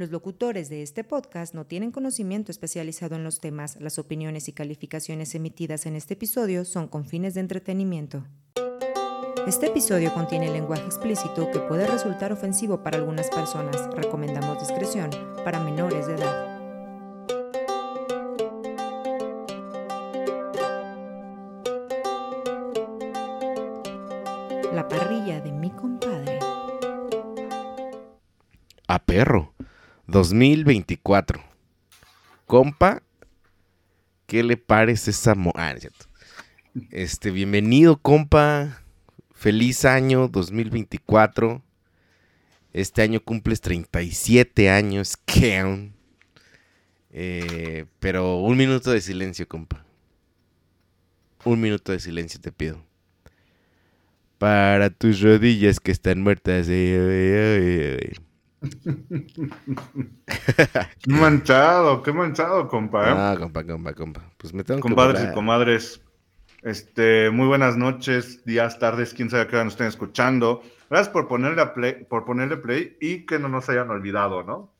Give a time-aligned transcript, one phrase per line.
[0.00, 3.76] Los locutores de este podcast no tienen conocimiento especializado en los temas.
[3.82, 8.24] Las opiniones y calificaciones emitidas en este episodio son con fines de entretenimiento.
[9.46, 13.76] Este episodio contiene lenguaje explícito que puede resultar ofensivo para algunas personas.
[13.94, 15.10] Recomendamos discreción
[15.44, 16.46] para menores de edad.
[24.72, 26.38] La parrilla de mi compadre.
[28.88, 29.49] A perro.
[30.20, 31.42] 2024.
[32.44, 33.02] Compa,
[34.26, 35.74] ¿qué le parece esa mo ah.
[36.90, 38.82] Este, bienvenido, compa.
[39.32, 41.62] Feliz año 2024.
[42.74, 45.16] Este año cumples 37 años.
[45.58, 45.94] Aún?
[47.12, 49.86] Eh, pero un minuto de silencio, compa.
[51.46, 52.84] Un minuto de silencio te pido.
[54.36, 56.68] Para tus rodillas que están muertas.
[61.00, 63.32] Qué manchado, qué manchado, compa.
[63.32, 64.20] Ah, compa, compa, compa.
[64.36, 66.02] Pues me tengo Compadres que y comadres,
[66.62, 70.62] este, muy buenas noches, días, tardes, quién sabe a qué hora nos estén escuchando.
[70.90, 74.70] Gracias por ponerle, a play, por ponerle play y que no nos hayan olvidado, ¿no?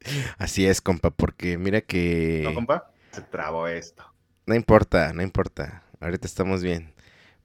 [0.38, 2.42] Así es, compa, porque mira que...
[2.44, 2.90] ¿No, compa?
[3.10, 4.04] Se trabó esto.
[4.46, 5.82] No importa, no importa.
[6.00, 6.94] Ahorita estamos bien.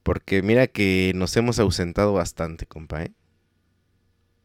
[0.04, 3.12] Porque mira que nos hemos ausentado bastante, compa, ¿eh?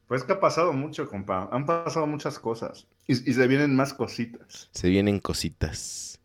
[0.09, 1.49] Pues que ha pasado mucho, compa.
[1.53, 2.87] Han pasado muchas cosas.
[3.07, 4.71] Y, y se vienen más cositas.
[4.73, 6.21] Se vienen cositas.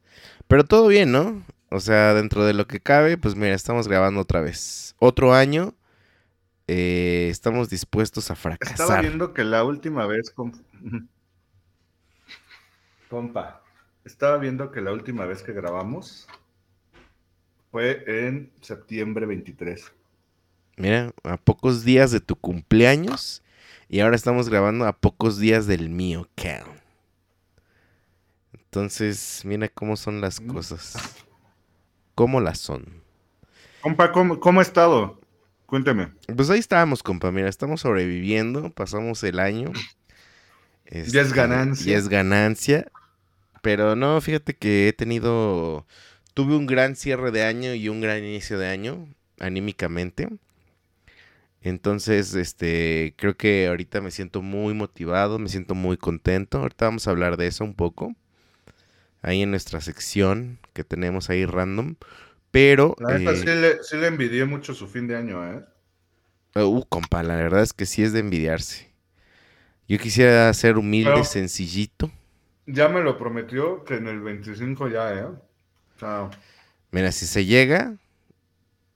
[0.48, 1.44] Pero todo bien, ¿no?
[1.70, 4.96] O sea, dentro de lo que cabe, pues mira, estamos grabando otra vez.
[5.00, 5.76] Otro año.
[6.68, 9.02] eh, estamos dispuestos a Estaba fracasar.
[9.02, 10.60] viendo que la última vez, compa.
[13.10, 13.62] Compa,
[14.04, 16.28] estaba viendo que la última vez que grabamos
[17.72, 19.92] fue en septiembre 23.
[20.78, 23.44] Mira, a pocos días de tu cumpleaños.
[23.94, 26.80] Y ahora estamos grabando a pocos días del mío, cabrón.
[28.54, 30.48] Entonces, mira cómo son las Mm.
[30.48, 30.96] cosas.
[32.16, 32.86] ¿Cómo las son?
[33.82, 35.20] Compa, ¿cómo, cómo ha estado?
[35.66, 36.08] Cuénteme.
[36.34, 37.34] Pues ahí estábamos, compa.
[37.34, 38.70] Mira, estamos sobreviviendo.
[38.70, 39.74] Pasamos el año.
[40.90, 41.92] Ya es ganancia.
[41.92, 42.90] Ya es ganancia.
[43.62, 45.86] Pero no, fíjate que he tenido.
[46.34, 49.06] Tuve un gran cierre de año y un gran inicio de año,
[49.42, 50.30] anímicamente.
[51.62, 56.58] Entonces, este, creo que ahorita me siento muy motivado, me siento muy contento.
[56.60, 58.16] Ahorita vamos a hablar de eso un poco.
[59.22, 61.96] Ahí en nuestra sección que tenemos ahí random.
[62.50, 62.96] Pero.
[63.00, 65.64] La neta, eh, sí, le, sí le envidié mucho su fin de año, ¿eh?
[66.56, 68.92] Uh, compa, la verdad es que sí es de envidiarse.
[69.88, 72.12] Yo quisiera ser humilde, Pero- sencillito.
[72.68, 75.24] Ya me lo prometió que en el 25 ya, ¿eh?
[75.26, 76.30] O sea,
[76.92, 77.96] Mira, si se llega,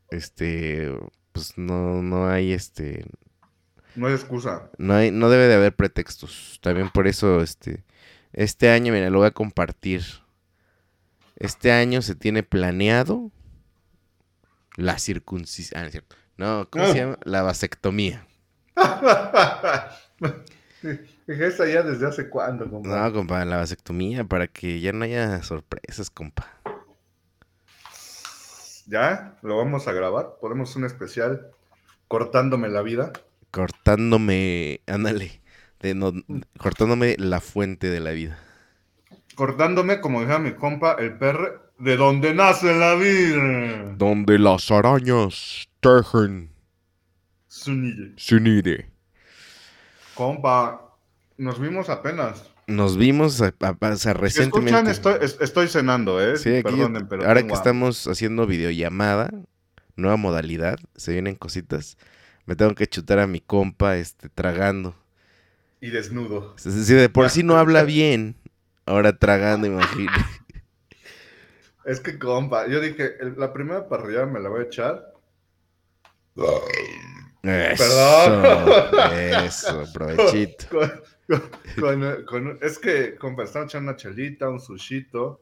[0.09, 0.91] este,
[1.35, 3.06] pues no, no hay, este,
[3.96, 4.72] no hay excusa.
[4.78, 6.59] no hay, no debe de haber pretextos.
[6.62, 7.84] También por eso, este,
[8.31, 10.01] este año, mira, lo voy a compartir.
[11.35, 13.29] Este año se tiene planeado
[14.78, 15.78] la circuncisión.
[15.78, 16.16] Ah, no es cierto.
[16.38, 16.96] No, ¿cómo se Ah.
[16.96, 17.19] llama?
[17.25, 18.25] La vasectomía.
[21.28, 22.90] Esa ya desde hace cuándo, compa.
[22.90, 26.54] No, compa, la vasectomía para que ya no haya sorpresas, compa.
[28.85, 30.35] Ya, lo vamos a grabar.
[30.40, 31.47] Ponemos un especial
[32.07, 33.13] cortándome la vida.
[33.51, 35.41] Cortándome, ándale,
[35.79, 36.13] de no-
[36.59, 38.38] cortándome la fuente de la vida.
[39.35, 43.94] Cortándome, como dijera mi compa, el perro, de donde nace la vida.
[43.97, 46.52] Donde las arañas tejen
[47.50, 48.13] Zúñiga.
[48.17, 48.78] su nido.
[50.13, 50.96] Compa,
[51.38, 52.50] nos vimos apenas.
[52.67, 54.91] Nos vimos a- a- a- o sea, Si escuchan, recientemente.
[54.91, 56.37] estoy, es- estoy cenando, ¿eh?
[56.37, 59.29] Sí, aquí, Perdonen, pero ahora que estamos haciendo videollamada,
[59.95, 61.97] nueva modalidad, se vienen cositas.
[62.45, 64.95] Me tengo que chutar a mi compa, este, tragando.
[65.81, 66.55] Y desnudo.
[66.57, 68.35] Si de por sí no habla bien,
[68.85, 70.17] ahora tragando, imagínate.
[71.85, 75.13] Es que, compa, yo dije, la primera parrillada me la voy a echar.
[77.43, 79.05] Eso,
[79.45, 80.65] eso, provechito.
[80.69, 81.01] Con- con-
[81.79, 85.41] con- con- es que, compa, estamos echando una chelita, un sushito.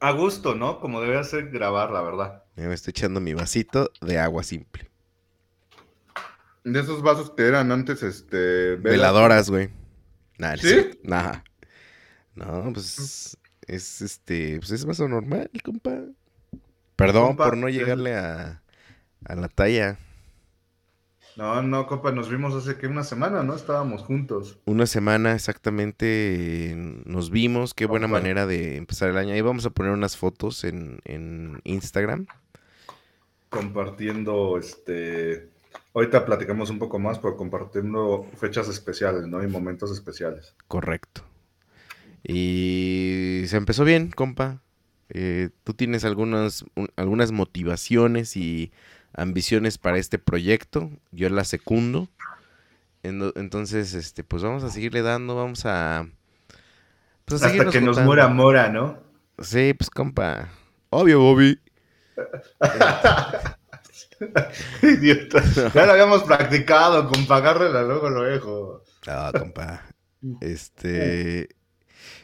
[0.00, 0.80] A gusto, ¿no?
[0.80, 2.44] Como debe ser grabar, la verdad.
[2.56, 4.88] Me estoy echando mi vasito de agua simple.
[6.64, 8.76] De esos vasos que eran antes, este...
[8.76, 8.82] velas.
[8.82, 9.70] Veladoras, güey.
[10.38, 10.98] Nah, ¿Sí?
[11.04, 11.40] Nah.
[12.34, 13.36] No, pues
[13.66, 15.98] es este, pues es vaso normal, compa.
[16.96, 18.62] Perdón Compa, por no llegarle a,
[19.24, 19.98] a la talla.
[21.40, 23.54] No, no, compa, nos vimos hace que una semana, ¿no?
[23.54, 24.58] Estábamos juntos.
[24.66, 26.74] Una semana exactamente
[27.06, 27.72] nos vimos.
[27.72, 28.18] Qué buena Compa.
[28.18, 29.32] manera de empezar el año.
[29.32, 32.26] Ahí vamos a poner unas fotos en, en Instagram.
[33.48, 35.48] Compartiendo, este...
[35.94, 39.42] Ahorita platicamos un poco más por compartiendo fechas especiales, ¿no?
[39.42, 40.54] Y momentos especiales.
[40.68, 41.22] Correcto.
[42.22, 44.60] Y se empezó bien, compa.
[45.08, 48.72] Eh, Tú tienes algunas, un- algunas motivaciones y
[49.14, 50.90] ambiciones para este proyecto.
[51.10, 52.08] Yo la secundo.
[53.02, 56.06] Entonces, este, pues vamos a seguirle dando, vamos a...
[57.24, 58.02] pues, a Hasta que nos juntando.
[58.02, 58.98] muera Mora, ¿no?
[59.38, 60.48] Sí, pues compa.
[60.90, 61.58] Obvio, Bobby.
[64.82, 65.42] Idiota.
[65.74, 68.84] Ya lo habíamos practicado, con pagarle luego lo dejo.
[69.06, 69.84] Ah, compa.
[70.42, 71.48] Este.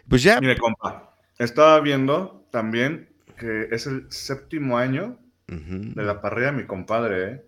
[0.07, 0.39] Pues ya.
[0.39, 3.09] Mire, compa, estaba viendo también
[3.39, 5.19] que es el séptimo año
[5.49, 7.45] De la parrilla mi compadre, ¿eh?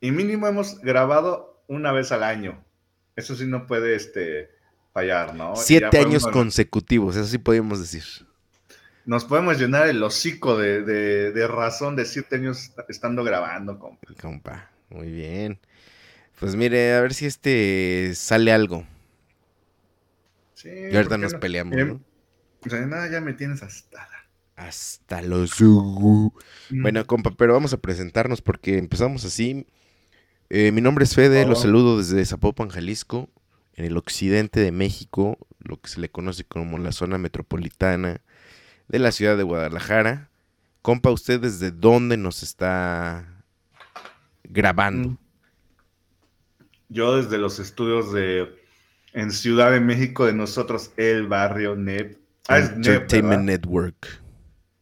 [0.00, 2.64] Y mínimo hemos grabado una vez al año.
[3.16, 4.50] Eso sí no puede este,
[4.92, 5.56] fallar, ¿no?
[5.56, 8.04] Siete años consecutivos, eso sí podemos decir.
[9.04, 14.06] Nos podemos llenar el hocico de, de- de razón de siete años estando grabando, compa.
[14.20, 15.58] Compa, muy bien.
[16.40, 18.86] Pues mire, a ver si este sale algo.
[20.54, 21.40] Sí, Y ahorita ¿por qué nos no?
[21.40, 22.00] peleamos, Miren, ¿no?
[22.66, 24.19] o sea, nada, ya me tienes hasta la-
[24.60, 25.58] Hasta los...
[25.58, 26.28] Mm.
[26.82, 29.66] Bueno, compa, pero vamos a presentarnos porque empezamos así.
[30.50, 31.62] Eh, mi nombre es Fede, los Oh.
[31.62, 33.30] saludo desde Zapopan, Jalisco,
[33.74, 38.20] en el occidente de México, lo que se le conoce como la zona metropolitana
[38.88, 40.28] de la ciudad de Guadalajara.
[40.82, 43.42] Compa, ¿usted desde dónde nos está
[44.44, 45.10] grabando?
[45.10, 45.18] Mm.
[46.90, 48.60] Yo desde los estudios de
[49.14, 52.18] en Ciudad de México de nosotros, el barrio NEP.
[52.48, 53.44] Ah, NEP, Entertainment.
[53.44, 54.20] Network.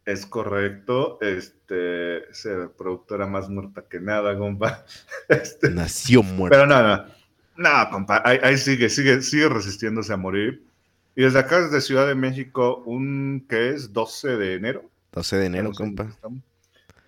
[0.08, 1.19] Es correcto.
[1.20, 4.84] Este, esa productora más muerta que nada, compa.
[5.28, 6.56] Este, Nació muerto.
[6.56, 7.14] pero nada,
[7.56, 10.64] no, compa, ahí, ahí sigue, sigue, sigue resistiéndose a morir.
[11.14, 13.93] Y desde acá, desde Ciudad de México, un, ¿qué es?
[13.93, 14.84] 12 de enero.
[15.12, 16.05] 12 de enero, compa.
[16.05, 16.40] qué estamos.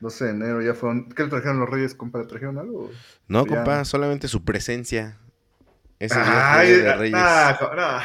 [0.00, 1.08] 12 de enero, ya fueron.
[1.10, 2.18] ¿Qué le trajeron los Reyes, compa?
[2.18, 2.90] ¿Le trajeron algo?
[3.28, 3.54] No, Ya.
[3.54, 5.16] compa, solamente su presencia.
[5.98, 7.16] Ese día fue Ay, Día de Reyes.
[7.18, 7.98] ah, co- no.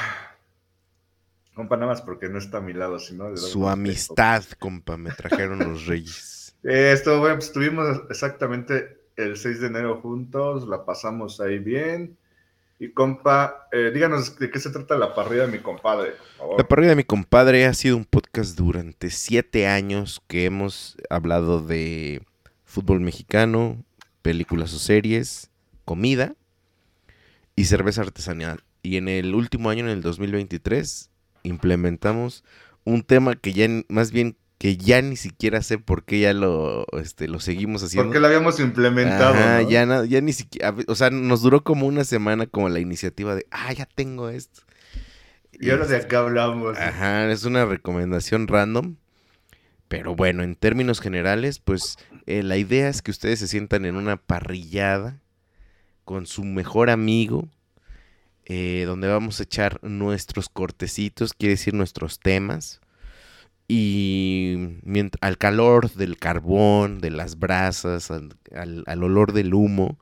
[1.55, 5.59] Compa, nada más porque no está a mi lado, sino Su amistad, compa, me trajeron
[5.59, 6.33] los reyes.
[6.67, 12.17] Eh, esto, bueno, pues estuvimos exactamente el 6 de enero juntos, la pasamos ahí bien.
[12.79, 16.57] Y compa, eh, díganos de qué se trata la parrilla de mi compadre, por favor.
[16.57, 21.61] La parrilla de mi compadre ha sido un podcast durante siete años que hemos hablado
[21.61, 22.23] de
[22.63, 23.85] fútbol mexicano,
[24.23, 25.51] películas o series,
[25.85, 26.33] comida
[27.55, 28.63] y cerveza artesanal.
[28.81, 31.11] Y en el último año, en el 2023,
[31.45, 32.43] implementamos
[32.83, 36.85] un tema que ya, más bien, que ya ni siquiera sé por qué ya lo,
[36.99, 38.07] este, lo seguimos haciendo.
[38.07, 39.33] Porque lo habíamos implementado.
[39.33, 39.69] Ajá, ¿no?
[39.69, 43.45] ya, ya ni siquiera, o sea, nos duró como una semana como la iniciativa de,
[43.51, 44.61] ah, ya tengo esto.
[45.51, 46.77] Y ahora de este, acá hablamos.
[46.77, 48.95] Ajá, es una recomendación random.
[49.87, 53.95] Pero bueno, en términos generales, pues eh, la idea es que ustedes se sientan en
[53.95, 55.21] una parrillada
[56.03, 57.47] con su mejor amigo,
[58.45, 62.81] eh, donde vamos a echar nuestros cortecitos, quiere decir nuestros temas.
[63.67, 64.57] Y
[65.21, 69.97] al calor del carbón, de las brasas, al, al- al olor del humo.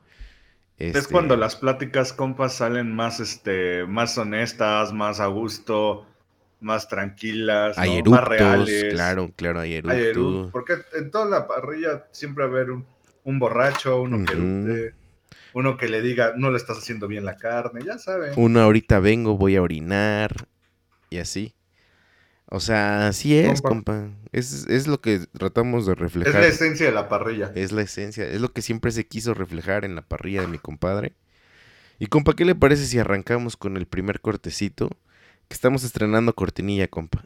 [0.76, 6.06] Es este, cuando las pláticas, compas, salen más, este, más honestas, más a gusto,
[6.60, 8.92] más tranquilas, más reales.
[8.92, 10.52] claro, claro, hay Hay eructos.
[10.52, 12.84] porque en toda la parrilla siempre va a haber un,
[13.24, 14.92] un borracho, uno que
[15.54, 18.32] uno que le diga, no le estás haciendo bien la carne, ya saben.
[18.36, 20.48] Una ahorita vengo, voy a orinar
[21.10, 21.54] y así.
[22.50, 23.92] O sea, así es, Compa.
[23.94, 24.10] compa.
[24.32, 26.34] Es, es lo que tratamos de Es reflejar.
[26.40, 27.50] la esencia de la parrilla.
[27.54, 30.58] Es la esencia, es lo que siempre se quiso reflejar en la parrilla de mi
[30.58, 31.14] compadre.
[31.98, 34.90] Y compa, ¿qué le parece si arrancamos con el primer cortecito?
[35.48, 37.24] Que estamos estrenando cortinilla, compa.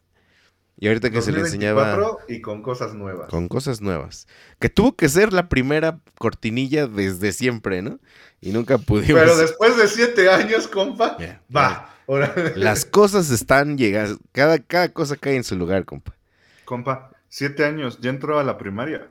[0.80, 3.28] Y ahorita que se le enseñaba 2024 y con cosas nuevas.
[3.28, 4.28] con cosas nuevas.
[4.60, 7.98] Que tuvo que ser la primera cortinilla desde siempre, ¿no?
[8.40, 9.20] Y nunca pudimos.
[9.20, 11.16] Pero después de siete años, compa,
[11.54, 11.94] va.
[12.54, 14.18] Las cosas están llegando.
[14.32, 16.14] Cada, cada cosa cae en su lugar, compa.
[16.64, 19.08] compa, siete años, ya entró a la primaria.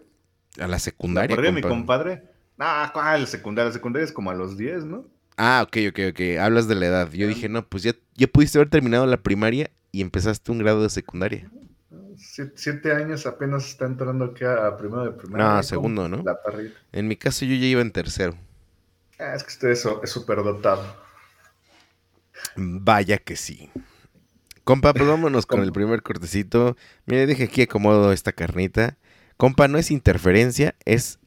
[0.57, 1.75] A la La secundaria, parrilla de mi compa.
[1.75, 2.23] compadre.
[2.57, 3.27] Ah, ¿cuál?
[3.27, 3.71] Secundaria.
[3.71, 5.05] Secundaria es como a los 10, ¿no?
[5.37, 6.39] Ah, ok, ok, ok.
[6.39, 7.11] Hablas de la edad.
[7.11, 10.83] Yo dije, no, pues ya, ya pudiste haber terminado la primaria y empezaste un grado
[10.83, 11.49] de secundaria.
[12.17, 15.45] Siete, años apenas está entrando aquí a, primero de primaria.
[15.45, 15.63] No, ¿cómo?
[15.63, 16.23] segundo, ¿no?
[16.23, 16.73] La parrilla.
[16.91, 18.35] En mi caso yo ya iba en tercero.
[19.19, 20.83] Ah, es que usted es súper dotado.
[22.55, 23.69] Vaya que sí.
[24.63, 26.75] Compa, pues vámonos con el primer cortecito.
[27.05, 28.97] Mire, deje aquí acomodo esta carnita.
[29.37, 31.19] Compa, no es interferencia, es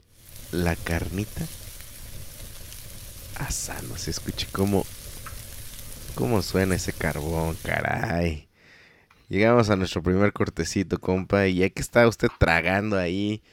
[0.53, 1.47] la carnita
[3.37, 3.97] asando.
[3.97, 4.85] Se escuche cómo,
[6.15, 8.50] cómo suena ese carbón, caray.
[9.31, 13.45] Llegamos a nuestro primer cortecito, compa, y ya que está usted tragando ahí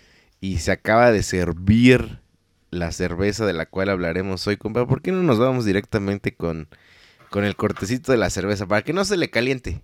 [0.42, 2.20] y se acaba de servir
[2.72, 6.68] la cerveza de la cual hablaremos hoy, compa, ¿por qué no nos vamos directamente con,
[7.30, 8.66] con el cortecito de la cerveza?
[8.66, 9.84] Para que no se le caliente.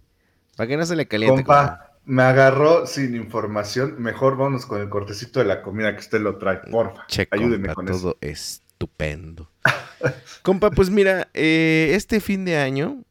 [0.57, 1.43] Para que no se le caliente.
[1.43, 3.93] Compa, me agarró sin información.
[3.99, 7.05] Mejor vamos con el cortecito de la comida que usted lo trae, porfa.
[7.05, 9.47] Che, ayúdeme con todo estupendo.
[10.41, 13.03] compa, pues mira, eh, este fin de año,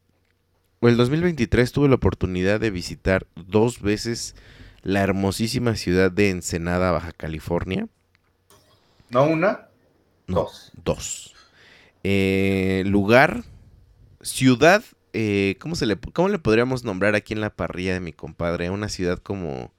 [0.88, 4.34] el 2023, tuve la oportunidad de visitar dos veces
[4.82, 7.88] la hermosísima ciudad de Ensenada, Baja California.
[9.10, 9.68] ¿No una?
[10.26, 10.72] dos.
[10.84, 11.34] Dos.
[12.04, 13.44] Eh, lugar,
[14.22, 18.12] ciudad, eh, ¿cómo, se le, ¿cómo le podríamos nombrar aquí en la parrilla de mi
[18.12, 18.70] compadre?
[18.70, 19.72] Una ciudad como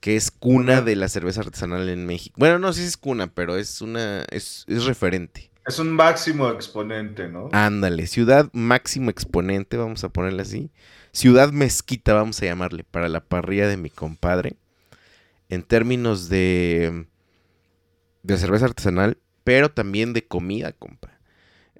[0.00, 2.36] que es cuna de la cerveza artesanal en México.
[2.38, 5.50] Bueno, no sé si es cuna, pero es una, es, es referente.
[5.66, 7.48] Es un máximo exponente, ¿no?
[7.52, 10.70] Ándale, ciudad máximo exponente, vamos a ponerle así.
[11.12, 14.56] Ciudad mezquita, vamos a llamarle, para la parrilla de mi compadre.
[15.48, 17.06] En términos de
[18.24, 21.10] de cerveza artesanal, pero también de comida, compa.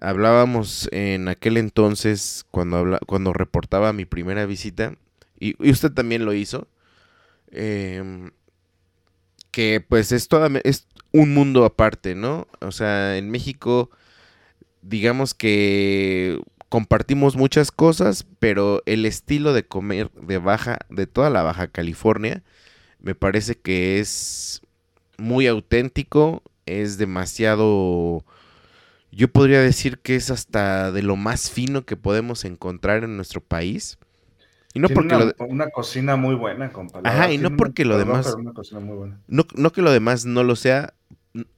[0.00, 4.94] Hablábamos en aquel entonces, cuando, habla, cuando reportaba mi primera visita,
[5.40, 6.68] y, usted también lo hizo,
[7.50, 8.30] em,
[9.50, 12.48] que pues es, toda, es un mundo aparte, ¿no?
[12.60, 13.88] O sea, en México,
[14.82, 21.42] digamos que compartimos muchas cosas, pero el estilo de comer de baja, de toda la
[21.42, 22.42] Baja California,
[23.00, 24.62] me parece que es
[25.16, 28.24] muy auténtico, es demasiado,
[29.12, 33.40] yo podría decir que es hasta de lo más fino que podemos encontrar en nuestro
[33.40, 33.98] país.
[34.74, 37.08] Y no porque una, una, cocina muy buena, compadre.
[37.08, 38.36] Ajá, y no porque lo demás.
[39.28, 40.94] No, no que lo demás no lo sea,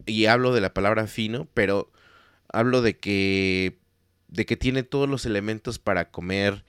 [0.05, 1.91] y hablo de la palabra fino, pero
[2.53, 3.79] hablo de que
[4.29, 6.65] de que tiene todos los elementos para comer.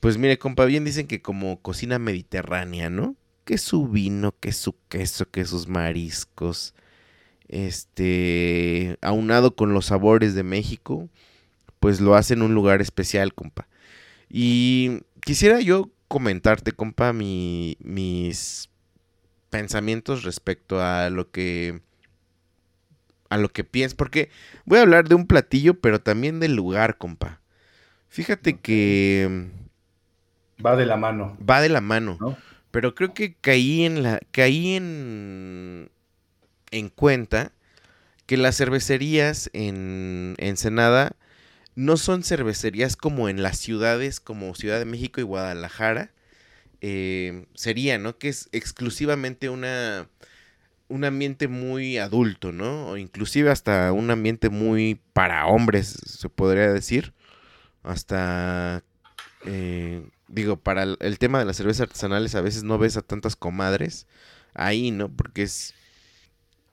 [0.00, 3.16] Pues mire, compa, bien dicen que como cocina mediterránea, ¿no?
[3.46, 6.74] que su vino, que su queso, que sus mariscos,
[7.48, 11.08] este, aunado con los sabores de México,
[11.80, 13.68] pues lo hacen un lugar especial, compa.
[14.28, 18.70] Y quisiera yo comentarte, compa, mis
[19.50, 21.80] pensamientos respecto a lo que
[23.28, 24.30] a lo que piensas, porque
[24.66, 27.40] voy a hablar de un platillo, pero también del lugar, compa.
[28.08, 29.48] Fíjate que
[30.64, 31.36] va de la mano.
[31.38, 32.18] Va de la mano.
[32.20, 32.36] ¿no?
[32.70, 34.20] Pero creo que caí en la.
[34.30, 35.90] caí en.
[36.70, 37.50] en cuenta
[38.26, 41.16] que las cervecerías en Ensenada
[41.76, 46.10] no son cervecerías como en las ciudades como Ciudad de México y Guadalajara.
[46.80, 48.18] Eh, sería, ¿no?
[48.18, 50.08] Que es exclusivamente una.
[50.88, 52.88] un ambiente muy adulto, ¿no?
[52.88, 57.12] O inclusive hasta un ambiente muy para hombres, se podría decir.
[57.82, 58.82] Hasta.
[59.44, 63.36] Eh, digo, para el, tema de las cervezas artesanales a veces no ves a tantas
[63.36, 64.06] comadres
[64.54, 65.08] ahí, ¿no?
[65.10, 65.74] Porque es,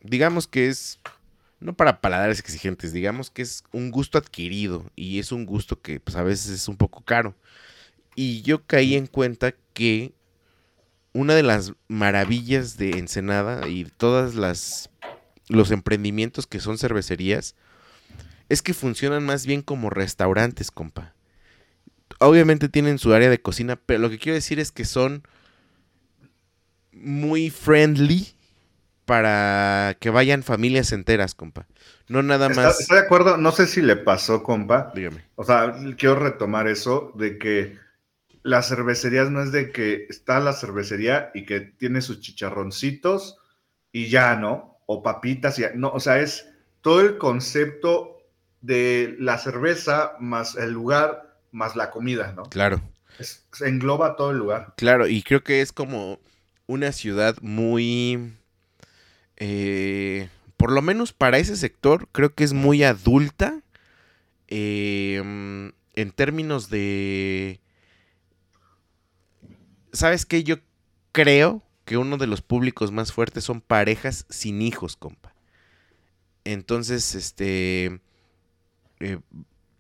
[0.01, 0.99] digamos que es,
[1.63, 5.99] no para paladares exigentes, digamos que es un gusto adquirido y es un gusto que
[5.99, 7.35] pues a veces es un poco caro.
[8.15, 10.13] Y yo caí en cuenta que
[11.13, 14.89] una de las maravillas de Ensenada y todas las
[15.49, 17.55] los emprendimientos que son cervecerías
[18.49, 21.13] es que funcionan más bien como restaurantes, compa
[22.19, 25.23] obviamente tienen su área de cocina, pero lo que quiero decir es que son
[26.91, 28.33] muy friendly
[29.05, 31.67] para que vayan familias enteras, compa.
[32.07, 32.79] No nada más.
[32.79, 34.91] Estoy de acuerdo, no sé si le pasó, compa.
[34.95, 35.23] Dígame.
[35.35, 37.77] O sea, quiero retomar eso de que
[38.43, 43.37] las cervecerías no es de que está la cervecería y que tiene sus chicharroncitos
[43.91, 44.79] y ya, ¿no?
[44.85, 45.71] O papitas y ya.
[45.75, 46.49] No, o sea, es
[46.81, 48.17] todo el concepto
[48.61, 52.43] de la cerveza más el lugar más la comida, ¿no?
[52.43, 52.81] Claro.
[53.19, 54.73] se engloba todo el lugar.
[54.75, 56.19] Claro, y creo que es como
[56.65, 58.33] una ciudad muy...
[59.45, 63.61] Eh, por lo menos para ese sector, creo que es muy adulta.
[64.47, 67.59] Em, en términos de...
[69.91, 70.45] ¿Sabes qué?
[70.45, 70.59] Yo
[71.11, 75.35] creo que uno de los públicos más fuertes son parejas sin hijos, compa.
[76.45, 77.99] Entonces, este...
[79.01, 79.19] Eh,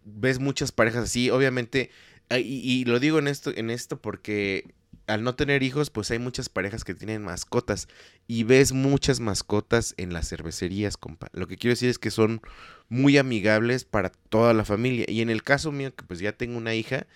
[0.03, 1.89] ves muchas parejas así, obviamente,
[2.29, 4.73] ah, y, lo digo en esto, en esto porque
[5.07, 7.87] al no tener hijos, pues hay muchas parejas que tienen mascotas
[8.27, 11.27] y ves muchas mascotas en las cervecerías, compa.
[11.33, 12.41] Lo que quiero decir es que son
[12.89, 15.05] muy amigables para toda la familia.
[15.07, 17.07] Y en el caso mío, que pues ya tengo una hija,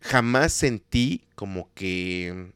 [0.00, 2.52] jamás sentí como que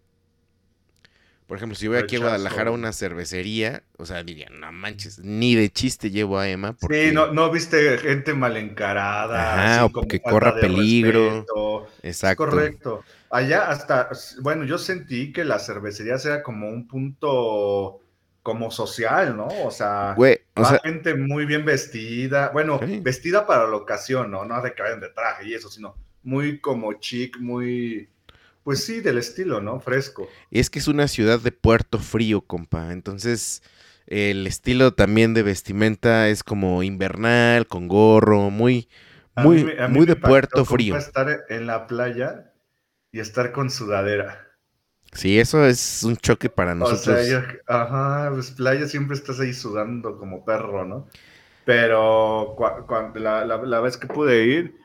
[1.51, 5.19] por ejemplo, si voy aquí a Guadalajara a una cervecería, o sea, diría, no manches,
[5.19, 6.75] ni de chiste llevo a Emma.
[6.75, 7.09] Porque...
[7.09, 9.79] Sí, no, no viste gente mal encarada.
[9.79, 11.89] Ajá, o que corra peligro.
[12.05, 12.45] Exacto.
[12.45, 13.03] correcto.
[13.31, 14.11] Allá hasta,
[14.43, 18.01] bueno, yo sentí que la cervecería sea como un punto
[18.43, 19.47] como social, ¿no?
[19.65, 20.15] O sea.
[20.17, 24.45] Güey, O sea, gente muy bien vestida, bueno, vestida para la ocasión, ¿no?
[24.45, 28.09] No de que vayan de traje y eso, sino muy como chic, muy,
[28.65, 29.81] pues sí, del estilo, ¿no?
[29.81, 30.29] Fresco.
[30.51, 32.93] Y es que es una ciudad de puerto frío, compa.
[32.93, 33.63] Entonces,
[34.07, 38.89] el estilo también de vestimenta es como invernal, con gorro, muy,
[39.37, 40.97] muy, muy de puerto frío.
[40.97, 42.50] Estar en la playa
[43.13, 44.47] y estar con sudadera.
[45.13, 47.19] Sí, eso es un choque para nosotros.
[47.19, 51.09] O sea, ajá, pues playa siempre estás ahí sudando como perro, ¿no?
[51.65, 54.77] Pero cuando la, vez que pude ir,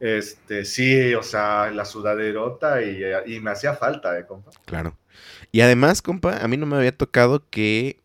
[0.00, 4.50] este, sí, o sea, la sudaderota y, y me hacía falta, ¿eh, compa?
[4.64, 4.96] Claro.
[5.50, 8.00] Y además, compa, a mí no me había tocado que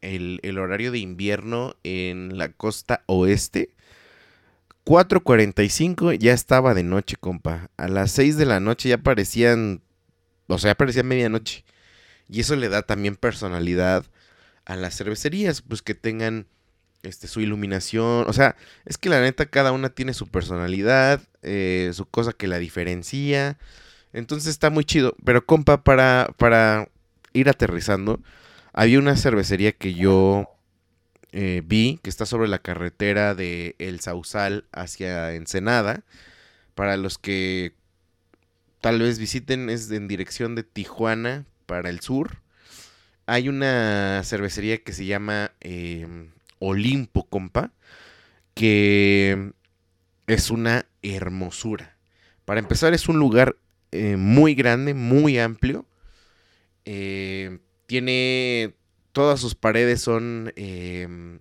[0.00, 3.70] el, el horario de invierno en la costa oeste,
[4.84, 7.70] 4.45 ya estaba de noche, compa.
[7.76, 9.82] A las 6 de la noche ya parecían
[10.52, 11.64] o sea, parecía medianoche.
[12.28, 14.04] Y eso le da también personalidad
[14.64, 16.46] a las cervecerías, pues que tengan
[17.02, 18.28] este, su iluminación.
[18.28, 22.46] O sea, es que la neta cada una tiene su personalidad, eh, su cosa que
[22.46, 23.58] la diferencia.
[24.12, 25.16] Entonces está muy chido.
[25.24, 26.88] Pero compa, para, para
[27.32, 28.20] ir aterrizando,
[28.72, 30.48] había una cervecería que yo
[31.32, 36.04] eh, vi, que está sobre la carretera de El Sausal hacia Ensenada.
[36.74, 37.74] Para los que
[38.80, 42.42] tal vez visiten, es en dirección de Tijuana para el sur.
[43.26, 47.72] Hay una cervecería que se llama em, Olimpo, compa,
[48.54, 49.52] que
[50.26, 51.96] es una hermosura.
[52.44, 53.56] Para empezar, es un lugar
[53.90, 55.86] eh, muy grande, muy amplio.
[56.84, 58.74] Eh, tiene
[59.12, 61.40] todas sus paredes son, em,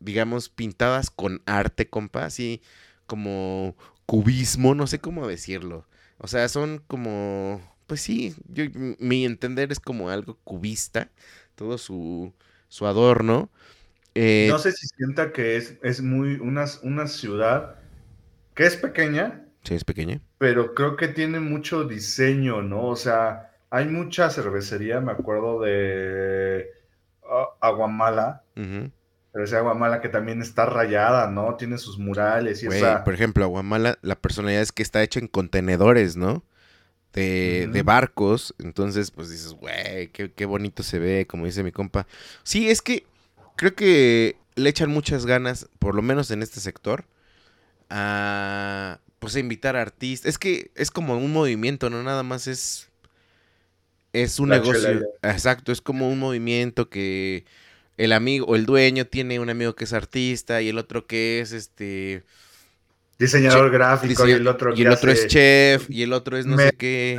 [0.00, 2.62] digamos, pintadas con arte, compa, así
[3.06, 3.76] como
[4.06, 5.86] cubismo, no sé cómo decirlo.
[6.18, 8.64] O sea, son como, pues sí, yo,
[8.98, 11.10] mi entender es como algo cubista,
[11.54, 12.32] todo su,
[12.68, 13.50] su adorno.
[14.14, 17.76] Eh, no sé si sienta que es, es muy una, una ciudad
[18.54, 19.44] que es pequeña.
[19.64, 20.20] Sí, es pequeña.
[20.38, 22.86] Pero creo que tiene mucho diseño, ¿no?
[22.86, 26.70] O sea, hay mucha cervecería, me acuerdo de
[27.28, 28.42] ah, Aguamala.
[28.54, 31.54] Pero esa Aguamala que también está rayada, ¿no?
[31.56, 32.68] Tiene sus murales y
[33.04, 36.42] Por ejemplo, Aguamala, la personalidad es que está hecha en contenedores, ¿no?
[37.12, 38.54] De, de barcos.
[38.58, 42.06] Entonces, pues dices, güey, qué, qué bonito se ve, como dice mi compa.
[42.42, 43.06] Sí, es que
[43.56, 47.04] creo que le echan muchas ganas, por lo menos en este sector,
[47.90, 50.30] a pues a invitar a artistas.
[50.30, 52.87] Es que es como un movimiento, no nada más es
[54.22, 55.02] es un negocio.
[55.22, 57.44] Exacto, es como un movimiento que
[57.96, 61.40] el amigo o el dueño tiene un amigo que es artista y el otro que
[61.40, 62.22] es este
[63.18, 66.56] diseñador gráfico y el otro y el otro es chef y el otro es no
[66.56, 67.18] sé qué.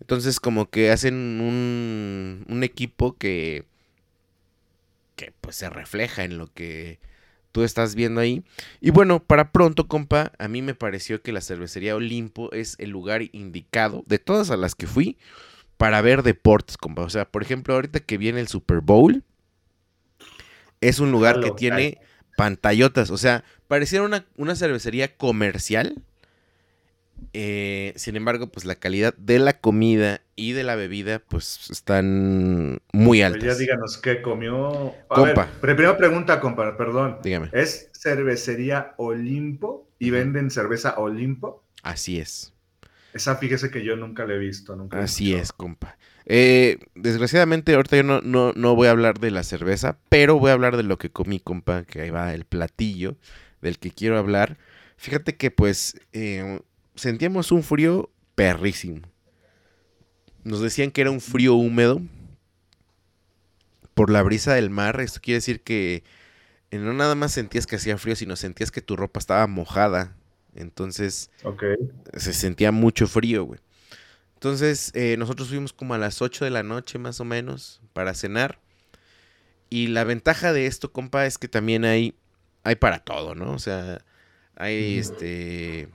[0.00, 3.64] Entonces como que hacen un, un equipo que
[5.16, 6.98] que pues se refleja en lo que
[7.52, 8.42] tú estás viendo ahí.
[8.80, 12.90] Y bueno, para pronto, compa, a mí me pareció que la cervecería Olimpo es el
[12.90, 15.16] lugar indicado de todas a las que fui
[15.76, 17.02] para ver deportes, compa.
[17.02, 19.22] O sea, por ejemplo, ahorita que viene el Super Bowl,
[20.80, 22.00] es un lugar que tiene
[22.36, 23.10] pantallotas.
[23.10, 24.04] O sea, pareciera
[24.36, 26.02] una, cervecería comercial.
[27.32, 32.80] Eh, sin embargo, pues la calidad de la comida y de la bebida, pues están
[32.92, 33.44] muy altas.
[33.44, 34.94] ya díganos qué comió.
[35.08, 35.48] compa.
[35.60, 37.18] primera pregunta, compa, perdón.
[37.22, 37.50] Dígame.
[37.52, 41.64] ¿Es cervecería Olimpo y venden cerveza Olimpo?
[41.82, 42.53] Así es.
[43.14, 44.74] Esa fíjese que yo nunca la he visto.
[44.74, 45.96] Nunca Así es, compa.
[46.26, 48.20] Eh, desgraciadamente, ahorita yo no,
[48.52, 51.38] no, voy a hablar de la cerveza, pero voy a hablar de lo que comí,
[51.38, 53.16] compa, que ahí va el platillo
[53.62, 54.58] del que quiero hablar.
[54.96, 56.60] Fíjate que pues eh,
[56.96, 59.02] sentíamos un frío perrísimo.
[60.42, 62.02] Nos decían que era un frío húmedo
[63.94, 65.00] por la brisa del mar.
[65.00, 66.02] Esto quiere decir que
[66.72, 70.16] eh, no nada más sentías que hacía frío, sino sentías que tu ropa estaba mojada.
[70.54, 71.30] Entonces
[72.16, 73.60] se sentía mucho frío, güey.
[74.34, 78.14] Entonces, eh, nosotros fuimos como a las 8 de la noche más o menos para
[78.14, 78.60] cenar.
[79.70, 82.14] Y la ventaja de esto, compa, es que también hay,
[82.62, 83.52] hay para todo, ¿no?
[83.52, 84.04] O sea,
[84.54, 85.88] hay este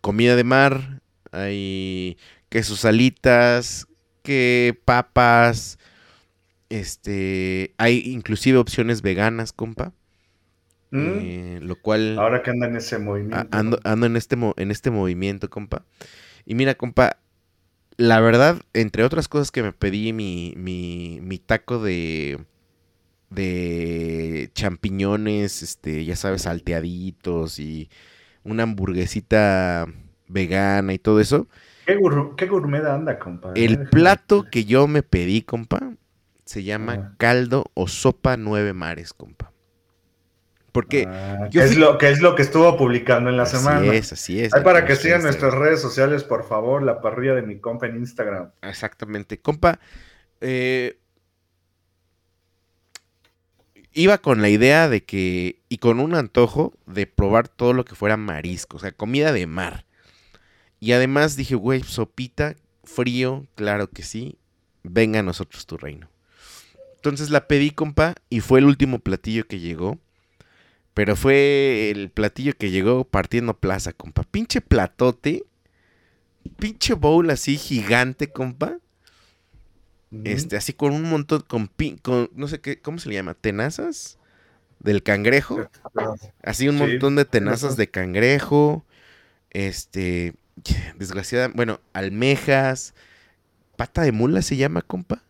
[0.00, 1.00] comida de mar,
[1.32, 2.18] hay
[2.50, 3.88] quesos alitas,
[4.22, 5.78] que papas,
[6.68, 9.92] este, hay inclusive opciones veganas, compa.
[10.94, 11.18] Mm.
[11.20, 12.18] Eh, lo cual...
[12.18, 13.48] Ahora que anda en ese movimiento.
[13.50, 15.84] Ando, ando en, este, en este movimiento, compa.
[16.46, 17.18] Y mira, compa,
[17.96, 22.38] la verdad, entre otras cosas que me pedí mi, mi, mi taco de,
[23.30, 27.90] de champiñones, este, ya sabes, salteaditos y
[28.44, 29.86] una hamburguesita
[30.28, 31.48] vegana y todo eso.
[31.86, 33.52] ¿Qué, gourmet anda, compa?
[33.56, 35.94] El plato que yo me pedí, compa,
[36.44, 39.53] se llama caldo o sopa nueve mares, compa.
[40.74, 43.78] Porque ah, es lo que es lo que estuvo publicando en la semana.
[43.78, 44.50] Así es, así es.
[44.64, 48.50] para que sigan nuestras redes sociales, por favor, la parrilla de mi compa en Instagram.
[48.60, 49.38] Exactamente.
[49.38, 49.78] Compa,
[50.40, 50.98] eh,
[53.92, 57.94] iba con la idea de que, y con un antojo de probar todo lo que
[57.94, 59.84] fuera marisco, o sea, comida de mar.
[60.80, 64.38] Y además dije, güey, sopita, frío, claro que sí,
[64.82, 66.08] venga a nosotros tu reino.
[66.96, 70.00] Entonces la pedí, compa, y fue el último platillo que llegó.
[70.94, 74.22] Pero fue el platillo que llegó partiendo plaza, compa.
[74.22, 75.44] Pinche platote.
[76.58, 78.78] Pinche bowl así gigante, compa.
[80.22, 81.68] Este, así con un montón, con,
[82.00, 83.34] con, no sé qué, ¿cómo se le llama?
[83.34, 84.18] ¿Tenazas?
[84.78, 85.68] Del cangrejo.
[86.42, 88.84] Así un montón de tenazas de cangrejo.
[89.50, 90.34] Este,
[90.96, 92.94] desgraciada, bueno, almejas.
[93.76, 95.22] ¿Pata de mula se llama, compa?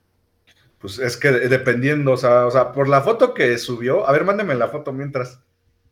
[0.78, 4.24] Pues es que dependiendo, o sea, o sea, por la foto que subió, a ver,
[4.24, 5.40] mándeme la foto mientras.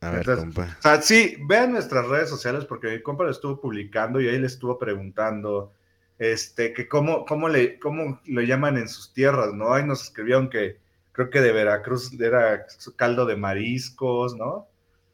[0.03, 0.77] A ver, compa.
[0.81, 4.39] O sea, sí, vean nuestras redes sociales porque mi compa lo estuvo publicando y ahí
[4.39, 5.73] le estuvo preguntando
[6.19, 9.73] este, que cómo, cómo, le, cómo lo llaman en sus tierras, ¿no?
[9.73, 10.79] Ahí nos escribieron que
[11.13, 14.67] creo que de Veracruz era caldo de mariscos, ¿no?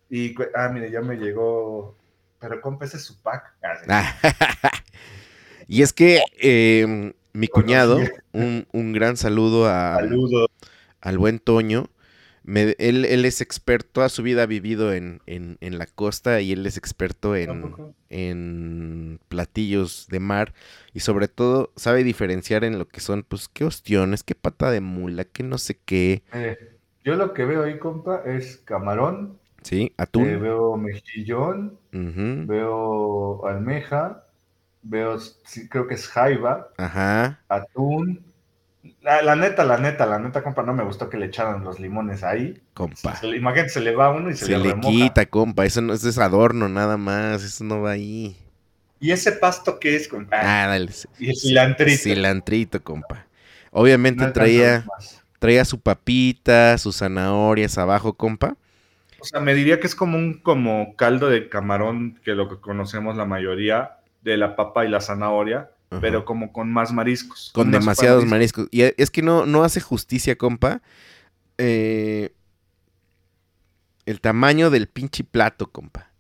[0.09, 1.95] Y, ah, mire, ya me llegó,
[2.41, 3.55] pero compa, ese es su pack.
[3.89, 4.17] Ah,
[5.69, 7.99] y es que em, mi cuñado,
[8.33, 10.47] un, un, gran saludo, a, saludo
[11.03, 11.91] al buen Toño,
[12.55, 15.21] él, es experto, toda su vida ha vivido en,
[15.61, 20.55] la costa y él es experto en, platillos de mar
[20.95, 24.81] y sobre todo sabe diferenciar en lo que son, pues, qué ostiones, qué pata de
[24.81, 26.23] mula, qué no sé qué.
[26.33, 26.57] Eh,
[27.05, 29.39] yo lo que veo ahí, compa, es camarón.
[29.63, 30.29] Sí, atún.
[30.29, 34.25] Eh, veo mejillón, veo almeja,
[34.83, 35.19] veo,
[35.69, 37.41] creo que es jaiba, Ajá.
[37.49, 38.25] atún,
[39.03, 42.25] la, neta, la neta, la neta, compa, no me gustó que le echaran los limones
[42.25, 42.61] ahí.
[42.75, 43.19] Compa.
[43.23, 45.65] imagínate, se le va uno y se, se le, quita, compa.
[45.65, 47.43] Eso no es adorno nada más.
[47.43, 48.37] Eso no va ahí.
[49.01, 50.39] ¿Y ese pasto qué es, compa?
[50.41, 50.91] Ah, dale.
[51.19, 52.03] Y el cilantrito.
[52.03, 53.27] Cilantrito, compa.
[53.71, 54.85] Obviamente traía,
[55.39, 58.57] traía su papita, sus zanahorias abajo, compa.
[59.21, 62.61] O sea, me diría que es como un como caldo de camarón, que lo que
[62.61, 67.51] conocemos la mayoría, de la papa y la zanahoria pero como con más mariscos.
[67.55, 68.69] Con, demasiados mariscos.
[68.71, 70.83] Y es que no, no hace justicia, compa.
[71.57, 72.33] Eh,
[74.07, 76.11] el tamaño del pinche plato, compa.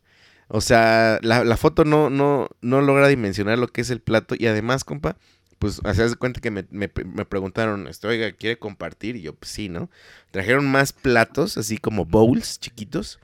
[0.48, 4.34] O sea, la, foto no, no, no logra dimensionar lo que es el plato.
[4.38, 5.16] Y además, compa,
[5.58, 9.16] pues hace cuenta que me, me, preguntaron, este, oiga, ¿quiere compartir?
[9.16, 9.90] Y yo, pues sí, ¿no?
[10.30, 13.18] Trajeron más platos, así como bowls chiquitos.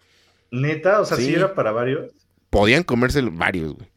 [0.51, 2.13] Neta, o sea, sí, era para varios.
[2.51, 3.89] Podían comerse varios, güey.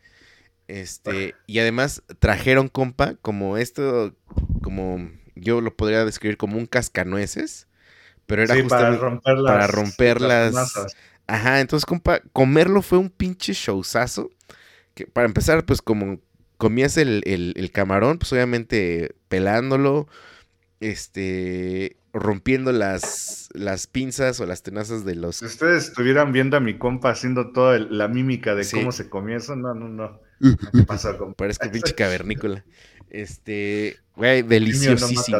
[0.67, 4.13] Este, y además trajeron, compa, como esto,
[4.61, 7.67] como yo lo podría describir como un cascanueces,
[8.25, 10.55] pero era justamente para romper las,
[11.27, 14.31] Ajá, entonces, compa, comerlo fue un pinche showzazo.
[14.93, 16.19] Que para empezar, pues como
[16.57, 20.07] comías el, el, camarón, pues obviamente pelándolo,
[20.79, 25.37] este, rompiendo las, las pinzas o las tenazas de los...
[25.37, 29.37] Si ustedes estuvieran viendo a mi compa haciendo toda la mímica de cómo se comía
[29.37, 30.26] eso, no, no, no.
[30.39, 31.35] ¿Qué pasa, compa?
[31.35, 32.63] Parece pinche cavernícola.
[33.09, 35.39] Este, güey, deliciosísimo.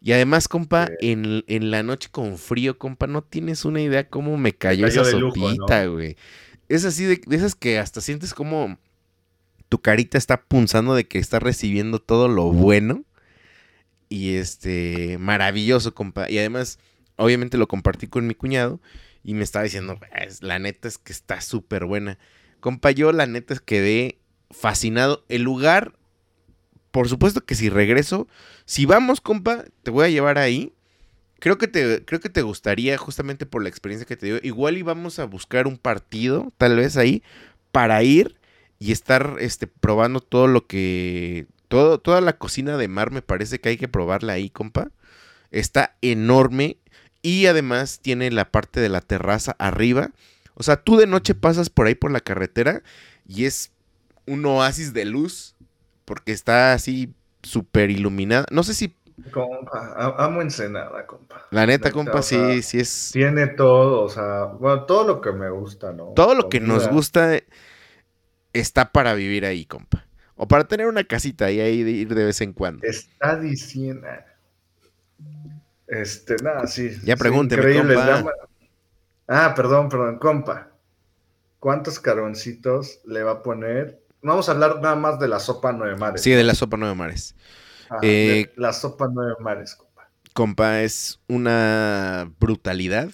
[0.00, 4.54] y además, compa, en, la noche con frío, compa, no tienes una idea cómo me
[4.54, 6.16] cayó, esa sopita, güey.
[6.68, 8.78] Es así de, de esas que hasta sientes como
[9.68, 13.04] tu carita está punzando de que está recibiendo todo lo bueno
[14.10, 16.28] y este, maravilloso, compa.
[16.28, 16.78] Y además,
[17.16, 18.80] obviamente lo compartí con mi cuñado
[19.22, 19.98] y me estaba diciendo,
[20.40, 22.18] la neta es que está súper buena.
[22.58, 24.19] Compa, yo la neta es que quedé
[24.50, 25.24] fascinado.
[25.28, 25.94] El lugar,
[26.90, 28.28] por supuesto que si regreso,
[28.64, 30.72] si vamos, compa, te voy a llevar ahí.
[31.38, 34.40] Creo que te, creo que te gustaría, justamente por la experiencia que te dio.
[34.42, 37.22] Igual íbamos a buscar un partido, tal vez ahí,
[37.72, 38.36] para ir
[38.78, 43.68] y estar este, probando todo lo que toda la cocina de mar me parece que
[43.68, 44.90] hay que probarla ahí, compa.
[45.52, 46.78] Está enorme
[47.22, 50.10] y además tiene la parte de la terraza arriba.
[50.54, 52.82] O sea, tú de noche pasas por ahí por la carretera
[53.26, 53.70] y es
[54.30, 55.56] un oasis de luz
[56.04, 57.12] porque está así
[57.42, 58.46] súper iluminada.
[58.50, 58.96] No sé si...
[59.32, 61.46] Compa, amo Ensenada, compa.
[61.50, 63.10] La neta, compa, sí, sí es...
[63.12, 66.12] Tiene todo, o sea, bueno, todo lo que me gusta, ¿no?
[66.14, 67.38] Todo lo que nos gusta
[68.52, 70.06] está para vivir ahí, compa.
[70.36, 72.86] O para tener una casita y ahí de ir de vez en cuando.
[72.86, 74.06] Está diciendo.
[75.86, 76.96] Este, nada, sí.
[77.04, 78.32] Ya pregúnteme, compa.
[79.28, 80.68] Ah, perdón, perdón, compa.
[81.58, 83.99] ¿Cuántos carboncitos le va a poner?
[84.22, 86.22] Vamos a hablar nada más de la sopa nueve mares.
[86.22, 87.34] Sí, de la sopa nueve mares.
[88.02, 90.10] Eh, la sopa nueve mares, compa.
[90.34, 93.10] Compa, es una brutalidad.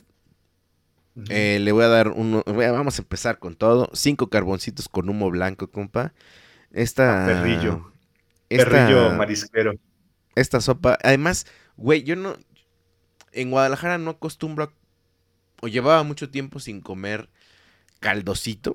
[1.31, 2.43] Eh, le voy a dar uno.
[2.47, 3.89] Vamos a empezar con todo.
[3.95, 6.13] Cinco carboncitos con humo blanco, compa.
[6.73, 7.25] Esta.
[7.25, 7.93] Ah, perrillo.
[8.49, 9.73] perrillo marisquero.
[10.35, 10.99] Esta sopa.
[11.03, 12.37] Además, güey, yo no.
[13.33, 14.73] En Guadalajara no acostumbro.
[15.63, 17.31] o llevaba mucho tiempo sin comer
[18.01, 18.75] caldosito.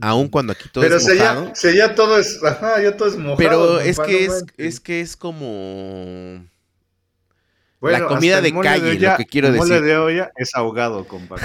[0.00, 1.52] Aún cuando aquí todo es mojado.
[1.60, 3.36] Pero ya todo es, ajá, ya todo es mojado.
[3.36, 6.44] Pero es que es, es que es como
[7.80, 9.72] la comida de calle, lo que quiero decir.
[9.72, 11.36] El mole de olla es ahogado, compa.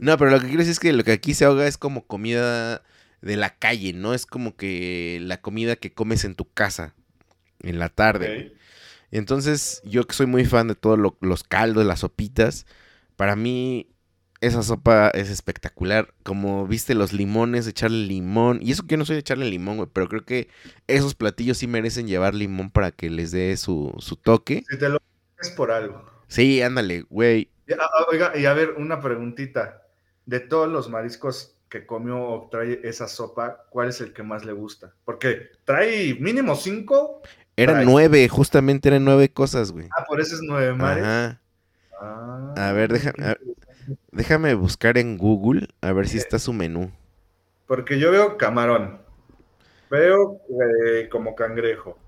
[0.00, 2.06] no, pero lo que quiero decir es que lo que aquí se ahoga es como
[2.06, 2.82] comida
[3.22, 4.14] de la calle, ¿no?
[4.14, 6.94] Es como que la comida que comes en tu casa
[7.62, 8.54] en la tarde.
[9.10, 12.66] Entonces, yo que soy muy fan de todos los caldos, las sopitas,
[13.16, 13.88] para mí
[14.40, 16.14] esa sopa es espectacular.
[16.22, 18.60] Como viste los limones, echarle limón.
[18.62, 19.88] Y eso que yo no soy de echarle limón, güey.
[19.92, 20.48] Pero creo que
[20.86, 24.64] esos platillos sí merecen llevar limón para que les dé su, su toque.
[24.68, 24.98] Si te lo
[25.40, 26.04] es por algo.
[26.28, 27.50] Sí, ándale, güey.
[27.78, 29.82] Ah, oiga, y a ver, una preguntita.
[30.26, 34.44] De todos los mariscos que comió o trae esa sopa, ¿cuál es el que más
[34.44, 34.94] le gusta?
[35.04, 37.22] Porque trae mínimo cinco.
[37.56, 39.88] Eran nueve, justamente eran nueve cosas, güey.
[39.96, 41.04] Ah, por eso es nueve mares.
[41.04, 41.40] Ajá.
[42.00, 43.36] Ah, a ver, déjame,
[44.12, 46.90] déjame buscar en Google a ver si está su menú.
[47.66, 49.00] Porque yo veo camarón,
[49.90, 51.98] veo eh, como cangrejo,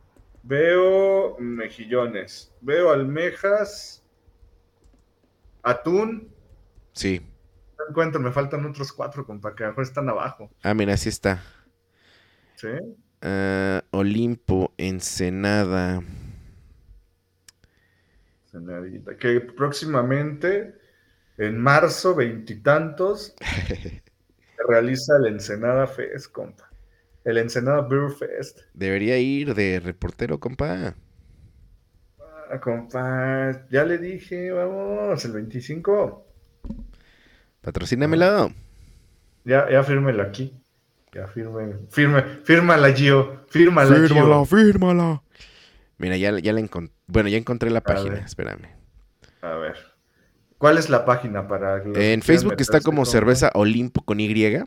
[0.42, 4.02] Veo mejillones, veo almejas,
[5.62, 6.32] atún.
[6.92, 7.24] Sí.
[7.78, 10.50] No encuentro, me faltan otros cuatro, compa, que a lo mejor están abajo.
[10.64, 11.42] Ah, mira, así está.
[12.56, 12.68] Sí.
[13.20, 16.02] Ah, Olimpo, Ensenada.
[18.46, 19.16] Ensenadita.
[19.16, 20.74] Que próximamente,
[21.38, 24.02] en marzo, veintitantos, se
[24.68, 26.70] realiza el Ensenada Fest, compa.
[27.24, 28.60] El Ensenada Beer Fest.
[28.74, 30.94] Debería ir de reportero, compa.
[32.50, 36.26] Ah, compa, ya le dije, vamos, el 25.
[37.60, 38.52] Patrocínamelo.
[39.44, 40.54] Ya, ya fírmelo aquí.
[41.12, 43.44] Ya firme, firme, fírmala, Gio.
[43.48, 45.22] Fírmala, fírmala, fírmala.
[45.98, 46.94] Mira, ya, ya la encontré.
[47.06, 48.68] Bueno, ya encontré la página, espérame.
[49.42, 49.91] A ver.
[50.62, 54.58] ¿Cuál es la página para En Facebook está como cerveza Olimpo con Y.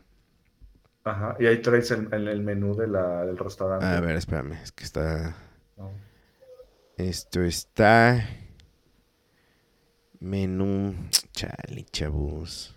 [1.04, 3.86] Ajá, y ahí traes el, el, menú de la, del restaurante.
[3.86, 5.34] A ver, espérame, es que está...
[6.98, 8.28] Esto está...
[10.20, 10.94] Menú...
[11.32, 12.76] Chale, chavos.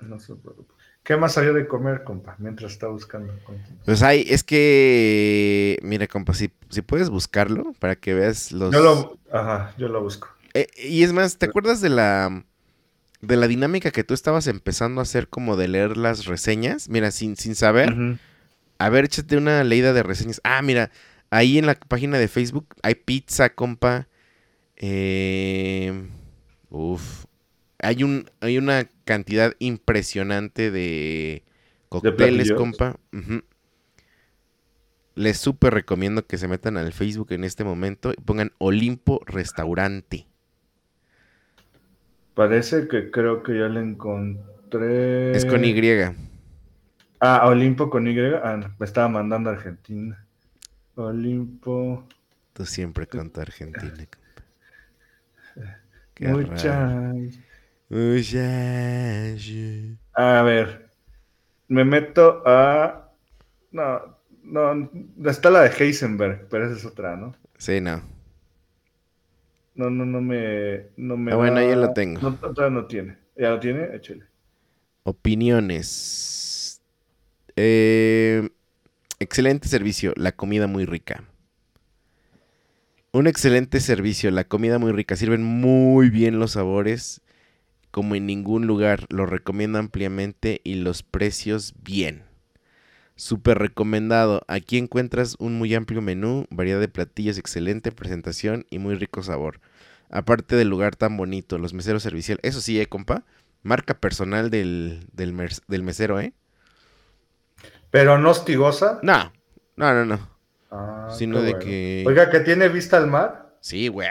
[0.00, 0.72] No se preocupe.
[1.02, 2.36] ¿Qué más había de comer, compa?
[2.38, 3.34] Mientras está buscando.
[3.84, 5.78] Pues hay, es que...
[5.82, 8.72] Mira, compa, si, si puedes buscarlo para que veas los...
[8.72, 9.18] Yo lo...
[9.30, 10.39] Ajá, yo lo busco.
[10.54, 12.44] Eh, y es más, ¿te acuerdas de la
[13.20, 17.10] de la dinámica que tú estabas empezando a hacer como de leer las reseñas, mira,
[17.10, 18.18] sin, sin saber,
[18.78, 20.40] a ver, échate una leída de reseñas.
[20.42, 20.90] Ah, mira,
[21.28, 24.08] ahí en la página de Facebook hay pizza, compa.
[24.76, 26.08] Eh,
[26.70, 27.26] uf.
[27.82, 31.44] Hay, un, hay una cantidad impresionante de
[31.90, 32.98] cócteles, compa.
[35.14, 40.29] Les súper recomiendo que se metan al Facebook en este momento y pongan Olimpo Restaurante.
[42.40, 45.32] Parece que creo que ya le encontré.
[45.32, 45.74] Es con Y.
[47.20, 48.18] Ah, Olimpo con Y.
[48.18, 50.24] Ah, me estaba mandando a Argentina.
[50.94, 52.08] Olimpo.
[52.54, 53.92] Tú siempre canta Argentina.
[56.18, 57.38] Muchas.
[60.14, 60.88] A ver.
[61.68, 63.12] Me meto a.
[63.70, 64.90] No, no.
[65.26, 67.34] Está la de Heisenberg, pero esa es otra, ¿no?
[67.58, 68.00] Sí, no.
[69.74, 70.86] No, no, no me.
[70.96, 72.20] No me ah, bueno, ya lo tengo.
[72.20, 73.16] No, todavía no tiene.
[73.36, 73.94] ¿Ya lo tiene?
[73.94, 74.24] Échale.
[75.04, 76.82] Opiniones.
[77.56, 78.48] Eh,
[79.18, 81.24] excelente servicio, la comida muy rica.
[83.12, 85.16] Un excelente servicio, la comida muy rica.
[85.16, 87.22] Sirven muy bien los sabores,
[87.90, 89.06] como en ningún lugar.
[89.08, 92.29] Lo recomiendo ampliamente y los precios bien.
[93.20, 94.40] Súper recomendado.
[94.48, 99.60] Aquí encuentras un muy amplio menú, variedad de platillos, excelente presentación y muy rico sabor.
[100.08, 102.38] Aparte del lugar tan bonito, los meseros servicial.
[102.42, 103.24] Eso sí, eh, compa.
[103.62, 106.32] Marca personal del, del, mesero, ¿eh?
[107.90, 109.00] ¿Pero no hostigosa?
[109.02, 109.30] No,
[109.76, 110.30] no, no, no.
[110.70, 112.04] Ah, Sino de que...
[112.06, 113.54] Oiga, ¿que tiene vista al mar?
[113.60, 114.08] Sí, güey.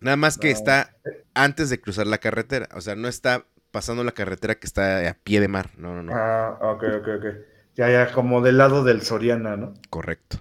[0.00, 0.96] Nada más que está
[1.34, 2.70] antes de cruzar la carretera.
[2.74, 3.44] O sea, no está
[3.78, 5.70] pasando la carretera que está a pie de mar.
[5.76, 6.12] No, no, no.
[6.12, 7.26] Ah, ok, ok, ok.
[7.76, 9.74] Ya, ya, como del lado del Soriana, ¿no?
[9.88, 10.40] Correcto.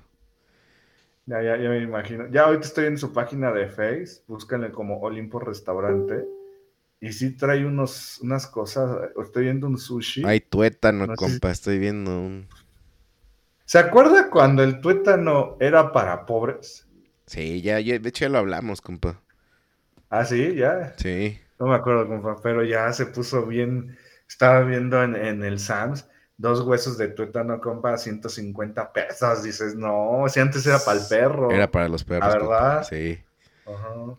[1.27, 2.27] Ya, ya, ya me imagino.
[2.31, 6.25] Ya ahorita estoy en su página de Face, búsquenle como Olimpo Restaurante.
[6.99, 9.11] Y sí trae unos, unas cosas.
[9.23, 10.23] Estoy viendo un sushi.
[10.25, 11.51] Ay, tuétano, compa.
[11.51, 12.47] Estoy viendo un.
[13.65, 16.87] ¿Se acuerda cuando el tuétano era para pobres?
[17.27, 19.21] Sí, ya, ya, de hecho ya lo hablamos, compa.
[20.09, 20.95] Ah, sí, ya.
[20.97, 21.37] Sí.
[21.59, 23.97] No me acuerdo, compa, pero ya se puso bien.
[24.27, 29.43] Estaba viendo en, en el Sams dos huesos de tuétano, compa, 150 pesos.
[29.43, 31.51] Dices, no, si antes era para el perro.
[31.51, 32.33] Era para los perros.
[32.33, 32.87] ¿La verdad?
[32.87, 33.19] Sí.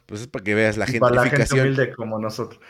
[0.06, 1.14] Pues es para que veas la y gentrificación.
[1.14, 2.60] Para la gente humilde como nosotros.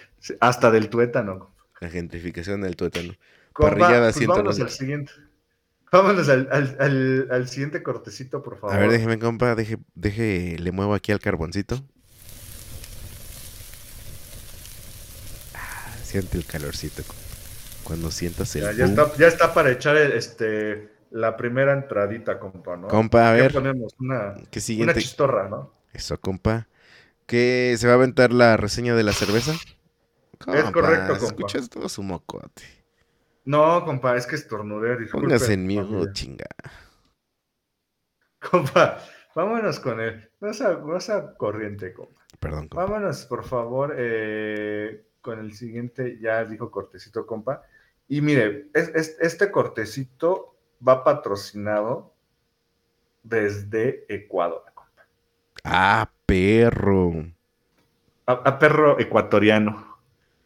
[0.41, 1.51] Hasta del tuétano.
[1.81, 3.15] La gentrificación del tuétano.
[3.53, 5.13] Compa, Parrillada pues vámonos al siguiente.
[5.91, 8.77] Vámonos al, al, al, siguiente cortecito, por favor.
[8.77, 11.83] A ver, déjeme, compa, deje, deje, le muevo aquí al carboncito.
[15.55, 17.03] Ah, siente el calorcito,
[17.85, 18.77] Cuando sientas el.
[18.77, 22.89] Ya, está, ya está para echar este, la primera entradita, compa, ¿no?
[22.89, 23.53] Compa, a ver.
[23.53, 24.35] ponemos una,
[24.81, 25.75] una chistorra, ¿no?
[25.93, 26.67] Eso, compa.
[27.27, 29.53] ¿Qué se va a aventar la reseña de la cerveza?
[29.53, 31.27] es correcto, compa.
[31.27, 32.63] Escuchas todo su mocote.
[33.45, 35.27] No, compa, es que estornudé, disculpe.
[35.27, 35.79] Póngase en mí,
[36.13, 36.49] chinga.
[38.51, 38.99] Compa,
[39.35, 40.31] vámonos con él.
[40.41, 42.23] Vas a, corriente, compa.
[42.41, 42.87] Perdón, compa.
[42.87, 47.63] Vámonos, por favor, eh, con el siguiente, ya dijo cortecito, compa.
[48.09, 50.55] Y mire, este cortecito
[50.87, 52.15] va patrocinado
[53.23, 55.05] desde Ecuador, compa.
[55.65, 57.27] Ah, perro.
[58.25, 59.99] a perro ecuatoriano.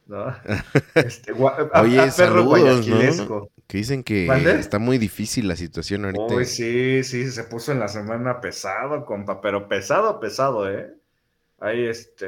[0.08, 0.34] ¿no?
[0.96, 2.88] Este, Oye, saludos,
[3.28, 3.50] ¿no?
[3.68, 4.26] Que dicen que
[4.58, 6.34] está muy difícil la situación ahorita.
[6.34, 10.92] Uy, sí, sí, se puso en la semana pesado, compa, pero pesado, pesado, ¿eh?
[11.60, 12.26] Ahí, este,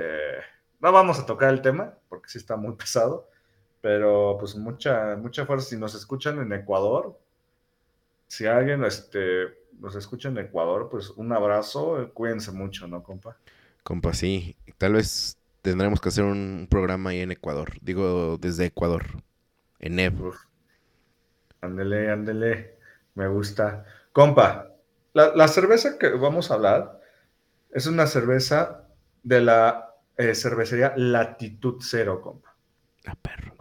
[0.84, 3.30] no vamos a tocar el tema, porque sí está muy pesado,
[3.80, 5.70] pero pues mucha, mucha fuerza.
[5.70, 7.18] Si nos escuchan en Ecuador,
[8.26, 9.46] si alguien, este,
[9.80, 13.38] nos escucha en Ecuador, pues un abrazo, cuídense mucho, ¿no, compa?
[13.82, 17.72] Compa, sí, tal vez tendremos que hacer un programa ahí en Ecuador.
[17.80, 19.06] Digo, desde Ecuador.
[19.78, 20.34] En EV.
[21.62, 22.76] Ándele, ándele.
[23.14, 23.86] Me gusta.
[24.12, 24.70] Compa,
[25.14, 27.00] la, cerveza que vamos a hablar
[27.70, 28.86] es una cerveza
[29.22, 32.54] de la eh, cervecería Latitud Cero, compa.
[33.04, 33.54] La perro.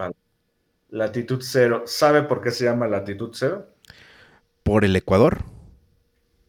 [0.89, 1.83] Latitud Cero.
[1.85, 3.67] ¿Sabe por qué se llama Latitud Cero?
[4.63, 5.39] ¿Por el Ecuador?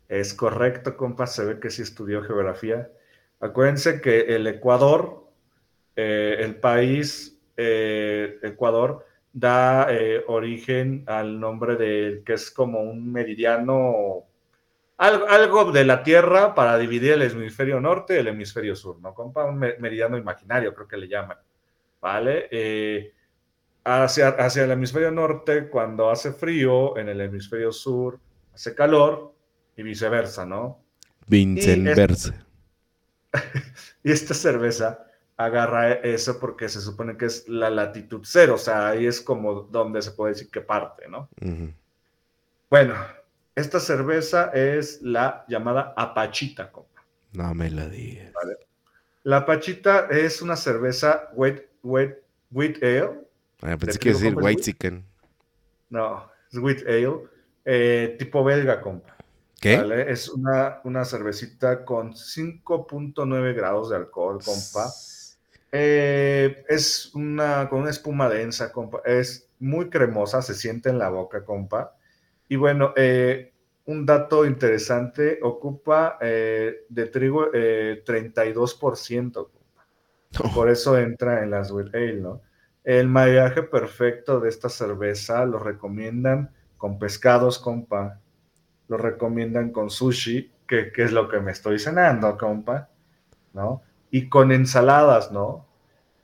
[0.08, 1.26] Es correcto, compa.
[1.26, 2.90] Se ve que sí estudió geografía.
[3.40, 5.24] Acuérdense que el Ecuador
[5.96, 13.12] eh, el país eh, Ecuador da eh, origen al nombre de que es como un
[13.12, 14.24] meridiano,
[14.96, 19.44] algo, de la Tierra para dividir el hemisferio norte y el hemisferio sur, ¿no, compa?
[19.44, 21.38] Un meridiano imaginario, creo que le llaman,
[22.00, 22.48] ¿vale?
[23.84, 28.18] hacia, hacia el hemisferio norte, cuando hace frío, en el hemisferio sur
[28.54, 29.34] hace calor
[29.76, 30.84] y viceversa, ¿no?
[31.26, 32.46] Viceversa.
[34.04, 38.88] y esta cerveza agarra eso porque se supone que es la latitud cero, o sea,
[38.88, 41.28] ahí es como donde se puede decir que parte, ¿no?
[42.70, 42.94] Bueno,
[43.54, 47.02] esta cerveza es la llamada apachita, compa.
[47.32, 48.32] No me la digas.
[49.22, 52.16] La apachita es una cerveza wheat, wheat,
[52.50, 53.20] wheat ale.
[53.62, 55.04] Ah, pensé que decir white chicken.
[55.88, 57.28] No, es wheat ale,
[57.64, 59.16] eh, tipo belga, compa.
[59.60, 59.82] ¿Qué?
[60.08, 64.92] Es una, una cervecita con 5.9 grados de alcohol, compa.
[65.72, 69.00] Eh, es una con una espuma densa, compa.
[69.04, 71.96] Es muy cremosa, se siente en la boca, compa.
[72.54, 73.52] Y bueno, eh,
[73.86, 80.54] un dato interesante, ocupa eh, de trigo 32%, compa.
[80.54, 82.42] Por eso entra en las Wheat Ale, ¿no?
[82.84, 88.20] El maridaje perfecto de esta cerveza lo recomiendan con pescados, compa.
[88.86, 92.88] Lo recomiendan con sushi, que es lo que me estoy cenando, compa,
[93.52, 93.82] ¿no?
[94.12, 95.66] y con ensaladas, ¿no?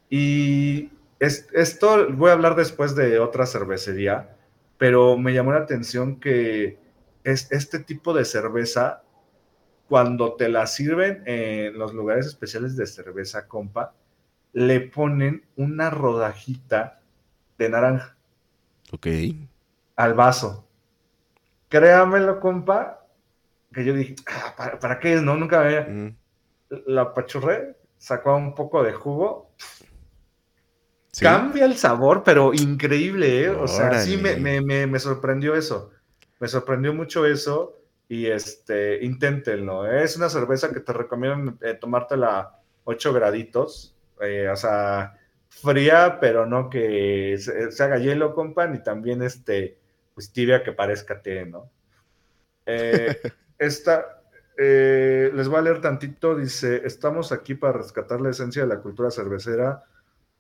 [0.09, 4.37] Y esto voy a hablar después de otra cervecería,
[4.81, 6.79] pero me llamó la atención que
[7.23, 9.03] es, este tipo de cerveza,
[9.91, 13.93] cuando te la sirven en los lugares especiales de cerveza, compa,
[14.55, 17.03] le ponen una rodajita
[17.59, 18.17] de naranja.
[18.91, 19.07] Ok.
[19.97, 20.67] Al vaso.
[21.69, 23.07] Créamelo, compa,
[23.75, 24.17] que yo dije,
[24.57, 25.17] ah, ¿para, qué?
[25.17, 25.83] No, nunca había.
[25.83, 26.17] Mm.
[26.87, 29.51] La pachurré sacó un poco de jugo.
[31.19, 33.51] Cambia el sabor, pero increíble, ¿eh?
[33.51, 35.91] O sea, sí me, sorprendió eso.
[36.39, 37.77] Me sorprendió mucho eso.
[38.09, 39.87] Y este, inténtenlo.
[39.87, 40.03] ¿eh?
[40.03, 43.95] Es una cerveza que te recomiendo eh, tomártela 8 graditos.
[44.21, 45.17] Eh, o sea,
[45.49, 49.79] fría, pero no que se, haga hielo, compa, ni también este,
[50.15, 51.71] pues tibia que parezca té, ¿no?
[53.59, 54.21] esta,
[54.63, 58.81] eh, les voy a leer tantito, dice, estamos aquí para rescatar la esencia de la
[58.81, 59.85] cultura cervecera,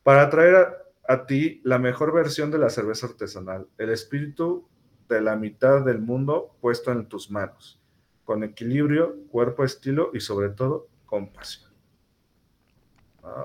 [0.02, 0.76] para traer
[1.06, 4.68] a, ti la mejor versión de la cerveza artesanal, el espíritu
[5.08, 7.80] de la mitad del mundo puesto en tus manos,
[8.24, 11.70] con equilibrio, cuerpo, estilo y sobre todo compasión.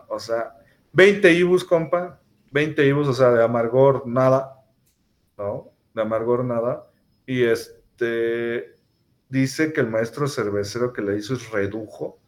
[0.07, 0.55] O sea,
[0.93, 4.63] 20 ibus, compa, 20 ibus, o sea, de amargor nada,
[5.37, 5.71] ¿no?
[5.93, 6.87] De amargor nada.
[7.25, 8.75] Y este
[9.27, 12.19] dice que el maestro cervecero que le hizo es redujo.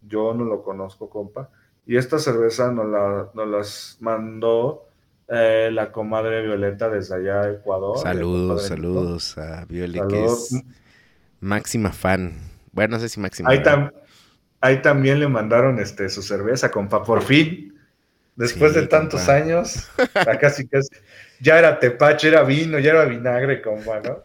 [0.00, 1.50] Yo no lo conozco, compa.
[1.86, 4.88] Y esta cerveza nos, la, nos las mandó
[5.28, 7.98] eh, la comadre Violeta desde allá Ecuador.
[7.98, 10.62] Saludos, saludos a Violeta, que es
[11.40, 12.34] máxima fan.
[12.72, 13.50] Bueno, no sé si máxima.
[13.50, 13.62] Ahí,
[14.60, 17.72] ahí también le mandaron este, su cerveza, compa, por fin.
[18.34, 19.88] Después de tantos años,
[20.40, 20.88] casi casi.
[21.40, 24.22] Ya era tepache, era vino, ya era vinagre, compa, ¿no?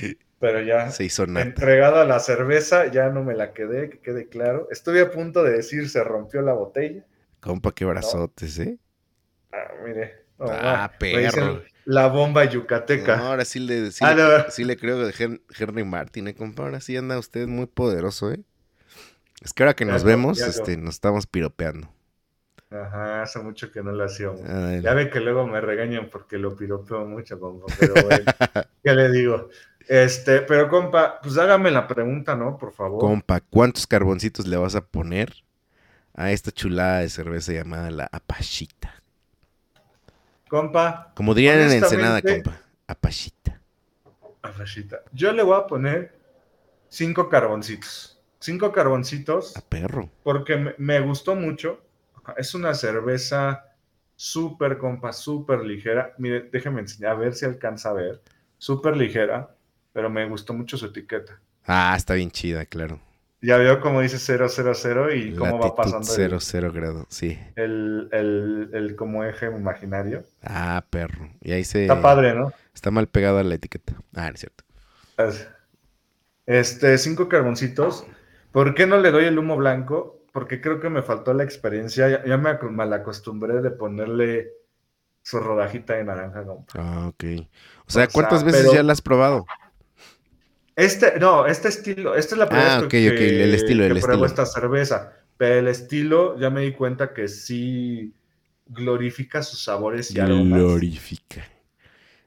[0.40, 4.28] Pero ya se hizo entregado a la cerveza, ya no me la quedé, que quede
[4.28, 4.68] claro.
[4.70, 7.04] Estuve a punto de decir se rompió la botella.
[7.40, 8.78] Compa, qué brazotes, ¿eh?
[9.52, 10.24] Ah, mire.
[10.38, 11.62] ah, perro.
[11.84, 13.18] La bomba yucateca.
[13.18, 16.64] ahora sí le, sí, ah, sí le creo de Henry Martin, ¿eh, compa?
[16.64, 18.40] Ahora sí anda usted muy poderoso, ¿eh?
[19.42, 21.88] Es que ahora que nos vemos, este, nos estamos piropeando.
[22.70, 24.42] Ajá, hace mucho que no lo hacíamos.
[24.82, 28.24] ya ve que luego me regañan porque lo piropeo mucho, compa, pero bueno,
[28.84, 29.48] ¿qué le digo?
[29.88, 32.58] Este, pero compa, pues hágame la pregunta, ¿no?
[32.58, 33.00] Por favor.
[33.00, 35.32] Compa, ¿cuántos carboncitos le vas a poner
[36.12, 39.02] a esta chulada de cerveza llamada la Apachita?
[40.46, 41.12] Compa.
[41.14, 42.60] Como dirían en Ensenada, compa.
[42.86, 43.58] Apachita.
[44.42, 45.00] Apachita.
[45.12, 46.14] Yo le voy a poner
[46.90, 48.20] cinco carboncitos.
[48.40, 49.56] Cinco carboncitos.
[49.56, 50.10] A perro.
[50.22, 51.80] Porque me, gustó mucho.
[52.36, 53.64] Es una cerveza
[54.16, 56.14] súper, compa, súper ligera.
[56.18, 58.22] Mire, déjeme enseñar, a ver si alcanza a ver.
[58.58, 59.54] Súper ligera
[59.92, 61.40] pero me gustó mucho su etiqueta.
[61.66, 63.00] Ah, está bien chida, claro.
[63.40, 66.40] Ya veo cómo dice 000 y cómo va pasando.
[66.40, 67.38] 00 grado, sí.
[67.54, 70.24] El, el, el, como eje imaginario.
[70.42, 71.30] Ah, perro.
[71.40, 71.82] Y ahí se.
[71.82, 72.52] Está padre, ¿no?
[72.74, 73.94] Está mal pegado a la etiqueta.
[74.14, 74.64] Ah, es cierto.
[76.46, 78.06] Este, cinco carboncitos.
[78.50, 80.24] ¿Por qué no le doy el humo blanco?
[80.32, 82.24] Porque creo que me faltó la experiencia.
[82.24, 84.50] Ya, me mal acostumbré de ponerle
[85.22, 86.44] su rodajita de naranja.
[86.74, 87.24] Ah, ok.
[87.86, 89.46] O sea, ¿cuántas veces ya la has probado?
[90.78, 94.24] Este, no, este estilo, esta es la primera ah, vez que, el estilo, el pruebo
[94.24, 98.14] esta cerveza, pero el estilo ya me di cuenta que sí
[98.64, 100.60] glorifica sus sabores y aromas.
[100.60, 101.44] Glorifica.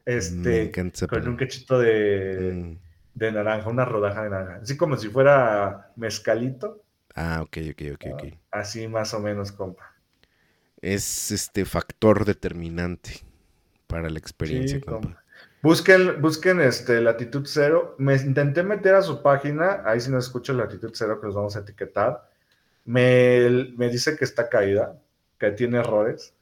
[0.03, 0.69] Este,
[1.07, 2.77] con un cachito de, mm.
[3.13, 6.83] de naranja, una rodaja de naranja, así como si fuera mezcalito.
[7.15, 8.33] Ah, ok, ok, ok, ok.
[8.51, 9.95] Así más o menos, compa.
[10.81, 13.21] Es este factor determinante
[13.87, 15.20] para la experiencia, compa.
[15.61, 17.95] Busquen, busquen este, Latitud Cero.
[17.99, 21.55] Me intenté meter a su página, ahí si no escucho Latitud Cero que los vamos
[21.55, 22.27] a etiquetar.
[22.85, 24.97] Me, me dice que está caída,
[25.37, 26.33] que tiene errores,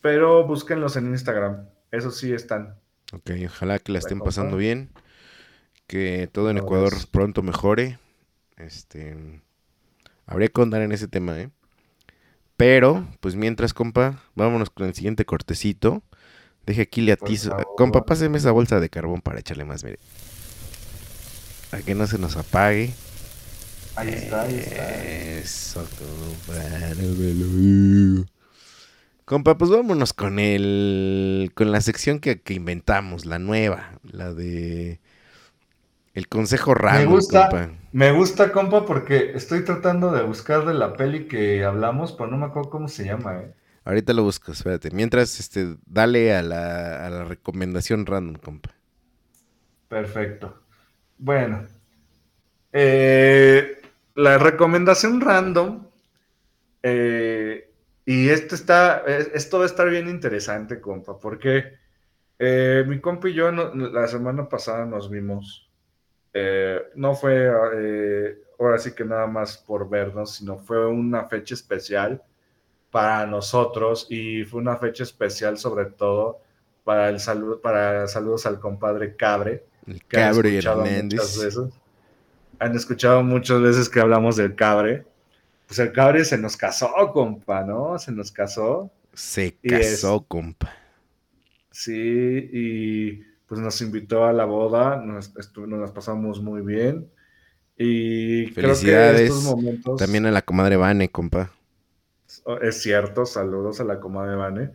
[0.00, 1.68] pero búsquenlos en Instagram.
[1.92, 2.76] Eso sí están.
[3.12, 4.90] Ok, ojalá que la estén pasando bien,
[5.86, 7.98] que todo en Ecuador pronto mejore.
[8.56, 9.42] Este,
[10.26, 11.50] habría que andar en ese tema, ¿eh?
[12.56, 16.02] Pero, pues mientras, compa, vámonos con el siguiente cortecito.
[16.66, 17.56] Deje aquí le atizo.
[17.76, 19.98] Compa, páseme esa bolsa de carbón para echarle más, mire.
[21.70, 22.94] Para que no se nos apague.
[23.96, 25.04] Ahí está, ahí está.
[25.04, 26.62] Eso, compa.
[29.24, 31.52] Compa, pues vámonos con el.
[31.54, 33.98] con la sección que, inventamos, la nueva.
[34.02, 35.00] La de.
[36.14, 37.00] El consejo raro.
[37.00, 37.70] Me gusta, compa.
[37.92, 42.38] me gusta, compa, porque estoy tratando de buscar de la peli que hablamos, pero no
[42.38, 43.52] me acuerdo cómo se llama, eh.
[43.84, 44.90] Ahorita lo busco, espérate.
[44.90, 48.74] Mientras, este, dale a la, a la recomendación random, compa.
[49.88, 50.62] Perfecto.
[51.18, 51.66] Bueno.
[52.72, 53.80] Eh,
[54.14, 55.86] la recomendación random.
[56.82, 57.70] Eh,
[58.06, 59.04] y esto está.
[59.06, 61.74] Esto va a estar bien interesante, compa, porque
[62.38, 65.70] eh, mi compa y yo la semana pasada nos vimos.
[66.94, 67.48] no fue
[68.58, 72.22] ahora sí que nada más por vernos, sino fue una fecha especial
[72.94, 76.38] para nosotros y fue una fecha especial sobre todo
[76.84, 79.64] para el saludo, para saludos al compadre Cabre.
[79.84, 81.36] El Cabre Hernández.
[81.42, 81.58] Veces,
[82.60, 85.04] han escuchado muchas veces que hablamos del Cabre.
[85.66, 87.98] Pues el Cabre se nos casó, compa, ¿no?
[87.98, 88.92] Se nos casó.
[89.12, 90.72] Se casó, compa.
[91.72, 93.12] Sí, y
[93.48, 97.10] pues nos invitó a la boda, nos, nos pasamos muy bien.
[97.76, 99.96] Y Felicidades creo que estos momentos...
[99.98, 101.50] también a la comadre Vane, compa.
[102.60, 104.70] Es cierto, saludos a la comadre Vane.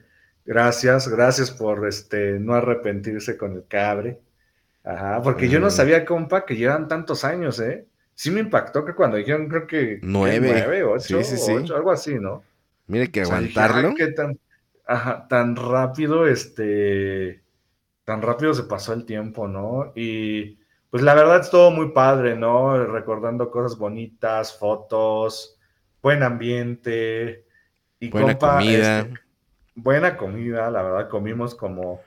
[0.45, 4.20] Gracias, gracias por este no arrepentirse con el cabre.
[4.84, 7.86] Ajá, porque yo no sabía, compa, que llevan tantos años, ¿eh?
[8.15, 11.20] Sí me impactó que cuando dijeron, creo que nueve, nueve ocho,
[11.76, 12.43] algo así, ¿no?
[12.88, 13.93] Mire que aguantarlo.
[14.15, 14.39] tan,
[14.88, 17.43] ajá, tan rápido, este,
[18.03, 19.91] tan rápido se pasó el tiempo, ¿no?
[19.95, 20.57] Y
[20.89, 22.84] pues la verdad es todo muy padre, ¿no?
[22.88, 25.59] Recordando cosas bonitas, fotos,
[26.01, 27.45] buen ambiente,
[27.99, 28.99] Y buena comida.
[28.99, 29.19] Este,
[29.75, 32.01] buena comida, la verdad, comimos como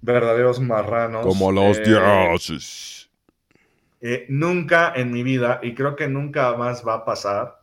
[0.00, 1.26] verdaderos marranos.
[1.26, 3.10] Como los eh, dioses.
[4.00, 7.60] Eh, nunca en mi vida, y creo que nunca más va a pasar,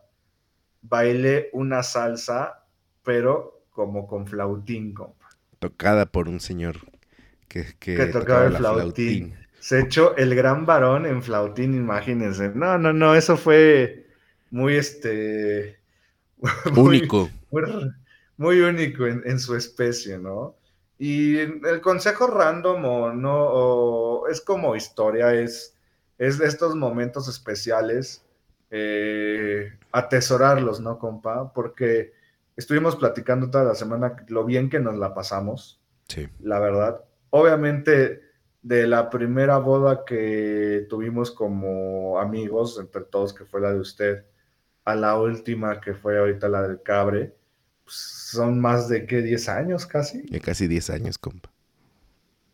[0.81, 2.63] bailé una salsa,
[3.03, 5.29] pero como con flautín, compa.
[5.59, 6.77] Tocada por un señor
[7.47, 7.63] que,
[8.11, 9.33] tocaba, el flautín.
[9.59, 12.49] Se echó el gran varón en flautín, imagínense.
[12.53, 14.07] No, no, no, eso fue
[14.51, 15.79] muy este.
[16.75, 17.29] único.
[18.37, 20.55] Muy, único en, su especie, ¿no?
[20.99, 25.75] Y el consejo random o no, es como historia, es,
[26.17, 28.23] es de estos momentos especiales,
[28.69, 31.53] eh, atesorarlos, ¿no, compa?
[31.53, 32.13] Porque
[32.55, 35.79] estuvimos platicando toda la semana lo bien que nos la pasamos.
[36.07, 36.27] Sí.
[36.39, 37.03] La verdad.
[37.29, 38.21] Obviamente,
[38.61, 44.25] de la primera boda que tuvimos como amigos, entre todos, que fue la de usted,
[44.83, 47.35] a la última que fue ahorita la del Cabre,
[47.87, 50.21] son más de qué, 10 años casi.
[50.23, 51.51] De casi 10 años, compa.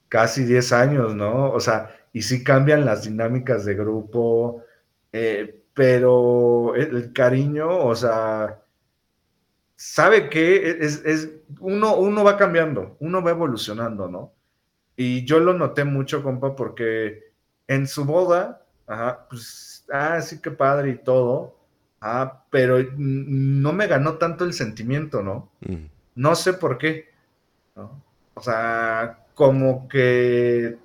[0.10, 1.52] Casi 10 años, ¿no?
[1.52, 4.64] O sea, y sí cambian las dinámicas de grupo,
[5.12, 8.62] eh, pero el, cariño, o sea,
[9.76, 11.30] sabe que es, es,
[11.60, 14.34] uno, uno va cambiando, uno va evolucionando, ¿no?
[14.96, 17.34] Y yo lo noté mucho, compa, porque
[17.68, 21.63] en su boda, ajá, pues, ah, sí que padre y todo,
[22.04, 25.50] ah, pero no me ganó tanto el sentimiento, ¿no?
[25.62, 25.86] Mm.
[26.16, 27.10] No sé por qué,
[27.76, 28.04] ¿no?
[28.34, 30.78] O sea, como que,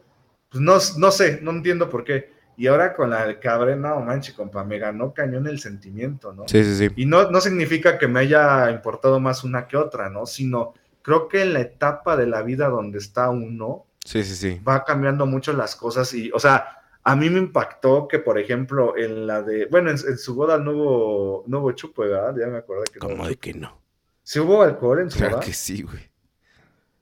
[0.48, 2.32] pues no, no sé, no entiendo por qué.
[2.56, 6.48] Y ahora con la de Cabre, no manche, compa, me ganó cañón el sentimiento, ¿no?
[6.48, 6.88] Sí, sí, sí.
[6.96, 10.26] Y no, no significa que me haya importado más una que otra, ¿no?
[10.26, 14.60] Sino creo que en la etapa de la vida donde está uno, Sí, sí, sí.
[14.66, 16.77] Va cambiando mucho las cosas y, o sea,
[17.08, 20.72] a mí me impactó que, por ejemplo, en la de, bueno, en, su boda no
[20.72, 22.36] hubo, no hubo chupo, ¿verdad?
[22.38, 23.80] Ya me acuerdo que ¿Cómo de que no?
[24.22, 25.46] ¿Sí hubo alcohol en su claro boda?
[25.46, 26.10] que sí, güey.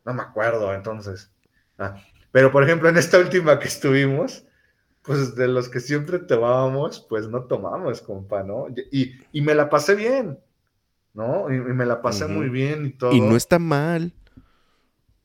[0.05, 1.33] No me acuerdo, entonces.
[1.77, 1.97] Ah,
[2.31, 4.45] pero, por ejemplo, en esta última que estuvimos,
[5.03, 8.69] pues de los que siempre tomábamos, pues no tomamos, compa, ¿no?
[8.93, 10.39] Y, y me la pasé bien,
[11.15, 11.53] ¿no?
[11.53, 13.13] Y, me la pasé muy bien y todo.
[13.13, 14.15] Y no está mal.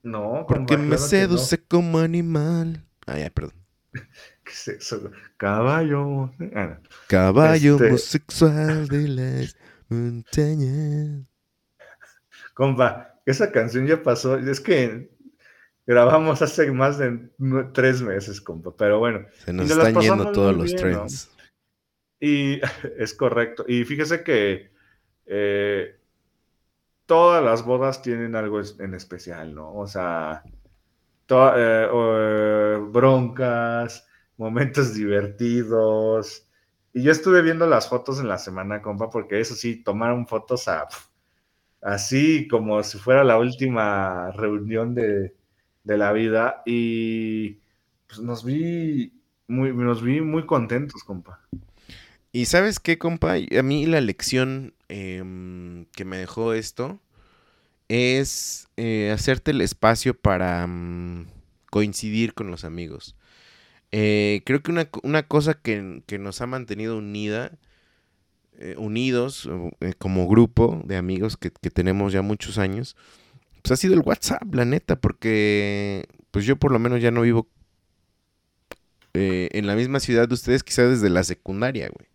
[0.01, 2.83] No, porque me seduce como animal.
[3.05, 3.53] Ah, ya, perdón.
[4.51, 5.11] ¿Qué es eso?
[5.37, 6.29] Caballo.
[6.53, 6.77] Ah,
[7.07, 11.25] Caballo este homosexual de las montañas.
[12.53, 14.37] Compa, esa canción ya pasó.
[14.37, 15.09] Es que
[15.85, 17.29] grabamos hace más de
[17.71, 18.75] tres meses, compa.
[18.75, 19.25] Pero bueno.
[19.45, 21.31] Se nos están yendo todos los trends.
[22.19, 22.59] Y
[22.97, 23.63] es correcto.
[23.65, 24.73] Y fíjese que
[25.27, 25.97] eh,
[27.05, 29.73] todas las bodas tienen algo en especial, ¿no?
[29.75, 30.43] O sea,
[31.29, 34.10] eh, eh, broncas,
[34.41, 36.47] momentos divertidos.
[36.93, 40.65] Y yo estuve viendo las fotos en la semana, compa, porque eso sí, tomaron fotos
[41.81, 45.33] así como si fuera la última reunión de,
[45.85, 46.63] la vida.
[46.65, 47.59] Y
[48.07, 49.13] pues nos vi
[49.47, 51.39] muy, nos vi muy contentos, compa.
[52.33, 56.99] Y sabes qué, compa, a mí la lección em, que me dejó esto
[57.89, 61.27] es eh, hacerte el espacio para mm,
[61.69, 63.15] coincidir con los amigos.
[63.91, 64.71] Eh, creo que
[65.03, 67.57] una, cosa que, nos ha mantenido unida,
[68.57, 69.49] eh, unidos
[69.97, 72.95] como grupo de amigos que, que, tenemos ya muchos años,
[73.61, 77.21] pues ha sido el WhatsApp, la neta, porque pues yo por lo menos ya no
[77.21, 77.47] vivo
[79.13, 82.07] en la misma ciudad de ustedes, quizás desde la secundaria, güey.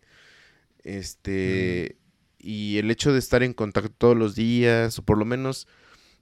[0.87, 1.97] Este,
[2.39, 5.67] y el hecho de estar en contacto todos los días, o por lo menos,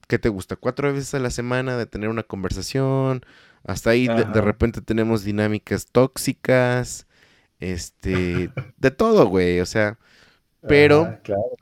[0.08, 0.56] ¿qué te gusta?
[0.56, 3.24] Cuatro veces a la semana de tener una conversación,
[3.66, 7.08] hasta ahí de, repente tenemos dinámicas tóxicas,
[7.60, 9.98] este, de todo, güey, o sea,
[10.68, 11.20] pero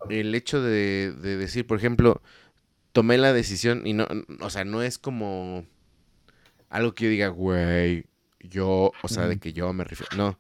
[0.10, 2.22] el hecho de, de, decir, por ejemplo,
[2.91, 4.08] tomé la decisión y no,
[4.39, 5.66] o sea, no es como
[6.70, 8.06] algo que yo diga, güey,
[8.39, 10.38] yo, o sea, de que yo me refiero, no,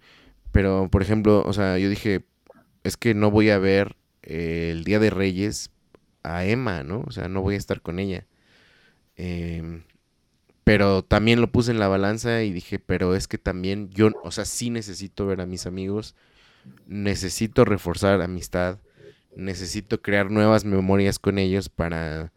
[0.51, 2.25] pero por ejemplo, o sea, yo dije,
[2.83, 5.71] es que no voy a ver el Día de Reyes
[6.23, 7.03] a Emma, ¿no?
[7.07, 8.25] O sea, no voy a estar con ella.
[9.15, 9.83] Em,
[10.63, 14.31] pero también lo puse en la balanza y dije, pero es que también yo, o
[14.31, 16.15] sea, sí necesito ver a mis amigos,
[16.87, 18.79] necesito reforzar amistad,
[19.35, 22.31] necesito crear nuevas memorias con ellos para,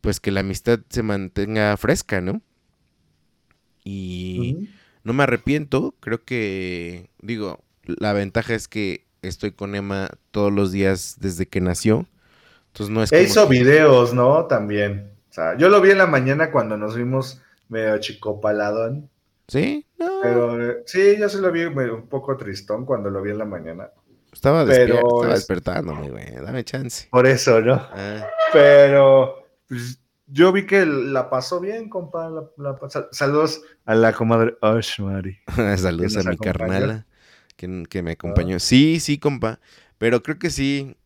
[0.00, 2.42] pues, que la amistad se mantenga fresca, ¿no?
[3.84, 4.68] Y
[5.02, 10.72] no me arrepiento, creo que, digo, la ventaja es que estoy con Emma todos los
[10.72, 12.06] días desde que nació.
[12.68, 14.46] Entonces no es hizo videos, ¿no?
[14.46, 15.10] También.
[15.30, 17.40] O sea, yo lo vi en la mañana cuando nos vimos
[17.72, 19.10] medio chicopaladón.
[19.48, 19.86] ¿Sí?
[19.96, 20.56] Pero
[20.86, 23.90] sí, yo sí lo vi un poco tristón cuando lo vi en la mañana.
[24.32, 26.34] Estaba, despierto, estaba despertándome, güey.
[26.36, 27.08] Dame chance.
[27.10, 27.74] Por eso, ¿no?
[27.74, 28.26] Ah.
[28.52, 32.30] Pero pues, yo vi que la pasó bien, compa.
[33.10, 35.38] saludos a la comadre Oshmari.
[35.76, 37.06] saludos a mi carnala
[37.56, 38.58] que, que me acompañó.
[38.58, 39.60] Sí, sí, compa.
[39.98, 40.96] Pero creo que sí.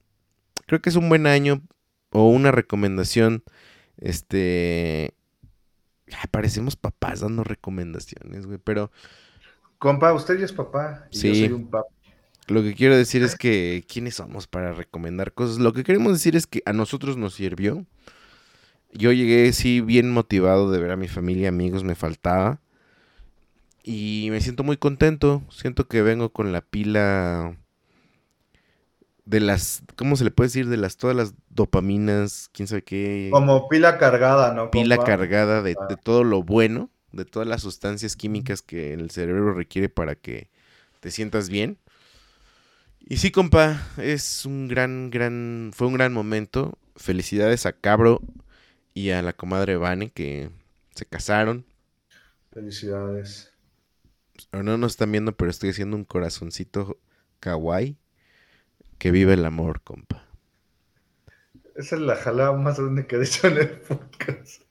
[0.66, 1.62] Creo que es un buen año
[2.10, 3.42] o una recomendación.
[3.96, 5.15] Este.
[6.30, 8.58] Parecemos papás dando recomendaciones, güey.
[8.62, 8.90] Pero.
[9.78, 11.06] Compa, usted ya es papá.
[11.10, 11.28] Y sí.
[11.28, 11.88] Yo soy un papá.
[12.48, 15.58] Lo que quiero decir es que, ¿quiénes somos para recomendar cosas?
[15.58, 17.84] Lo que queremos decir es que a nosotros nos sirvió.
[18.92, 22.60] Yo llegué, sí, bien motivado de ver a mi familia, amigos, me faltaba.
[23.82, 25.42] Y me siento muy contento.
[25.50, 27.56] Siento que vengo con la pila
[29.26, 30.68] de las, ¿cómo se le puede decir?
[30.68, 33.28] De las todas las dopaminas, quién sabe qué.
[33.32, 34.70] Como pila cargada, ¿no?
[34.70, 39.52] Pila cargada de, de, todo lo bueno, de todas las sustancias químicas que el cerebro
[39.52, 40.48] requiere para que
[41.00, 41.78] te sientas bien.
[43.00, 46.78] Y sí, compa, es un gran, gran, fue un gran momento.
[46.94, 48.22] Felicidades a Cabro
[48.94, 50.50] y a la comadre Vane que
[50.94, 51.66] se casaron.
[52.52, 53.52] Felicidades.
[54.52, 56.98] no nos están viendo, pero estoy haciendo un corazoncito
[57.40, 57.96] kawaii.
[58.98, 60.26] Que vive el amor, compa.
[61.74, 64.62] Esa es la jalada más grande que he dicho en el podcast.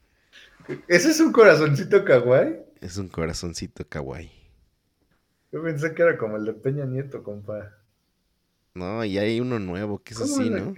[0.87, 2.57] ¿Ese es un corazoncito kawaii?
[2.81, 4.31] Es un corazoncito kawaii.
[5.51, 7.71] Yo pensé que era como el de Peña Nieto, compa.
[8.73, 10.73] No, y hay uno nuevo que es así, ¿no?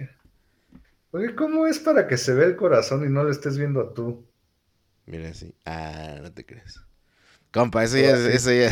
[1.10, 3.94] Oye, ¿cómo es para que se vea el corazón y no lo estés viendo a
[3.94, 4.26] tú?
[5.06, 5.54] Mira así.
[5.64, 6.80] Ah, no te crees.
[7.50, 8.46] Compa, eso ya es.
[8.46, 8.68] Eso ya...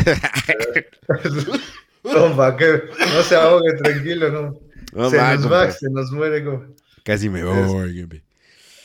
[2.02, 2.82] compa, que
[3.14, 4.65] no se ahogue, tranquilo, no.
[5.10, 6.66] Se nos va, se nos muere, compa.
[7.04, 8.22] Casi me voy,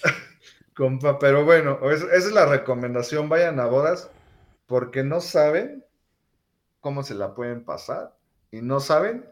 [0.75, 1.17] compa.
[1.19, 3.29] pero bueno, esa es la recomendación.
[3.29, 4.09] Vayan a bodas
[4.67, 5.83] porque no saben
[6.79, 8.15] cómo se la pueden pasar
[8.51, 9.25] y no saben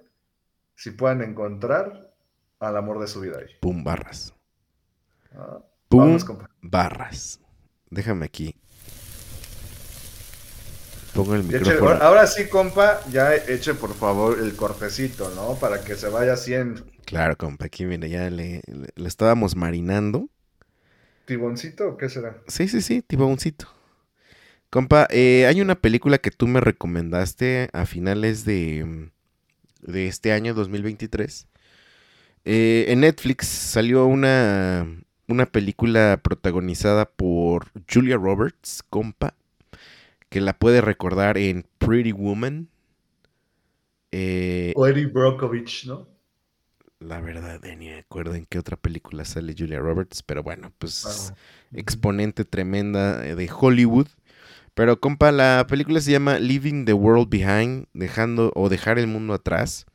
[0.75, 2.13] si pueden encontrar
[2.59, 3.47] al amor de su vida ahí.
[3.59, 4.33] Pum, barras.
[5.35, 5.59] Ah,
[5.89, 6.17] Pum,
[6.61, 7.39] barras.
[7.89, 8.55] Déjame aquí.
[11.13, 11.91] Pongo el micrófono.
[12.01, 15.55] ahora sí, compa, ya eche por favor el cortecito, ¿no?
[15.55, 16.83] Para que se vaya haciendo.
[17.05, 18.61] Claro, compa, aquí mira, ya le,
[18.95, 20.29] estábamos marinando.
[21.25, 22.37] ¿Tiboncito o qué será?
[22.47, 23.67] Sí, sí, sí, tiboncito.
[24.69, 29.09] Compa, eh, hay una película que tú me recomendaste a finales de,
[29.81, 31.47] de este año 2023.
[32.45, 34.87] Eh, en Netflix salió una,
[35.27, 39.33] una película protagonizada por Julia Roberts, compa,
[40.29, 42.69] que la puede recordar en Pretty Woman.
[44.11, 46.07] Eh, o Eddie Brockovich, ¿no?
[46.99, 51.33] La verdad, ni me acuerdo en qué otra película sale Julia Roberts, pero bueno, pues
[51.73, 54.07] exponente tremenda de Hollywood.
[54.73, 59.33] Pero, compa, la película se llama Leaving the World Behind, dejando o dejar el mundo
[59.33, 59.85] atrás.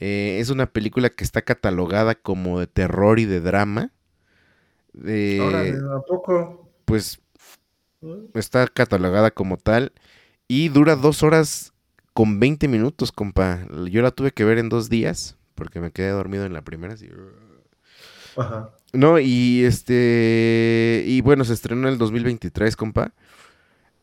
[0.00, 3.92] Eh, es una película que está catalogada como de terror y de drama.
[4.94, 6.68] ¿A poco?
[6.84, 7.20] Pues
[8.34, 9.92] está catalogada como tal.
[10.48, 11.72] Y dura dos horas
[12.12, 13.66] con 20 minutos, compa.
[13.90, 16.94] Yo la tuve que ver en dos días porque me quedé dormido en la primera.
[18.36, 18.70] Ajá.
[18.92, 21.04] No, y este.
[21.06, 23.12] Y bueno, se estrenó en el 2023, compa.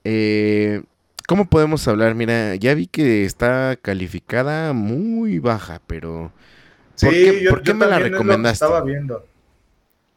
[0.04, 0.82] Eh,
[1.28, 2.16] ¿Cómo podemos hablar?
[2.16, 6.32] Mira, ya vi que está calificada muy baja, pero
[7.00, 8.66] ¿por qué, ¿por qué me la recomendaste?
[8.66, 9.24] estaba viendo.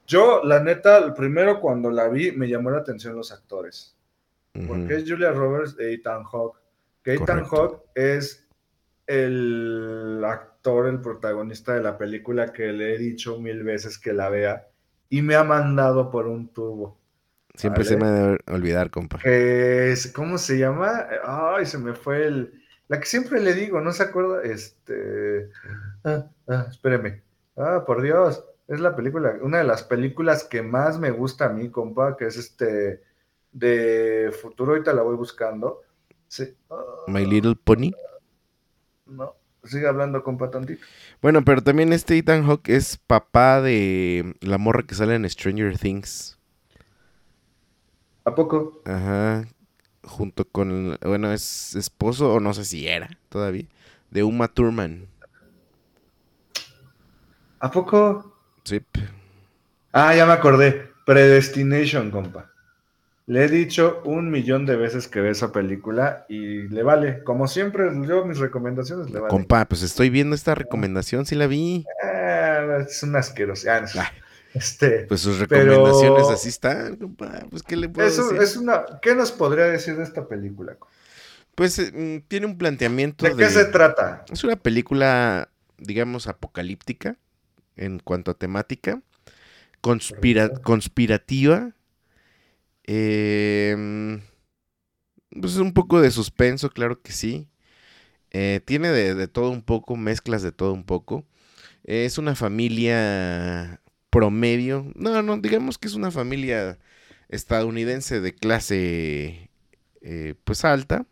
[0.06, 3.96] Yo, la neta, el primero cuando la vi me llamó la atención los actores.
[4.66, 6.58] Porque es Julia Roberts e Ethan Hawke.
[7.02, 8.46] Que Ethan Hawke es
[9.06, 14.28] el actor, el protagonista de la película que le he dicho mil veces que la
[14.28, 14.68] vea
[15.08, 16.98] y me ha mandado por un tubo.
[17.54, 19.18] Siempre se me debe olvidar, compa.
[20.14, 21.06] ¿Cómo se llama?
[21.24, 22.62] Ay, se me fue el.
[22.88, 24.42] La que siempre le digo, ¿no se acuerda?
[24.42, 25.50] Este.
[26.04, 27.22] Ah, ah, espéreme.
[27.56, 28.42] Ah, por Dios.
[28.72, 32.24] Es la película, una de las películas que más me gusta a mí, compa, que
[32.24, 33.02] es este.
[33.52, 35.82] De futuro, ahorita la voy buscando.
[36.26, 36.56] Sí.
[37.06, 37.90] My Little Pony.
[39.04, 40.82] No, sigue hablando, compa, tantito.
[41.20, 45.76] Bueno, pero también este Ethan Hawke es papá de la morra que sale en Stranger
[45.76, 46.38] Things.
[48.24, 48.80] ¿A poco?
[48.86, 49.44] Ajá.
[50.02, 53.66] Junto con, bueno, es esposo, o no sé si era todavía,
[54.10, 55.08] de Uma Thurman.
[57.60, 58.31] ¿A poco?
[58.64, 58.80] Sí.
[59.92, 60.90] Ah, ya me acordé.
[61.04, 62.50] Predestination, compa.
[63.26, 67.22] Le he dicho un millón de veces que ve esa película y le vale.
[67.24, 69.30] Como siempre, yo mis recomendaciones le vale.
[69.30, 71.84] Compa, pues estoy viendo esta recomendación, sí la vi.
[72.02, 73.88] Ah, es una asquerosidad.
[73.96, 74.10] Ah,
[74.54, 77.46] este, pues sus recomendaciones así están, compa.
[77.48, 78.40] Pues, ¿qué le puedo decir?
[78.40, 80.76] Es una, ¿Qué nos podría decir de esta película?
[81.54, 83.34] Pues eh, mm, tiene un planteamiento de...
[83.34, 84.24] ¿De qué se trata?
[84.30, 85.48] Es una película
[85.82, 87.16] digamos, apocalíptica
[87.76, 89.02] en cuanto a temática,
[89.80, 91.74] conspirativa,
[92.84, 94.20] eh,
[95.40, 97.48] pues un poco de suspenso, claro que sí.
[98.30, 101.26] Eh, tiene de, todo un poco, mezclas de todo un poco.
[101.84, 104.90] es una familia promedio.
[104.94, 106.78] No, no, digamos que es una familia
[107.28, 109.50] estadounidense de clase
[110.02, 111.06] eh, pues alta.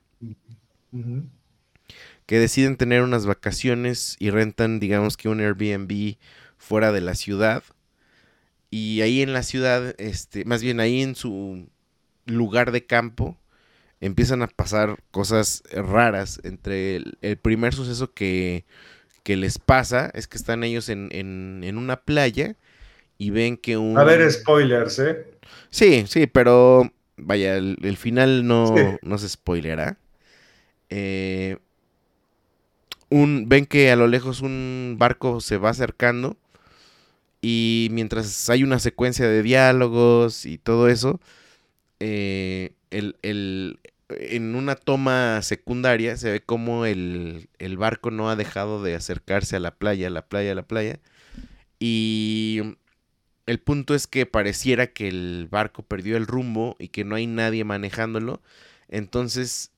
[2.26, 6.16] Que deciden tener unas vacaciones y rentan, digamos que un Airbnb
[6.60, 7.64] fuera de la ciudad.
[8.70, 11.68] Y ahí en la ciudad, este, más bien ahí en su
[12.26, 13.36] lugar de campo,
[14.00, 16.40] empiezan a pasar cosas raras.
[16.44, 18.64] Entre el, primer suceso que,
[19.24, 22.56] les pasa es que están ellos en, una playa
[23.18, 23.98] y ven que un...
[23.98, 25.26] A ver, spoilers, ¿eh?
[25.70, 29.98] Sí, sí, pero vaya, el, final no, no se spoilerá.
[30.90, 31.56] Eh,
[33.08, 36.36] un, ven que a lo lejos un barco se va acercando
[37.42, 41.20] y mientras hay una secuencia de diálogos y todo eso,
[42.00, 43.78] eh, el,
[44.10, 49.60] en una toma secundaria se ve como el, barco no ha dejado de acercarse a
[49.60, 50.98] la playa, a la playa, a la playa.
[51.78, 52.76] Y
[53.46, 57.26] el punto es que pareciera que el barco perdió el rumbo y que no hay
[57.26, 58.42] nadie manejándolo.
[58.88, 59.72] Entonces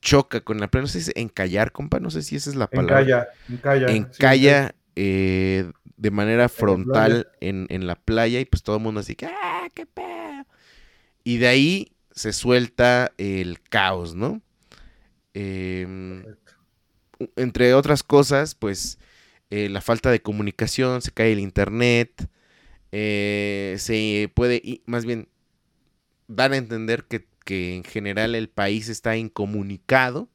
[0.00, 0.82] choca con la playa.
[0.82, 3.00] No sé si encallar, compa, no sé si esa es la palabra.
[3.00, 3.90] Encalla, encalla.
[3.90, 5.70] Encalla eh,
[6.00, 9.68] de manera frontal en, en, la playa y pues todo el mundo así que, ¡ah,
[9.74, 10.46] qué pedo!
[11.24, 14.40] Y de ahí se suelta el caos, ¿no?
[15.34, 16.24] Em,
[17.36, 18.98] entre otras cosas, pues
[19.50, 22.30] eh, la falta de comunicación, se cae el internet,
[22.92, 25.28] eh, se puede, más bien,
[26.28, 30.30] dar a entender que, que, en general el país está incomunicado.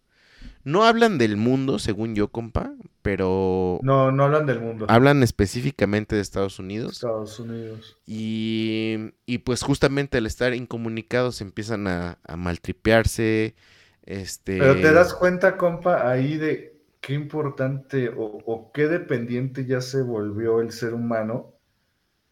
[0.66, 3.80] No hablan del mundo, según yo, compa, pero...
[3.84, 4.88] No, no hablan del mundo.
[4.90, 6.94] Hablan específicamente de Estados Unidos.
[6.94, 7.98] Estados Unidos.
[8.08, 13.54] Y, y pues justamente al estar incomunicados empiezan a, a maltripearse.
[14.02, 14.58] Este...
[14.58, 20.62] Pero te das cuenta, compa, ahí de qué importante o, qué dependiente ya se volvió
[20.62, 21.54] el ser humano,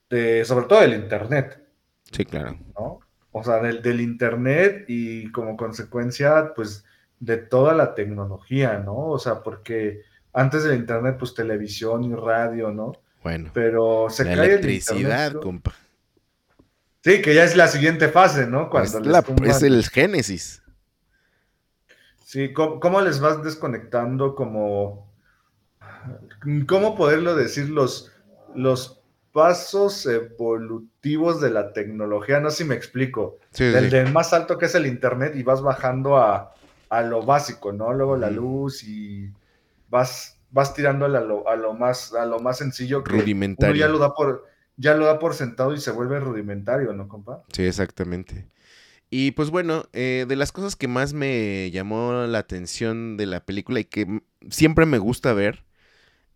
[0.10, 1.64] de, sobre todo del Internet.
[2.12, 2.58] Sí, claro.
[2.80, 3.00] ¿no?
[3.32, 6.84] O sea, del, del Internet y como consecuencia, pues,
[7.24, 9.08] de toda la tecnología, ¿no?
[9.08, 10.02] O sea, porque
[10.34, 12.92] antes del internet, pues televisión y radio, ¿no?
[13.24, 13.50] Bueno.
[13.54, 15.74] Pero se la electricidad, compa.
[17.02, 18.70] Sí, que ya es la siguiente fase, ¿no?
[18.70, 19.00] Cuando
[19.46, 20.62] es, el génesis.
[22.26, 25.10] Sí, ¿cómo, les vas desconectando como...
[26.68, 27.70] ¿Cómo poderlo decir?
[27.70, 28.12] Los,
[28.54, 29.02] los
[29.32, 33.38] pasos evolutivos de la tecnología, no sé si me explico.
[33.52, 36.54] Sí, del, más alto que es el Internet y vas bajando a,
[37.02, 37.94] lo básico, ¿no?
[37.94, 39.32] Luego la luz y
[39.90, 43.76] vas, vas tirando a lo, a lo, más, a lo más sencillo que rudimentario.
[43.76, 47.44] ya lo da por ya lo da por sentado y se vuelve rudimentario, ¿no, compa?
[47.52, 48.48] Sí, exactamente.
[49.10, 53.46] Y pues bueno, eh, de las cosas que más me llamó la atención de la
[53.46, 55.64] película y que siempre me gusta ver,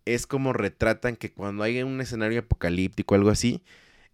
[0.04, 3.64] es como retratan que cuando hay un escenario apocalíptico o algo así,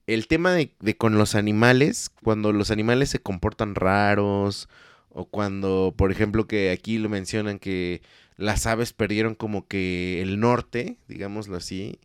[0.06, 4.68] el tema de, de, con los animales, cuando los animales se comportan raros,
[5.14, 8.02] o cuando, por ejemplo, que aquí lo mencionan que
[8.36, 12.00] las aves perdieron como que el norte, digámoslo así,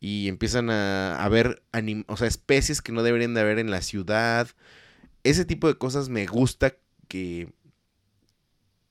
[0.00, 1.62] y empiezan a, haber
[2.08, 4.48] o sea, especies que no deberían de haber en la ciudad.
[5.22, 6.74] Ese tipo de cosas me gusta
[7.06, 7.52] que,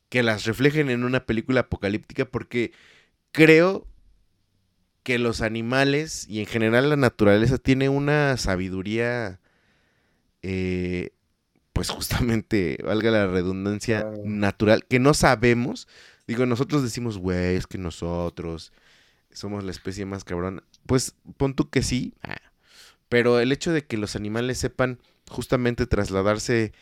[0.09, 2.72] que las reflejen en una película apocalíptica porque
[3.34, 3.86] creo
[5.03, 9.39] que los animales y en general la naturaleza tiene una sabiduría,
[10.41, 11.11] eh,
[11.78, 15.88] pues justamente, valga la redundancia, natural, que no sabemos,
[16.28, 18.74] Digo, nosotros decimos, güey, es que nosotros
[19.32, 20.62] somos la especie más cabrona.
[20.86, 22.36] Pues pon tú que sí, ah,
[23.08, 25.00] pero el hecho de que los animales sepan
[25.30, 26.74] justamente trasladarse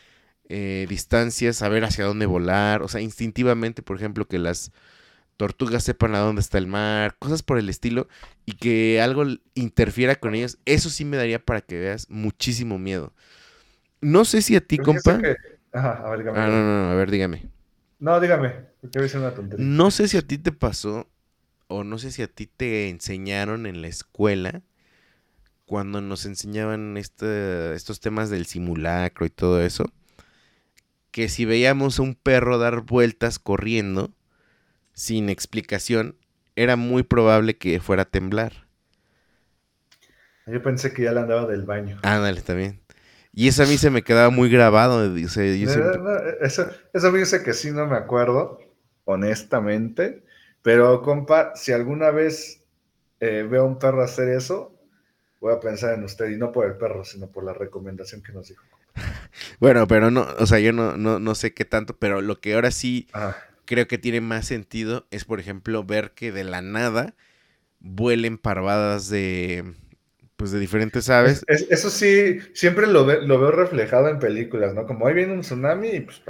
[0.50, 4.72] eh, distancias, saber hacia dónde volar, o sea, instintivamente, por ejemplo, que las
[5.38, 8.08] tortugas sepan a dónde está el mar, cosas por el estilo,
[8.48, 13.14] y que algo interfiera con ellos, eso sí me daría para que veas muchísimo miedo.
[14.06, 15.20] No sé si a ti, compa.
[15.74, 16.40] Ajá, a ver, dígame.
[16.40, 17.50] Ah, no, no, no, a ver, dígame.
[17.98, 19.66] No, dígame, porque voy a una tontería.
[19.66, 21.10] No sé si a ti te pasó,
[21.68, 24.62] o no sé si a ti te enseñaron en la escuela,
[25.66, 29.92] cuando nos enseñaban este, estos temas del simulacro y todo eso,
[31.10, 34.12] que si veíamos a un perro dar vueltas corriendo,
[34.94, 36.16] sin explicación,
[36.56, 38.68] era muy probable que fuera a temblar.
[40.46, 41.98] Yo pensé que ya le andaba del baño.
[42.04, 42.85] Ándale, también.
[43.38, 45.14] Y eso a mí se me quedaba muy grabado.
[46.42, 48.60] eso, eso fíjese que sí no me acuerdo,
[49.04, 50.24] honestamente.
[50.62, 52.64] Pero, compa, si alguna vez
[53.20, 54.74] eh, veo a un perro hacer eso,
[55.42, 58.32] voy a pensar en usted y no por el perro, sino por la recomendación que
[58.32, 58.64] nos dijo.
[59.60, 62.72] Bueno, pero no, o sea, yo no, no, sé qué tanto, pero lo que ahora
[62.72, 63.08] sí
[63.66, 67.16] creo que tiene más sentido es, por ejemplo, ver que de la nada
[67.80, 69.76] vuelen parvadas de,
[70.36, 71.44] pues, de diferentes aves.
[71.48, 74.86] eso sí, siempre lo, lo, veo reflejado en películas, ¿no?
[74.86, 76.22] Como ahí viene un tsunami y pues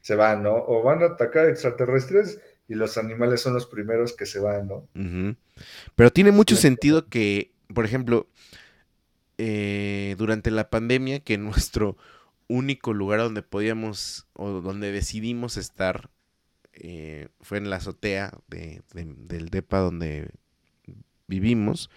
[0.00, 0.54] se van, ¿no?
[0.54, 4.88] O van a atacar extraterrestres y los animales son los primeros que se van, ¿no?
[5.96, 8.28] Pero tiene mucho sentido que, por ejemplo,
[9.38, 11.96] eh, durante la pandemia, que nuestro
[12.46, 16.10] único lugar donde podíamos o donde decidimos estar
[16.72, 20.30] eh, fue en la azotea del DEPA donde
[21.30, 21.88] vivimos.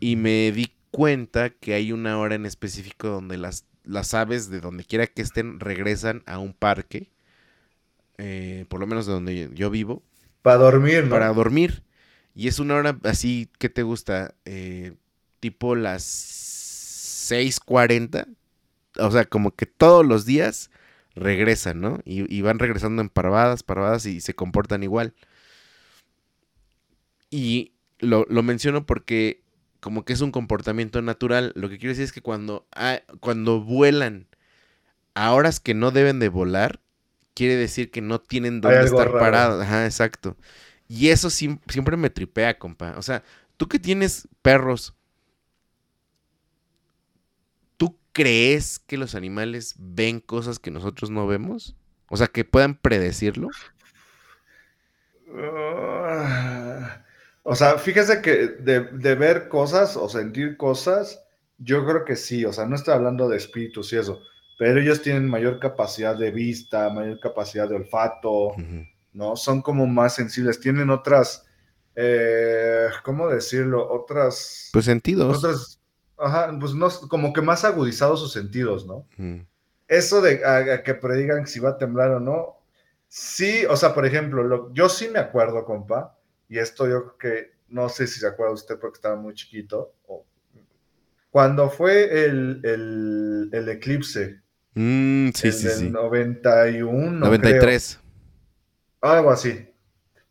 [0.00, 4.60] Y me di cuenta que hay una hora en específico donde las, las aves de
[4.60, 7.10] donde quiera que estén regresan a un parque,
[8.16, 10.02] eh, por lo menos de donde yo vivo.
[10.40, 11.10] Para dormir, ¿no?
[11.10, 11.82] Para dormir.
[12.34, 14.34] Y es una hora así, ¿qué te gusta?
[14.44, 14.94] Eh,
[15.40, 16.04] tipo las
[17.30, 18.28] 6:40.
[18.98, 20.70] O sea, como que todos los días
[21.14, 22.00] regresan, ¿no?
[22.04, 25.14] Y, van regresando en parvadas, parvadas y se comportan igual.
[27.30, 29.42] Y lo, menciono porque
[29.80, 31.52] como que es un comportamiento natural.
[31.54, 32.66] Lo que quiero decir es que cuando,
[33.20, 34.26] cuando vuelan
[35.14, 36.80] a horas que no deben de volar,
[37.34, 39.62] quiere decir que no tienen dónde estar parados.
[39.62, 40.36] Ajá, exacto.
[40.88, 42.94] Y eso siempre me tripea, compa.
[42.96, 43.22] O sea,
[43.56, 44.96] tú que tienes perros,
[48.16, 51.76] crees que los animales ven cosas que nosotros no vemos?
[52.08, 53.50] O sea, que puedan predecirlo.
[55.34, 56.65] Ah,
[57.48, 61.22] o sea, fíjese que de, ver cosas o sentir cosas,
[61.58, 62.44] yo creo que sí.
[62.44, 64.20] O sea, no estoy hablando de espíritus y eso,
[64.58, 68.54] pero ellos tienen mayor capacidad de vista, mayor capacidad de olfato,
[69.12, 69.36] ¿no?
[69.36, 71.46] Son como más sensibles, tienen otras,
[71.94, 73.88] eh, ¿cómo decirlo?
[73.90, 74.70] Otras...
[74.72, 75.38] Pues sentidos.
[75.38, 75.76] Otras
[76.18, 79.06] Ajá, pues no, como que más agudizados sus sentidos, ¿no?
[79.86, 80.40] Eso de
[80.84, 82.56] que predigan si va a temblar o no,
[83.06, 86.15] sí, o sea, por ejemplo, yo sí me acuerdo, compa,
[86.48, 89.94] y esto yo creo que, no sé si se acuerda usted porque estaba muy chiquito,
[91.30, 92.60] cuando fue el,
[93.52, 94.40] el, eclipse,
[94.74, 95.90] mm, sí, sí, sí.
[95.90, 98.00] 91, 93.
[99.02, 99.68] algo así.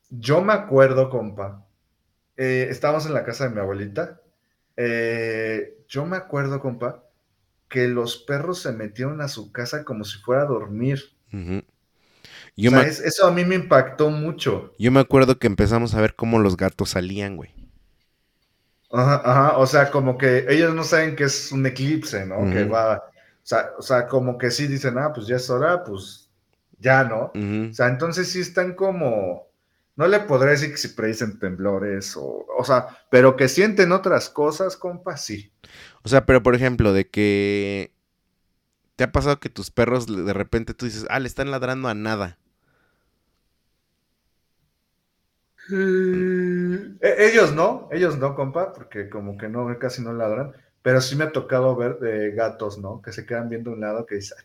[0.10, 1.68] Yo me acuerdo, compa,
[2.38, 4.22] eh, estábamos en la casa de mi abuelita,
[4.78, 7.04] eh, yo me acuerdo, compa,
[7.70, 11.00] que los perros se metieron a su casa como si fuera a dormir.
[12.58, 14.74] Eso a mí me impactó mucho.
[14.80, 17.52] Yo me acuerdo que empezamos a ver cómo los gatos salían, güey.
[18.92, 22.50] Ajá, ajá, o sea, como que ellos no saben que es un eclipse, ¿no?
[22.50, 23.04] Que va,
[23.78, 26.30] o sea, como que sí dicen, ah, pues ya es hora, pues
[26.80, 27.32] ya, ¿no?
[27.70, 29.50] O sea, entonces sí están como,
[29.96, 34.30] no le podré decir que si predicen temblores o, o sea, pero que sienten otras
[34.30, 35.52] cosas, compa, sí.
[36.04, 37.92] O sea, pero por ejemplo, de que
[38.96, 41.94] te ha pasado que tus perros de repente tú dices, ah, le están ladrando a
[41.94, 42.38] nada.
[45.70, 51.02] Mm, e, ellos no, ellos no, compa, porque como que no, casi no ladran, pero
[51.02, 53.02] sí me ha tocado ver de gatos, ¿no?
[53.02, 54.44] Que se quedan viendo un lado que dice, ah,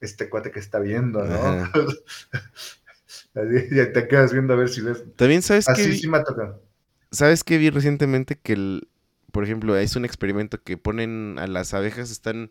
[0.00, 1.70] este cuate que está viendo, ¿no?
[3.34, 5.04] Y te quedas viendo a ver si ves.
[5.16, 5.72] También sabes que.
[5.72, 6.62] Así sí me ha tocado.
[7.10, 8.36] ¿Sabes que vi recientemente?
[8.36, 8.88] Que, el,
[9.32, 12.50] por ejemplo, es un experimento que ponen a las abejas, están.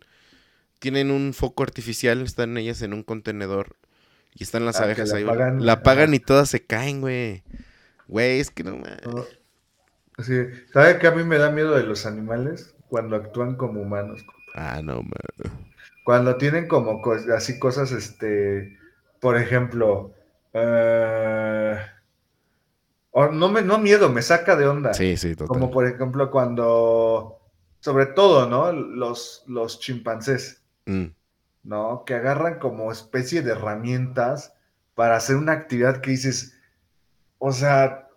[0.80, 3.76] Tienen un foco artificial, están ellas en un contenedor
[4.34, 5.24] y están las ah, abejas ahí.
[5.24, 7.44] la apagan y todas se caen, güey.
[8.12, 8.78] Güey, es que no.
[9.06, 9.26] Oh,
[10.22, 10.36] sí.
[10.74, 12.76] ¿Sabe que a mí me da miedo de los animales?
[12.90, 14.24] Cuando actúan como humanos.
[14.54, 15.56] Ah, no, man.
[16.04, 17.02] Cuando tienen como
[17.36, 18.78] así cosas, este.
[19.22, 20.14] Por ejemplo,
[20.54, 21.78] eh,
[23.14, 24.94] no, me, no miedo, me saca de onda.
[24.94, 27.40] Sí, sí, Como por ejemplo cuando,
[27.80, 28.72] sobre todo, ¿no?
[28.72, 31.06] Los, los chimpancés, mm.
[31.64, 32.04] ¿no?
[32.06, 34.54] Que agarran como especie de herramientas
[34.96, 36.58] para hacer una actividad que dices,
[37.44, 38.08] o sea,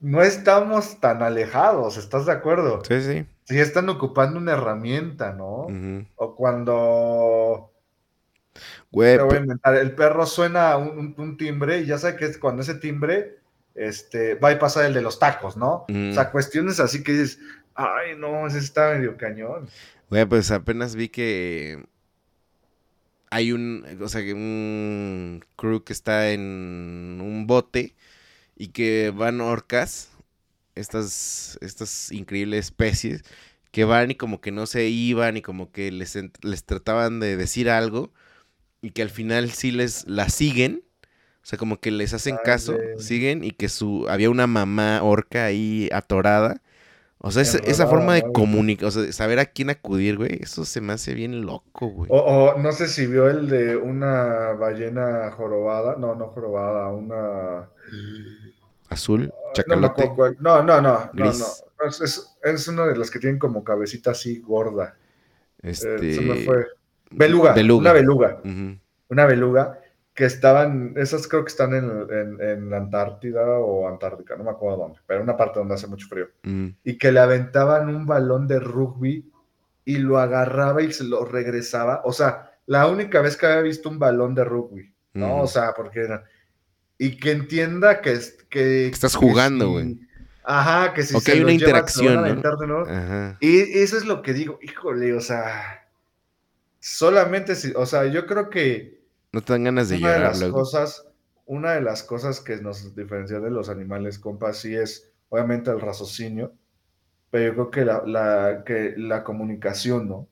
[0.00, 2.82] no estamos tan alejados, ¿estás de acuerdo?
[2.88, 3.26] Sí, sí.
[3.44, 5.66] Sí, están ocupando una herramienta, ¿no?
[6.14, 7.70] O cuando
[8.92, 13.40] el perro suena un, timbre y ya sabe que cuando ese timbre
[13.74, 15.84] este, va a pasar el de los tacos, ¿no?
[15.88, 17.38] O sea, cuestiones así que dices,
[17.74, 19.68] ay, no, ese está medio cañón.
[20.08, 21.84] Güey, pues apenas vi que
[23.30, 27.94] hay un, o sea, un crew que está en un bote
[28.56, 30.10] y que van orcas,
[30.74, 33.22] estas, estas increíbles especies,
[33.70, 37.36] que van y como que no se iban y como que les, les trataban de
[37.36, 38.12] decir algo
[38.80, 40.82] y que al final sí les la siguen.
[41.42, 45.44] O sea, como que les hacen caso, siguen y que su había una mamá orca
[45.44, 46.60] ahí atorada.
[47.26, 50.80] O sea, esa, forma de comunicar, o sea, saber a quién acudir, güey, eso se
[50.80, 52.08] me hace bien loco, güey.
[52.12, 57.68] O, no sé si vio el de una ballena jorobada, no, no jorobada, una...
[58.90, 60.08] Azul, chacalote.
[60.38, 61.30] No, no, no, no, no,
[61.88, 64.96] Es, es, una de las que tienen como cabecita así gorda.
[65.62, 66.14] Este...
[66.14, 66.64] se me fue.
[67.10, 68.40] Beluga, una beluga.
[69.08, 69.80] Una beluga
[70.16, 74.78] que estaban, esas creo que están en, en, la Antártida o Antártica, no me acuerdo
[74.78, 76.28] dónde, pero en una parte donde hace mucho frío.
[76.42, 76.68] Mm.
[76.82, 79.30] Y que le aventaban un balón de rugby
[79.84, 82.00] y lo agarraba y se lo regresaba.
[82.04, 85.42] O sea, la única vez que había visto un balón de rugby, ¿no?
[85.42, 86.24] O sea, porque era...
[86.96, 88.18] Y que entienda que...
[88.48, 90.00] que Estás jugando, güey.
[90.44, 93.36] Aja, que si o que hay una interacción, ¿no?
[93.40, 95.86] Y eso es lo que digo, híjole, o sea,
[96.80, 98.95] solamente si, o sea, yo creo que
[99.36, 100.34] no te dan ganas de una llorar.
[100.34, 101.06] De las cosas,
[101.44, 105.78] una de las cosas que nos diferencia de los animales, compa, sí es obviamente el
[105.78, 106.54] raciocinio,
[107.28, 110.26] pero yo creo que la, que la comunicación, ¿no?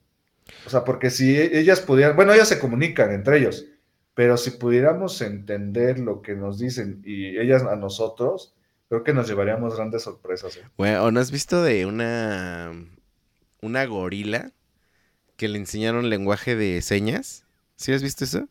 [0.65, 3.67] O sea, porque si e, ellas pudieran, bueno, ellas se comunican entre ellos,
[4.15, 8.55] pero si pudiéramos entender lo que nos dicen y ellas a nosotros,
[8.89, 10.57] creo que nos llevaríamos grandes sorpresas.
[10.57, 10.63] ¿eh?
[10.77, 12.71] Bueno, ¿no has visto de una,
[13.61, 14.51] una gorila
[15.37, 17.45] que le enseñaron lenguaje de señas?
[17.75, 18.47] ¿Sí has visto eso?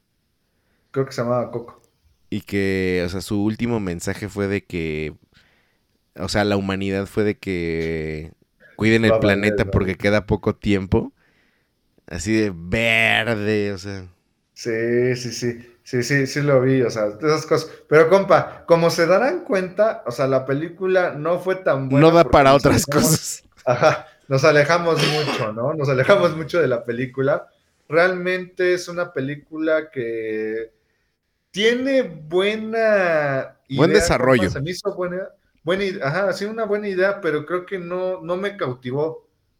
[0.95, 1.82] Creo que se llamaba Coco.
[2.30, 5.12] Y que, o sea, su último mensaje fue de que,
[6.14, 8.30] o sea, la humanidad fue de que
[8.76, 11.12] cuiden el planeta porque queda poco tiempo.
[12.07, 14.07] Así de verde, o sea.
[14.53, 15.68] Sí, sí, sí.
[15.82, 17.72] Sí, sí, sí lo vi, o sea, esas cosas.
[17.88, 22.07] Pero compa, como se darán cuenta, o sea, la película no fue tan buena.
[22.07, 23.42] No da para otras cosas.
[23.66, 25.74] Ajá, nos alejamos mucho, ¿no?
[25.74, 27.49] Nos alejamos mucho de la película.
[27.88, 30.72] Realmente es una película que
[31.55, 34.50] tiene buena idea, Buen desarrollo.
[34.50, 35.28] Se me hizo buena,
[35.62, 39.07] buena ajá, sí, una buena idea, pero creo que no, no me cautivó.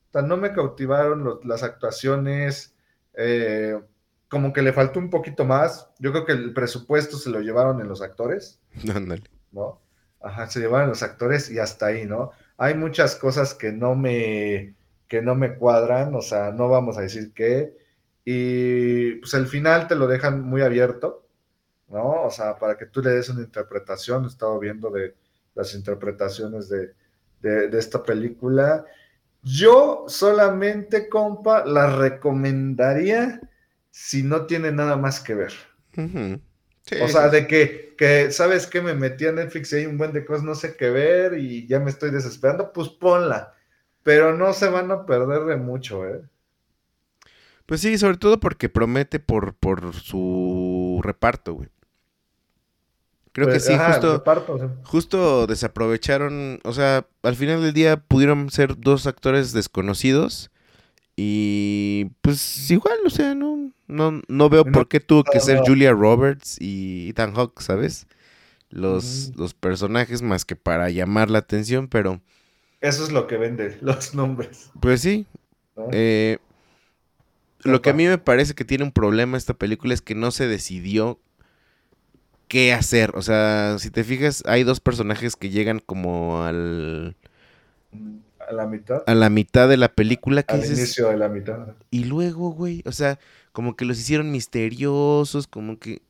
[0.09, 2.75] O sea, no me cautivaron las actuaciones.
[3.15, 3.81] Eh,
[4.29, 5.89] como que le faltó un poquito más.
[6.01, 8.61] Yo creo que el presupuesto se lo llevaron en los actores.
[8.93, 9.23] Ándale.
[9.53, 9.81] ¿No?
[10.21, 12.33] Ajá, se llevaron los actores y hasta ahí, ¿no?
[12.57, 14.75] Hay muchas cosas que no me,
[15.07, 17.77] que no me cuadran, o sea, no vamos a decir qué.
[18.25, 21.24] Y pues el final te lo dejan muy abierto.
[21.95, 22.25] ¿No?
[22.25, 25.15] O sea, para que tú le des una interpretación, he estado viendo de
[25.55, 26.93] las interpretaciones de,
[27.79, 28.85] esta película.
[29.43, 33.41] Yo solamente, compa, la recomendaría
[33.91, 35.53] si no tiene nada más que ver.
[35.97, 38.81] o sea, de que, que, ¿sabes qué?
[38.81, 41.67] Me metí a Netflix y hay un buen de cosas, no sé qué ver y
[41.67, 43.55] ya me estoy desesperando, pues ponla.
[44.03, 46.23] Pero no se van a perder de mucho, ¿eh?
[47.67, 51.69] Pues sí, sobre todo porque promete por, por su reparto, güey.
[53.35, 54.23] Creo que pues, sí, justo,
[54.85, 60.53] justo desaprovecharon, o sea, al final del día pudieron ser dos actores desconocidos
[61.17, 65.91] y pues igual, o sea, no, no, no veo por qué tuvo que ser Julia
[65.91, 68.07] Roberts y Ethan Hawke, ¿sabes?
[68.71, 72.21] Los, los personajes más que para llamar la atención, pero...
[72.81, 74.71] Eso es lo que vende, los nombres.
[74.79, 75.27] Pues sí.
[75.91, 76.39] Eh,
[77.65, 80.31] lo que a mí me parece que tiene un problema esta película es que no
[80.31, 81.19] se decidió
[82.49, 83.13] qué hacer.
[83.15, 87.17] O sea, si te fijas, hay dos personajes que llegan como al...
[88.47, 89.03] A la mitad.
[89.07, 90.43] A la mitad de la película.
[90.43, 91.69] Que al inicio de la mitad.
[91.91, 93.19] Y luego, güey, o sea,
[93.53, 96.03] como que los hicieron misteriosos, como que...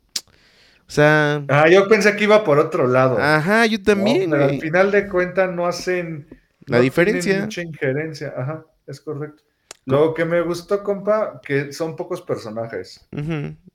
[0.86, 1.44] O sea...
[1.48, 3.18] Ah, yo pensé que iba por otro lado.
[3.18, 4.30] Ajá, yo también.
[4.30, 6.26] pero al final de cuentas no hacen...
[6.66, 7.42] La diferencia.
[7.42, 9.43] Mucha injerencia, ajá, es correcto.
[9.86, 13.06] Lo que me gustó, compa, que son pocos personajes.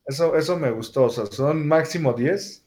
[0.05, 1.03] eso, eso me gustó.
[1.05, 2.66] O sea, son máximo 10.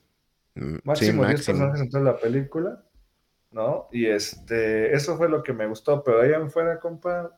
[0.55, 2.83] Mm, máximo 10 personajes en toda la película.
[3.51, 3.89] ¿No?
[3.93, 6.03] Y este, eso fue lo que me gustó.
[6.05, 7.37] Pero ahí en fuera, compa,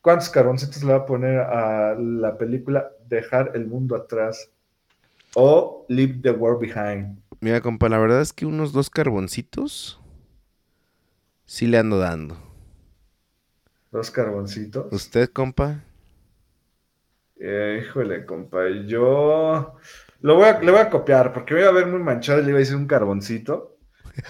[0.00, 4.50] ¿cuántos carboncitos le va a poner a la película Dejar el mundo atrás?
[5.34, 7.18] O Leave the World Behind.
[7.40, 10.00] Mira, compa, la verdad es que unos dos carboncitos
[11.44, 12.47] sí le ando dando.
[13.90, 14.92] Dos carboncitos.
[14.92, 15.82] ¿Usted, compa?
[17.36, 18.68] Eh, híjole, compa.
[18.86, 19.76] Yo
[20.20, 22.50] lo voy a, le voy a copiar porque voy a ver muy manchado y le
[22.50, 23.78] iba a decir un carboncito.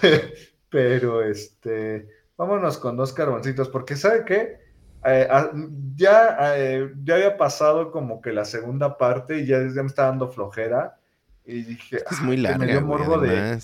[0.69, 2.07] Pero este,
[2.37, 4.59] vámonos con dos carboncitos porque ¿sabe qué?
[5.05, 5.51] Eh, ah,
[5.95, 10.29] ya, eh, ya había pasado como que la segunda parte y ya, me está dando
[10.29, 10.97] flojera.
[11.45, 13.59] Y dije, es muy larga, me dio morbo de,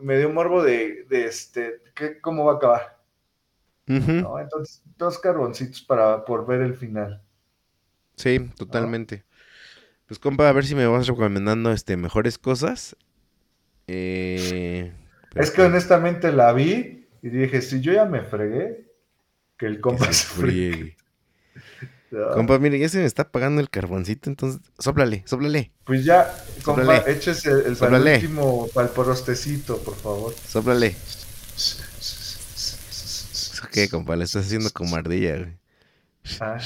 [0.00, 2.97] me dio morbo de, de este, ¿qué, ¿cómo va a acabar?
[3.88, 7.22] Entonces, dos carboncitos para por ver el final.
[8.16, 9.24] Sí, totalmente.
[10.06, 12.96] Pues compa, a ver si me vas recomendando este mejores cosas
[13.86, 14.92] Eh,
[15.34, 18.86] es que honestamente la vi y dije, si yo ya me fregué,
[19.56, 20.96] que el compa se, friegue.
[22.34, 25.72] Compa, mire, ya se me está apagando el carboncito, entonces, sóplale, sóplale.
[25.84, 26.34] Pues ya,
[26.64, 30.34] compa, échese el, el último para el porostecito, por favor.
[30.46, 30.96] Sóplale.
[33.72, 34.16] ¿Qué, compa?
[34.16, 35.56] Le estás haciendo como ardilla, güey.
[36.40, 36.58] Ah,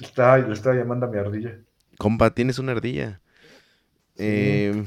[0.00, 1.58] está, le estaba llamando a mi ardilla.
[1.98, 3.20] Compa, tienes una ardilla.
[4.16, 4.84] Eh,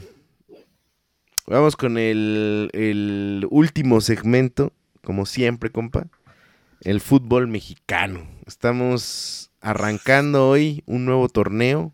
[1.48, 4.74] vamos con el, el último segmento,
[5.04, 6.08] como siempre, compa.
[6.82, 8.28] El fútbol mexicano.
[8.46, 11.94] Estamos arrancando hoy un nuevo torneo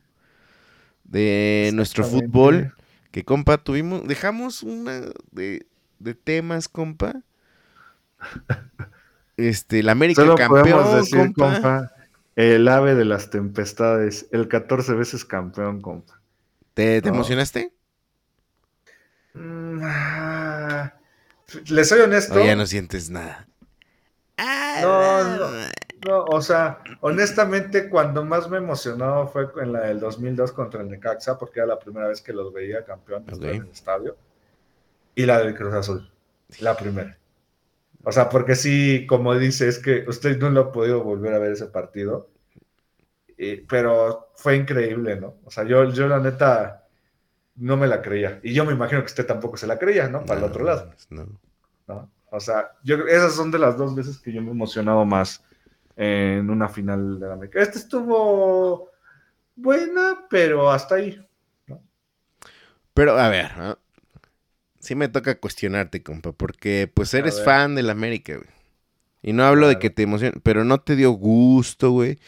[1.03, 2.73] de nuestro fútbol.
[3.11, 5.65] Que, compa, tuvimos, dejamos una de,
[6.23, 7.21] temas, compa.
[9.37, 11.91] Este, el América campeón, compa.
[12.35, 16.19] El ave de las tempestades, el 14 veces campeón, compa.
[16.73, 17.71] ¿Te, emocionaste?
[19.35, 20.93] Mm, ah,
[21.67, 22.41] le soy honesto.
[22.41, 23.47] O ya no sientes nada.
[24.81, 25.73] no, no.
[26.05, 30.89] No, o sea, honestamente, cuando más me emocionó fue en la del 2002 contra el
[30.89, 34.17] Necaxa, porque era la primera vez que los veía campeón en el estadio.
[35.15, 36.11] Y la del Cruz Azul,
[36.59, 37.17] la primera.
[38.03, 41.39] O sea, porque sí, como dice, es que usted no lo ha podido volver a
[41.39, 42.29] ver ese partido.
[43.67, 45.35] pero fue increíble, ¿no?
[45.45, 46.85] O sea, yo, yo la neta
[47.55, 48.39] no me la creía.
[48.43, 50.25] Y yo me imagino que usted tampoco se la creía, ¿no?
[50.25, 50.91] Para el otro lado.
[51.09, 51.27] No.
[51.87, 52.11] ¿no?
[52.31, 55.43] O sea, yo, esas son de las dos veces que yo me he emocionado más
[55.95, 57.61] en una final de la América.
[57.61, 58.89] Esta estuvo
[59.55, 61.25] buena, pero hasta ahí.
[62.93, 63.51] Pero a ver,
[64.83, 68.49] sí me toca cuestionarte, compa, porque pues eres fan de la América, güey.
[69.21, 72.19] Y no hablo de que te emocione, pero no te dio gusto, güey.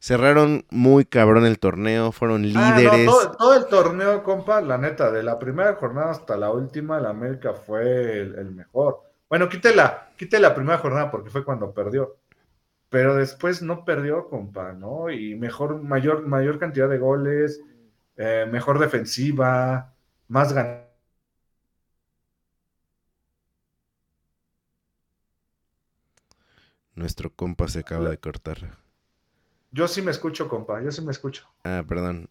[0.00, 3.06] Cerraron muy cabrón el torneo, fueron ah, líderes.
[3.06, 7.52] todo, el torneo, compa, la neta, de la primera jornada hasta la última, la América
[7.54, 9.02] fue el, mejor.
[9.28, 12.16] Bueno, quítela, quítela la primera jornada porque fue cuando perdió
[12.88, 15.10] pero después no perdió, compa, ¿no?
[15.10, 17.62] Y mejor, mayor, mayor cantidad de goles,
[18.18, 19.94] eh, mejor defensiva,
[20.28, 20.91] más ganas.
[26.94, 28.78] Nuestro compa se acaba de cortar.
[29.70, 31.48] Yo sí me escucho, compa, yo sí me escucho.
[31.64, 32.28] Ah, perdón.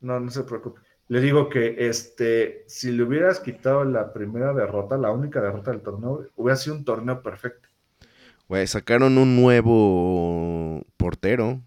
[0.00, 0.80] No, no se preocupe.
[1.08, 5.82] Le digo que este, si le hubieras quitado la primera derrota, la única derrota del
[5.82, 7.68] torneo, hubiera sido un torneo perfecto.
[8.48, 11.60] Güey, sacaron un nuevo portero.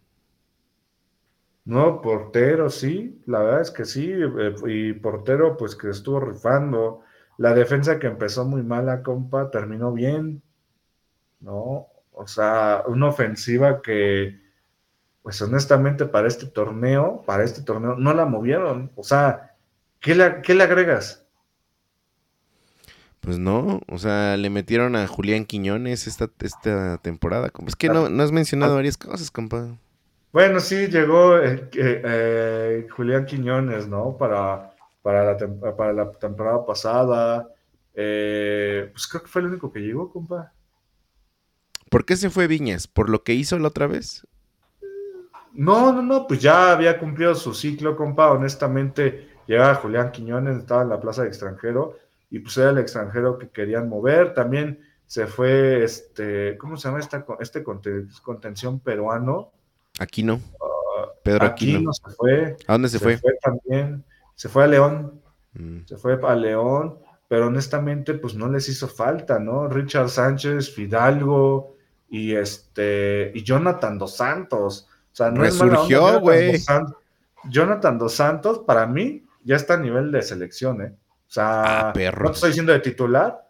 [1.66, 7.02] No, portero, sí, la verdad es que sí, eh, y portero pues que estuvo rifando.
[7.38, 10.44] La defensa que empezó muy mala, compa, terminó bien,
[11.40, 11.88] ¿no?
[12.14, 14.40] O sea, una ofensiva que,
[15.22, 18.92] pues honestamente para este torneo, para este torneo, no la movieron.
[18.96, 19.56] O sea,
[20.00, 21.24] ¿qué qué le agregas?
[23.24, 27.52] Pues no, o sea, le metieron a Julián Quiñones esta, esta temporada.
[27.66, 29.78] Es que no, no has mencionado varias cosas, compa.
[30.34, 34.18] Bueno, sí, llegó eh, eh, Julián Quiñones, ¿no?
[34.18, 35.38] Para, para, la,
[35.78, 37.48] para la temporada pasada.
[37.94, 40.52] Eh, pues creo que fue el único que llegó, compa.
[41.94, 42.88] ¿Por qué se fue Viñas?
[42.88, 44.26] ¿Por lo que hizo la otra vez?
[45.54, 48.32] No, no, no, pues ya había cumplido su ciclo, compa.
[48.32, 52.00] Honestamente, llegaba Julián Quiñones, estaba en la plaza de extranjero
[52.32, 54.34] y pues era el extranjero que querían mover.
[54.34, 59.52] También se fue, este, ¿cómo se llama esta, este contención peruano?
[60.00, 60.38] Aquino.
[60.38, 61.94] Uh, Pedro Aquino.
[61.94, 62.58] se fue.
[62.66, 63.20] ¿A dónde se, fue?
[63.20, 63.38] fue?
[63.40, 64.04] también.
[64.34, 65.22] Se fue a León.
[65.54, 65.82] Mm.
[65.86, 66.98] Se fue a León,
[67.28, 69.68] pero honestamente, pues no les hizo falta, ¿no?
[69.68, 71.73] Richard Sánchez, Fidalgo
[72.14, 74.88] y este y Jonathan Dos Santos.
[75.12, 76.62] O sea, no Resurgió, güey.
[77.50, 80.94] Jonathan Dos Santos, para mí, ya está a nivel de selección, ¿eh?
[81.28, 83.50] O sea, ah, no te estoy diciendo de titular,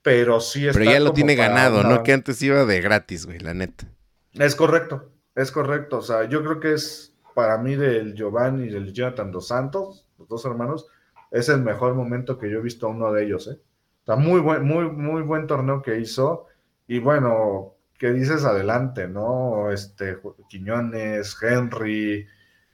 [0.00, 0.78] pero sí está.
[0.78, 2.04] Pero ya lo tiene ganado, ¿no?
[2.04, 3.88] Que antes iba de gratis, güey, la neta.
[4.32, 5.98] Es correcto, es correcto.
[5.98, 10.06] O sea, yo creo que es para mí del Giovanni y del Jonathan dos Santos,
[10.20, 10.86] los dos hermanos,
[11.32, 13.58] es el mejor momento que yo he visto a uno de ellos, ¿eh?
[14.04, 16.46] O sea, muy buen, muy, muy buen torneo que hizo.
[16.86, 19.70] Y bueno, ¿qué dices adelante, no?
[19.70, 20.18] Este,
[20.48, 22.26] Quiñones, Henry,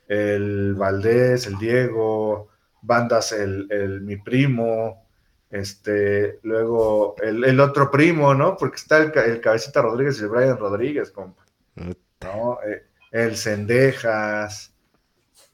[0.06, 2.48] el Valdés, el Diego
[2.84, 5.06] bandas el, mi primo,
[5.50, 8.56] este, luego el, otro primo, ¿no?
[8.56, 11.44] Porque está el, Cabecita Rodríguez y el Brian Rodríguez, compa.
[11.76, 12.58] ¿No?
[12.66, 14.74] Eh, el Cendejas,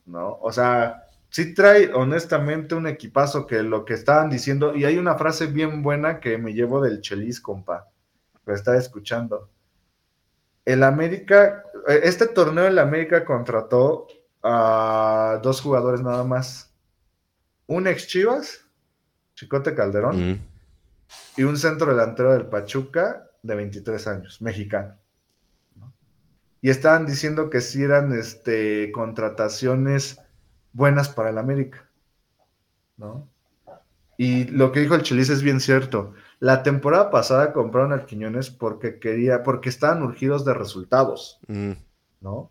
[0.06, 0.38] ¿no?
[0.40, 5.16] O sea, sí trae honestamente un equipazo que lo que estaban diciendo, y hay una
[5.16, 7.88] frase bien buena que me llevo del Chelis, compa,
[8.44, 9.50] que está escuchando.
[10.64, 14.06] El América, eh, este torneo el América contrató
[14.42, 16.72] a dos jugadores nada más
[17.66, 18.66] un ex Chivas,
[19.34, 20.40] Chicote Calderón,
[21.36, 24.96] y un centro delantero del Pachuca de 23 años, mexicano.
[26.62, 30.20] Y estaban diciendo que sí eran este, contrataciones
[30.72, 31.88] buenas para el América.
[32.96, 33.28] ¿no?
[34.18, 36.12] Y lo que dijo el Chelis es bien cierto.
[36.40, 41.38] La temporada pasada compraron al Quiñones porque quería, porque estaban urgidos de resultados,
[42.20, 42.50] ¿no?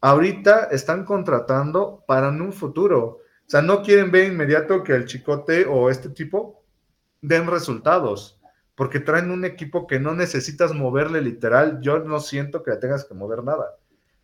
[0.00, 3.02] Ahorita están contratando para en un futuro.
[3.04, 6.64] O sea, no quieren ver inmediato que el Chicote o este tipo
[7.20, 8.40] den resultados,
[8.74, 11.80] porque traen un equipo que no necesitas moverle literal.
[11.82, 13.76] Yo no siento que le tengas que mover nada.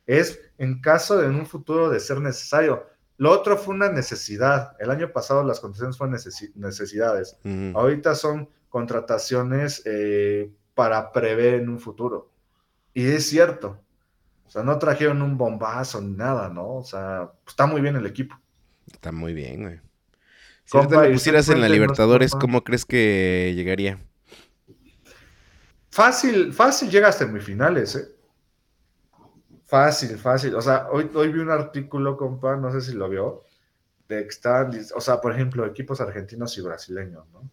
[0.06, 2.86] Es en caso de en un futuro de ser necesario.
[3.18, 4.74] Lo otro fue una necesidad.
[4.78, 6.18] El año pasado las condiciones fueron
[6.54, 7.36] necesidades.
[7.74, 12.32] Ahorita son contrataciones eh, para prever en un futuro.
[12.94, 13.78] Y es cierto.
[14.46, 16.76] O sea, no trajeron un bombazo ni nada, ¿no?
[16.76, 18.34] O sea, está muy bien el equipo.
[18.90, 19.80] Está muy bien, güey.
[20.64, 23.98] Si ahorita lo pusieras en la Libertadores, ¿cómo crees que llegaría?
[25.90, 28.08] Fácil, fácil llega a semifinales, ¿eh?
[29.66, 30.54] Fácil, fácil.
[30.54, 33.42] O sea, hoy, hoy vi un artículo, compa, no sé si lo vio,
[34.08, 37.50] de que están, o sea, por ejemplo, equipos argentinos y brasileños, ¿no?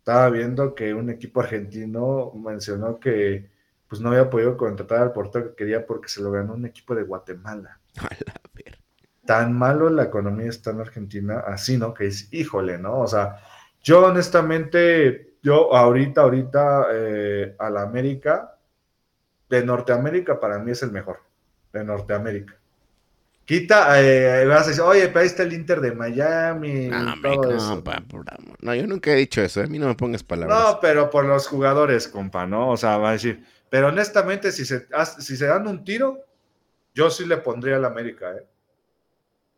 [0.00, 3.50] Estaba viendo que un equipo argentino mencionó que
[3.86, 6.94] pues no había podido contratar al portero que quería porque se lo ganó un equipo
[6.94, 7.78] de Guatemala.
[9.26, 11.92] Tan malo la economía está en Argentina, así, ¿no?
[11.92, 13.00] Que es, híjole, ¿no?
[13.00, 13.36] O sea,
[13.82, 18.56] yo honestamente, yo ahorita, ahorita, eh, a la América,
[19.50, 21.18] de Norteamérica para mí es el mejor
[21.72, 22.59] de Norteamérica.
[23.50, 26.86] Quita, eh, vas a decir, oye, pero ahí está el Inter de Miami.
[26.86, 27.16] No, no,
[28.60, 29.64] no, yo nunca he dicho eso, ¿eh?
[29.64, 30.56] a mí no me pongas palabras.
[30.56, 32.70] No, pero por los jugadores, compa, ¿no?
[32.70, 34.86] O sea, va a decir, pero honestamente, si se,
[35.18, 36.20] si se dan un tiro,
[36.94, 38.46] yo sí le pondría al América, ¿eh?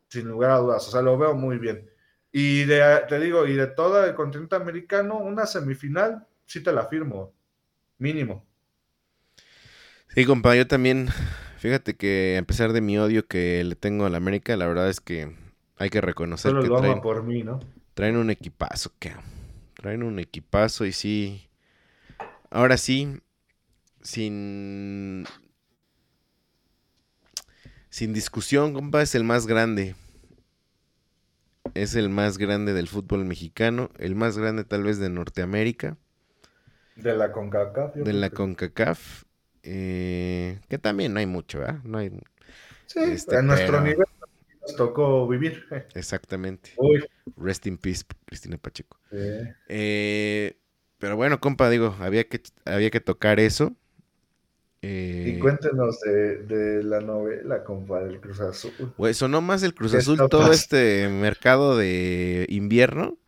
[0.09, 1.86] Sin lugar a dudas, o sea, lo veo muy bien.
[2.32, 6.86] Y de, te digo, y de todo el continente americano, una semifinal, sí te la
[6.86, 7.35] firmo,
[7.98, 8.47] mínimo.
[10.09, 11.10] Sí, compa, yo también
[11.62, 14.89] Fíjate que a pesar de mi odio que le tengo a la América, la verdad
[14.89, 15.32] es que
[15.76, 17.60] hay que reconocer que traen, por mí, ¿no?
[17.94, 19.12] traen un equipazo, que
[19.74, 21.48] traen un equipazo y sí,
[22.51, 23.20] ahora sí,
[24.01, 25.24] sin
[27.90, 29.94] sin discusión, compa, es el más grande.
[31.74, 35.97] Es el más grande del fútbol mexicano, el más grande tal vez de Norteamérica.
[36.97, 37.94] De la CONCACAF.
[37.94, 39.26] De la CONCACAF.
[39.62, 41.80] Eh, que también no hay mucho, ¿verdad?
[41.84, 42.10] No hay.
[42.86, 44.06] Sí, este, a nuestro nivel
[44.62, 45.64] nos tocó vivir.
[45.94, 46.72] Exactamente.
[47.36, 48.98] Rest in peace, Cristina Pacheco.
[49.68, 50.56] Eh,
[50.98, 53.74] pero bueno, compa, digo, había que, había que tocar eso.
[54.80, 58.72] y eh, cuéntenos de, la novela, compa, del Cruz Azul.
[58.97, 63.18] Güey, sonó más el Cruz Azul todo este mercado de invierno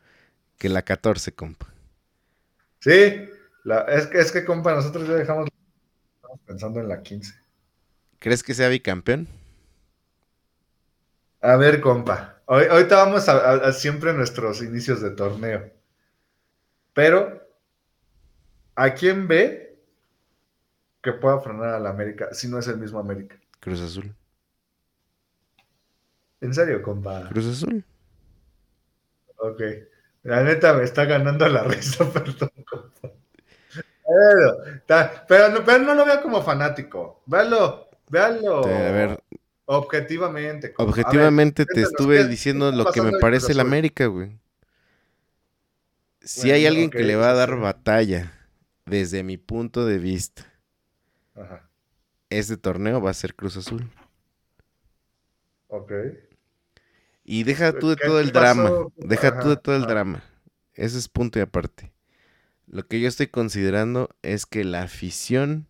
[0.59, 1.73] que la 14, compa.
[2.81, 3.29] Sí,
[3.65, 5.49] la, es, que, es que, compa, nosotros ya dejamos
[6.47, 7.35] pensando en la 15.
[8.19, 9.29] ¿Crees que sea bicampeón?
[11.41, 12.41] A ver, compa.
[12.47, 15.71] Hoy, ahorita vamos a, siempre nuestros inicios de torneo.
[16.95, 17.47] Pero,
[18.75, 19.79] ¿a quién ve
[21.03, 23.37] que pueda frenar a la América si no es el mismo América?
[23.61, 24.15] Cruz Azul.
[26.41, 27.29] ¿En serio, compa?
[27.29, 27.85] Cruz Azul.
[29.37, 29.61] Ok.
[30.23, 33.14] La neta me está ganando la risa, perdón, compa.
[35.27, 35.49] Pero,
[35.79, 37.23] no, lo vea como fanático.
[37.27, 38.65] Véalo, véalo.
[38.65, 39.23] a ver.
[39.67, 40.75] Objetivamente.
[40.77, 44.39] Objetivamente te estuve diciendo lo que me parece el América, güey.
[46.21, 48.33] Si hay alguien que le va a dar batalla,
[48.87, 50.45] desde mi punto de vista,
[52.31, 53.91] este torneo va a ser Cruz Azul.
[55.69, 55.93] Ok.
[57.25, 58.71] Y deja tú de todo el drama.
[58.97, 60.23] Deja tú de todo el drama.
[60.75, 61.94] Ese es punto y aparte.
[62.67, 65.67] Lo que yo estoy considerando es que la afición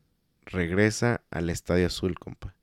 [0.46, 2.54] regresa al Estadio Azul, compa.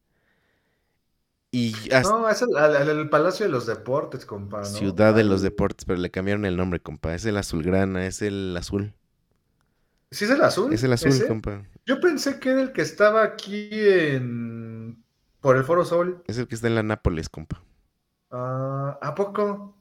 [1.51, 4.63] Y No, es el, Palacio de los Deportes, compa.
[4.63, 7.13] Ciudad de los Deportes, pero le cambiaron el nombre, compa.
[7.13, 8.93] Es el Azulgrana, es el azul.
[10.11, 10.73] ¿Sí es el azul?
[10.73, 11.63] Es el azul, compa.
[11.85, 15.03] Yo pensé que era el que estaba aquí en...
[15.41, 16.23] por el Foro Sol.
[16.27, 17.61] Es el que está en la Nápoles, compa.
[18.29, 19.75] Ah, ¿A poco?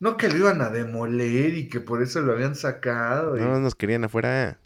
[0.00, 3.36] No que lo iban a demoler y que por eso lo habían sacado.
[3.36, 4.58] No, nos querían afuera.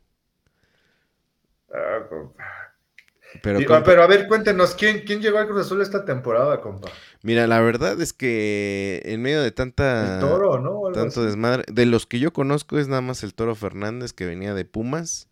[1.73, 2.01] Ah,
[3.41, 6.91] pero, pero, a ver, cuéntenos, ¿quién, ¿quién llegó al Cruz Azul esta temporada, compa?
[7.23, 10.17] Mira, la verdad es que en medio de tanta...
[10.17, 10.93] El toro, ¿no?
[10.93, 11.65] tanto desmadre.
[11.73, 15.29] De los que yo conozco es nada más el Toro Fernández que venía de Pumas.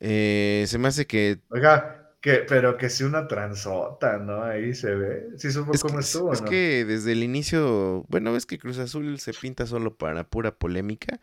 [0.00, 1.40] Eh, se me hace que...
[1.50, 4.44] Oiga, Que, pero que sí una transota, ¿no?
[4.44, 5.28] Ahí se ve.
[5.36, 9.34] Sí supo cómo estuvo, Es que desde el inicio, bueno, es que Cruz Azul se
[9.34, 11.20] pinta solo para pura polémica.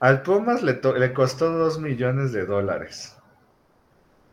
[0.00, 3.16] Al Pumas le, le costó dos millones de dólares.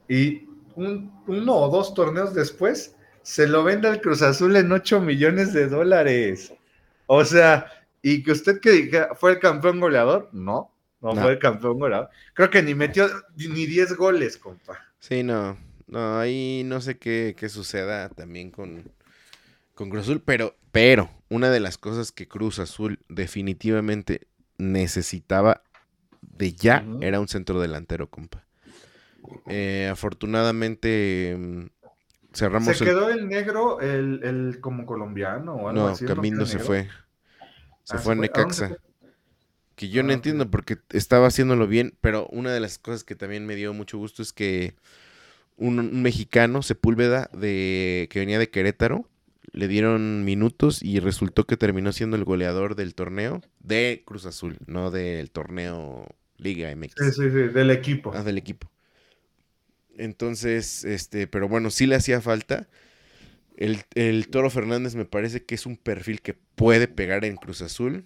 [0.07, 5.53] Y uno o dos torneos después, se lo vende al Cruz Azul en 8 millones
[5.53, 6.52] de dólares.
[7.06, 7.68] O sea,
[8.02, 10.27] y que usted que diga, ¿fue el campeón goleador?
[10.31, 12.10] No, no, fue el campeón goleador.
[12.34, 14.80] Creo que ni metió ni 10 goles, compa.
[14.98, 15.69] Sí, no.
[15.90, 18.84] No, ahí no sé qué, suceda también con,
[19.74, 24.28] con Cruz Azul, pero, pero una de las cosas que Cruz Azul definitivamente
[24.60, 25.64] necesitaba
[26.22, 28.45] de ya era un centro delantero, compa.
[29.48, 31.66] Eh, afortunadamente mm,
[32.34, 32.78] cerramos.
[32.78, 36.88] ¿Se quedó el, negro, el, como colombiano o algo no, Camino se fue.
[37.84, 38.78] Se ah, fue a Necaxa.
[39.76, 43.16] Que yo no ah, entiendo porque estaba haciéndolo bien, pero una de las cosas que
[43.16, 44.76] también me dio mucho gusto es que
[45.60, 49.07] un, mexicano, Sepúlveda, de, que venía de Querétaro,
[49.52, 54.57] le dieron minutos y resultó que terminó siendo el goleador del torneo de Cruz Azul,
[54.68, 56.07] no del torneo
[56.38, 56.94] Liga MX.
[56.98, 58.11] Sí, sí, sí, del equipo.
[58.15, 58.72] Ah, del equipo.
[59.98, 62.68] Entonces, este, pero bueno, sí le hacía falta.
[63.57, 68.06] El, Toro Fernández me parece que es un perfil que puede pegar en Cruz Azul.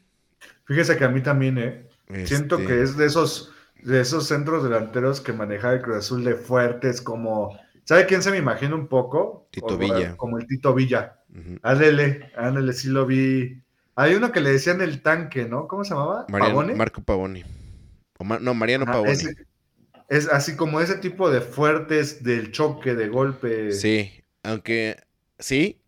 [0.65, 1.87] Fíjese que a mí también, ¿eh?
[2.25, 3.53] Siento que este es de esos,
[3.83, 7.57] de esos centros delanteros que maneja el Cruz Azul de fuertes, como.
[7.83, 9.47] ¿Sabe quién se me imagina un poco?
[9.51, 10.15] Tito Villa.
[10.15, 11.19] Como el Tito Villa.
[11.61, 13.61] Ándele, ándele, sí lo vi.
[13.95, 15.67] Hay uno que le decían el tanque, ¿no?
[15.67, 16.25] ¿Cómo se llamaba?
[16.29, 17.43] Marco Pavoni.
[18.41, 19.11] no, Mariano ah, Pavoni.
[20.09, 23.71] Es así como ese tipo de fuertes del choque, de golpe.
[23.71, 24.97] Sí, aunque
[25.39, 25.81] sí,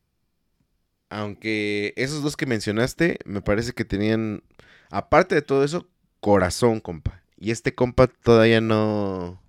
[1.09, 4.43] aunque esos dos que mencionaste, me parece que tenían,
[4.89, 5.87] aparte de todo eso,
[6.19, 7.21] corazón, compa.
[7.45, 9.39] Y este compa todavía no,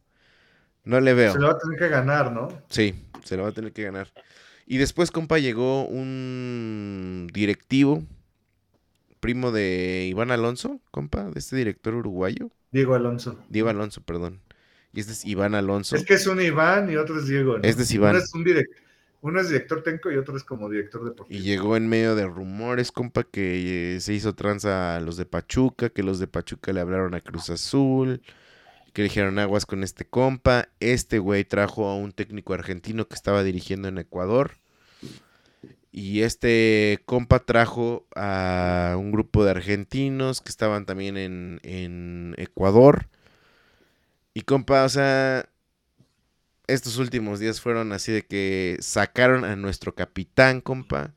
[0.85, 1.33] no le veo.
[1.33, 2.49] Se lo va a tener que ganar, ¿no?
[2.69, 2.95] Sí,
[3.25, 4.13] se lo va a tener que ganar.
[4.67, 8.05] Y después, compa, llegó un directivo,
[9.21, 12.51] primo de Iván Alonso, compa, de este director uruguayo.
[12.71, 13.43] Diego Alonso.
[13.49, 14.43] Diego Alonso, perdón.
[14.93, 15.97] Y este es Iván Alonso.
[15.97, 17.57] Es que es un Iván y otro es Diego.
[17.63, 18.17] Este es Iván.
[18.17, 18.77] Uno es, un director,
[19.27, 21.37] uno es director técnico y otro es como director deportivo.
[21.37, 25.27] Y llegó en medio de rumores, compa, que eh, se hizo tranza a los de
[25.27, 28.23] Pachuca, que los de Pachuca le hablaron a Cruz Azul,
[28.93, 30.69] que le dijeron aguas con este compa.
[30.79, 34.53] Este güey trajo a un técnico argentino que estaba dirigiendo en Ecuador.
[35.91, 43.09] Y este compa trajo a un grupo de argentinos que estaban también en, en Ecuador
[44.35, 45.49] y compa, o sea,
[46.67, 51.15] estos últimos días fueron así de que sacaron a nuestro capitán, compa,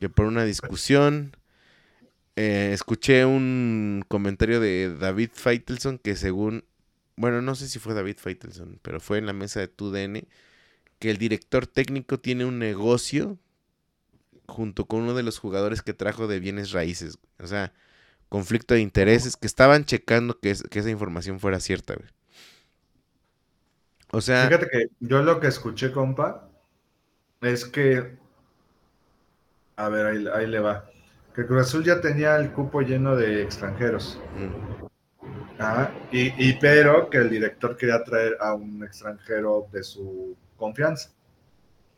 [0.00, 1.36] que por una discusión.
[2.38, 6.64] Eh, escuché un comentario de David Feitelson que según,
[7.16, 10.26] bueno, no sé si fue David Feitelson, pero fue en la mesa de TUDN,
[10.98, 13.38] que el director técnico tiene un negocio
[14.46, 17.18] junto con uno de los jugadores que trajo de bienes raíces.
[17.38, 17.72] O sea,
[18.28, 22.08] conflicto de intereses, que estaban checando que, que esa información fuera cierta, güey.
[24.16, 24.46] O sea.
[24.46, 26.48] Fíjate que yo lo que escuché, compa,
[27.42, 28.16] es que.
[29.76, 30.86] A ver, ahí, le va.
[31.34, 34.18] Que Cruz Azul ya tenía el cupo lleno de extranjeros.
[34.38, 34.86] Mm.
[35.58, 41.10] Ah, y, pero que el director quería traer a un extranjero de su confianza.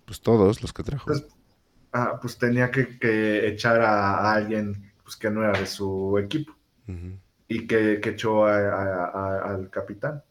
[0.05, 1.09] Pues todos los que trajo.
[1.93, 6.53] ah, pues tenía que, echar a, alguien pues, que no era de su equipo.
[7.47, 10.25] Y que, echó al capitán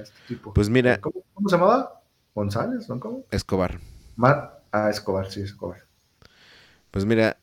[0.00, 0.52] este tipo.
[0.52, 1.00] Pues mira.
[1.00, 2.02] ¿Cómo, se llamaba?
[2.34, 2.88] ¿González?
[2.88, 2.98] ¿no?
[3.00, 3.24] ¿Cómo?
[3.30, 3.78] Escobar.
[4.16, 5.84] Mar ah, Escobar, sí, Escobar.
[6.90, 7.38] Pues mira,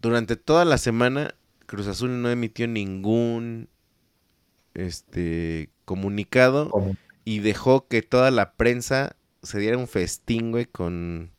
[0.00, 1.34] durante toda la semana
[1.66, 3.68] Cruz Azul no emitió ningún
[4.74, 6.70] este comunicado
[7.24, 11.30] y dejó que toda la prensa se diera un festín, güey, con...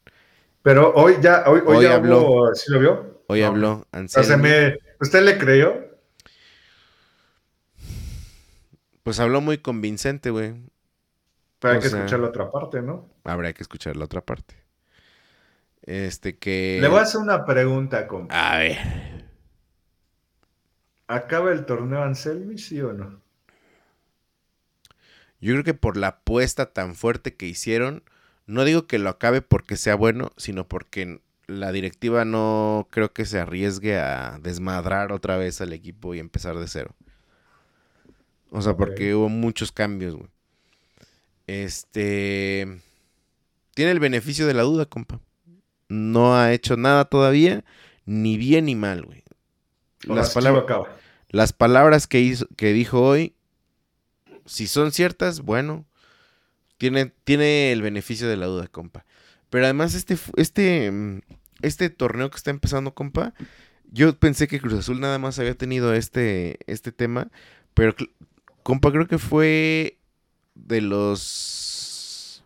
[0.62, 3.24] Pero hoy ya, hoy, hoy, habló, ¿sí lo vio?
[3.28, 3.86] Hoy habló
[5.00, 5.93] ¿Usted le creyó?
[9.04, 10.56] Pues habló muy convincente, güey.
[11.60, 13.10] Pero hay que escuchar la otra parte, ¿no?
[13.24, 14.56] Habrá que escuchar la otra parte.
[15.82, 16.80] Este que.
[16.82, 18.34] Le voy a hacer una pregunta, compa.
[18.34, 18.78] A ver.
[21.08, 23.22] ¿Acaba el torneo Anselmi, sí o no?
[25.42, 28.04] Yo creo que por la apuesta tan fuerte que hicieron,
[28.46, 33.26] no digo que lo acabe porque sea bueno, sino porque la directiva no creo que
[33.26, 36.96] se arriesgue a desmadrar otra vez al equipo y empezar de cero.
[38.56, 40.30] O sea, porque hubo muchos cambios, güey.
[41.48, 42.82] Este.
[43.74, 45.20] Tiene el beneficio de la duda, compa.
[45.90, 47.66] No ha hecho nada todavía,
[48.06, 49.24] ni bien ni mal, güey.
[50.04, 50.66] Las, palabras,
[51.30, 53.34] las palabras que, hizo, que dijo hoy,
[54.46, 55.86] si son ciertas, bueno,
[56.78, 59.04] Tiene, tiene el beneficio de la duda, compa.
[59.50, 61.22] Pero además, este, este, mm,
[61.64, 63.34] este torneo que está empezando, compa,
[63.92, 67.32] yo pensé que Cruz Azul nada más había tenido este, este tema,
[67.74, 67.96] pero,
[68.64, 69.98] compa, creo que fue
[70.56, 72.44] de los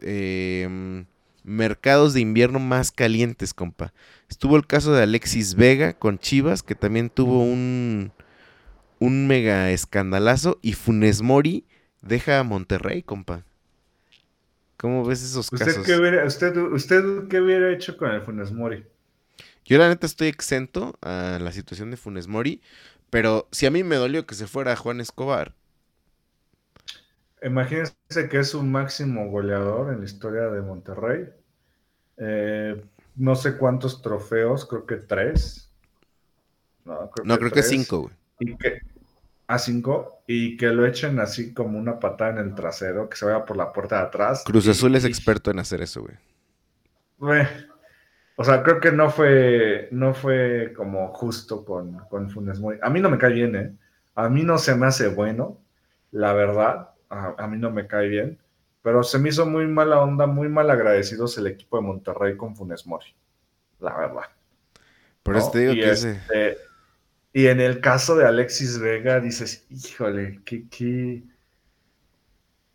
[0.00, 1.04] em,
[1.44, 3.92] mercados de invierno más calientes, compa.
[4.28, 8.12] Estuvo el caso de Alexis Vega con Chivas, que también tuvo un,
[8.98, 11.64] un mega escandalazo, y Funes Mori
[12.00, 13.44] deja a Monterrey, compa.
[14.76, 15.86] ¿Cómo ves esos ¿Usted casos?
[15.86, 18.84] Qué hubiera, usted, ¿Usted qué hubiera hecho con el Funes Mori?
[19.64, 22.60] Yo la neta estoy exento a la situación de Funes Mori,
[23.12, 25.54] pero si a mí me dolió que se fuera Juan Escobar.
[27.42, 27.92] Imagínense
[28.30, 31.28] que es un máximo goleador en la historia de Monterrey.
[32.16, 32.82] Eh,
[33.16, 35.70] no sé cuántos trofeos, creo que tres.
[36.86, 38.14] No, creo, no, que, creo que, cinco, güey.
[38.38, 38.80] Y que,
[39.46, 43.26] a cinco, y que lo echen así como una patada en el trasero, que se
[43.26, 44.42] vaya por la puerta de atrás.
[44.46, 46.16] Cruz Azul es experto en hacer eso, güey.
[48.42, 52.78] O sea, creo que no fue, no fue como justo con, con Funes Mori.
[52.82, 53.72] A mí no me cae bien, ¿eh?
[54.14, 55.58] A mí no se me hace bueno,
[56.10, 56.90] la verdad.
[57.08, 58.38] A, a mí no me cae bien
[58.82, 62.56] pero se me hizo muy mala onda, muy mal agradecidos el equipo de Monterrey con
[62.56, 63.14] Funes Mori,
[63.78, 64.24] la verdad.
[65.22, 66.58] Por eso te digo y que este,
[67.32, 71.22] Y en el caso de Alexis Vega, dices, híjole, qué, qué...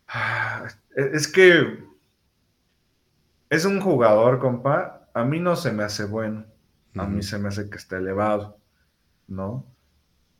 [0.08, 0.66] Ah,
[0.96, 1.84] es que
[3.50, 6.44] es un jugador, compa, a mí no se me hace bueno,
[6.96, 8.58] a mí se me hace que está elevado,
[9.26, 9.64] ¿no?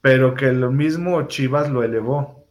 [0.01, 2.47] Pero que lo mismo Chivas lo elevó.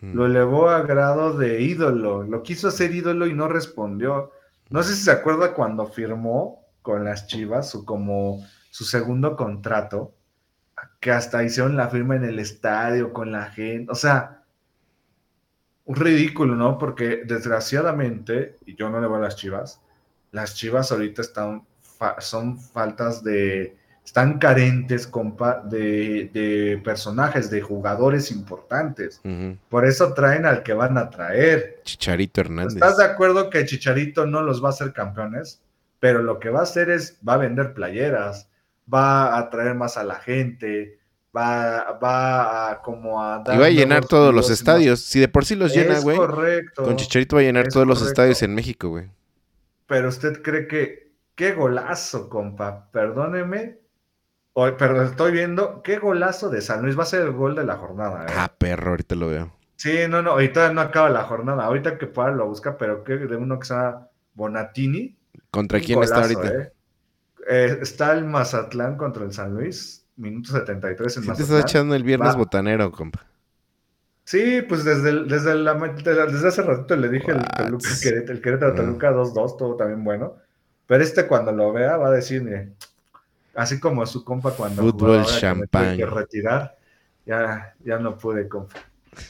[0.00, 2.24] Lo elevó a grado de ídolo.
[2.24, 4.32] Lo quiso hacer ídolo y no respondió.
[4.68, 10.12] No sé si se acuerda cuando firmó con las Chivas su, como su segundo contrato,
[10.98, 13.92] que hasta hicieron la firma en el estadio con la gente.
[13.92, 14.42] O sea,
[15.84, 16.78] un ridículo, ¿no?
[16.78, 19.81] Porque desgraciadamente, y yo no le voy a las Chivas,
[20.32, 21.62] las Chivas ahorita están
[22.18, 29.20] son faltas de, están carentes, compa, de, personajes, de jugadores importantes.
[29.68, 31.80] Por eso traen al que van a traer.
[31.84, 32.74] Chicharito Hernández.
[32.74, 35.60] ¿Estás de acuerdo que Chicharito no los va a hacer campeones?
[36.00, 38.48] Pero lo que va a hacer es, va a vender playeras,
[38.92, 40.98] va a atraer más a la gente,
[41.34, 43.54] va, va a como a dar...
[43.54, 45.00] Y va a llenar todos los estadios.
[45.00, 46.16] Si de por sí los llena, güey.
[46.16, 46.82] correcto.
[46.82, 49.08] Con Chicharito va a llenar todos los estadios en México, güey.
[49.92, 51.12] Pero usted cree que...
[51.34, 52.90] Qué golazo, compa.
[52.92, 53.78] Perdóneme,
[54.54, 57.76] pero estoy viendo qué golazo de San Luis va a ser el gol de la
[57.76, 58.24] jornada.
[58.24, 58.32] ¿eh?
[58.34, 59.52] Ah, perro, ahorita lo veo.
[59.76, 61.66] Sí, no, no, ahorita no acaba la jornada.
[61.66, 65.14] Ahorita que pueda lo busca, pero que de uno que se llama Bonatini.
[65.50, 66.48] ¿Contra quién está ahorita?
[66.48, 66.72] ¿eh?
[67.50, 71.36] Eh, está el Mazatlán contra el San Luis, minuto 73 en sí Mazatlán.
[71.36, 73.26] te estás echando el viernes botanero, compa.
[74.32, 79.12] Sí, pues desde, desde, la, desde hace ratito le dije el, Toluca, el Querétaro Toluca
[79.12, 80.36] 2-2, todo también bueno.
[80.86, 82.72] Pero este cuando lo vea va a decir, mire,
[83.54, 85.98] Así como su compa cuando Fútbol champán.
[85.98, 86.78] que retirar,
[87.26, 88.80] ya, ya no pude, compa.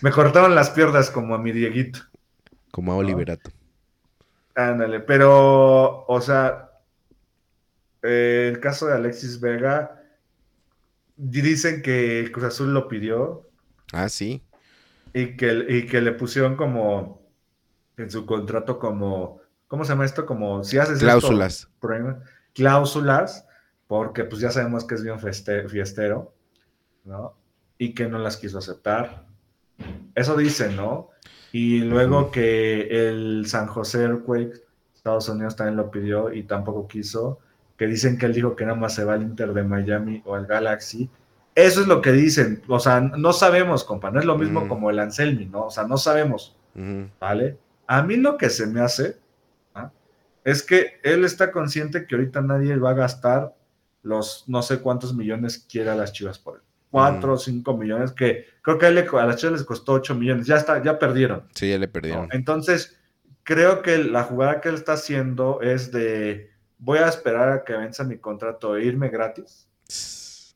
[0.02, 1.98] Me cortaron las piernas como a mi Dieguito.
[2.70, 3.50] Como a Oliverato.
[4.54, 6.70] Ándale, pero, o sea,
[8.02, 10.00] el caso de Alexis Vega,
[11.16, 13.48] dicen que Cruz Azul lo pidió.
[13.92, 14.44] Ah, sí.
[15.14, 17.22] Y que, y que le pusieron como
[17.97, 20.26] en su contrato como, ¿cómo se llama esto?
[20.26, 21.68] Como si haces cláusulas.
[22.55, 23.47] cláusulas
[23.86, 26.32] porque pues ya sabemos que es bien fiestero,
[27.05, 27.34] ¿no?
[27.76, 29.26] Y que no las quiso aceptar.
[30.14, 31.10] Eso dicen, ¿no?
[31.52, 34.62] Y luego que el San José Earthquake,
[34.94, 37.40] Estados Unidos también lo pidió y tampoco quiso,
[37.76, 40.36] que dicen que él dijo que nada más se va al Inter de Miami o
[40.36, 41.10] al Galaxy.
[41.54, 44.88] Eso es lo que dicen, o sea, no sabemos, compa, no es lo mismo como
[44.88, 45.66] el Anselmi, ¿no?
[45.66, 46.56] O sea, no sabemos,
[47.20, 47.58] ¿vale?
[47.86, 49.18] A mí lo que se me hace
[49.74, 49.90] ¿ah?
[50.44, 53.54] es que él está consciente que ahorita nadie va a gastar
[54.02, 56.62] los no sé cuántos millones quiera las Chivas por él.
[56.90, 60.46] Cuatro o cinco millones, que creo que a, las Chivas les costó ocho millones.
[60.46, 61.44] Ya está, ya perdieron.
[61.54, 62.28] Sí, ya le perdieron.
[62.32, 62.98] Entonces,
[63.44, 67.74] creo que la jugada que él está haciendo es de voy a esperar a que
[67.74, 69.68] venza mi contrato e irme gratis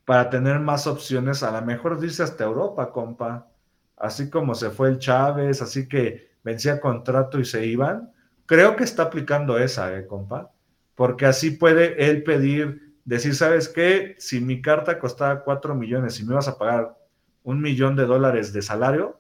[0.07, 3.49] para tener más opciones, a lo mejor irse hasta Europa, compa.
[3.97, 8.13] Así como se fue el Chávez, así que vencía contrato y se iban.
[8.47, 10.53] Creo que está aplicando esa, eh, compa.
[10.95, 14.15] Porque así puede él pedir decir, ¿sabes qué?
[14.19, 16.97] Si mi carta costaba 4 millones y me ibas a pagar
[17.43, 19.19] un millón de dólares de salario,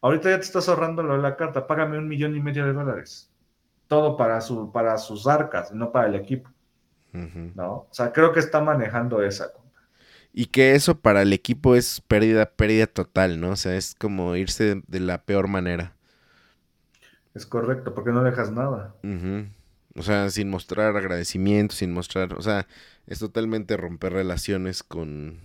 [0.00, 3.30] ahorita ya te estás ahorrando la carta, págame un millón y medio de dólares.
[3.86, 6.50] Todo para, su, para sus arcas, no para el equipo.
[7.12, 7.72] ¿No?
[7.72, 9.52] O sea, creo que está manejando esa.
[10.36, 13.50] Y que eso para el equipo es pérdida, pérdida total, ¿no?
[13.50, 15.94] O sea, es como irse de, la peor manera.
[17.34, 18.96] Es correcto, porque no dejas nada.
[19.96, 22.66] O sea, sin mostrar agradecimiento, sin mostrar, o sea,
[23.06, 25.38] es totalmente romper relaciones con,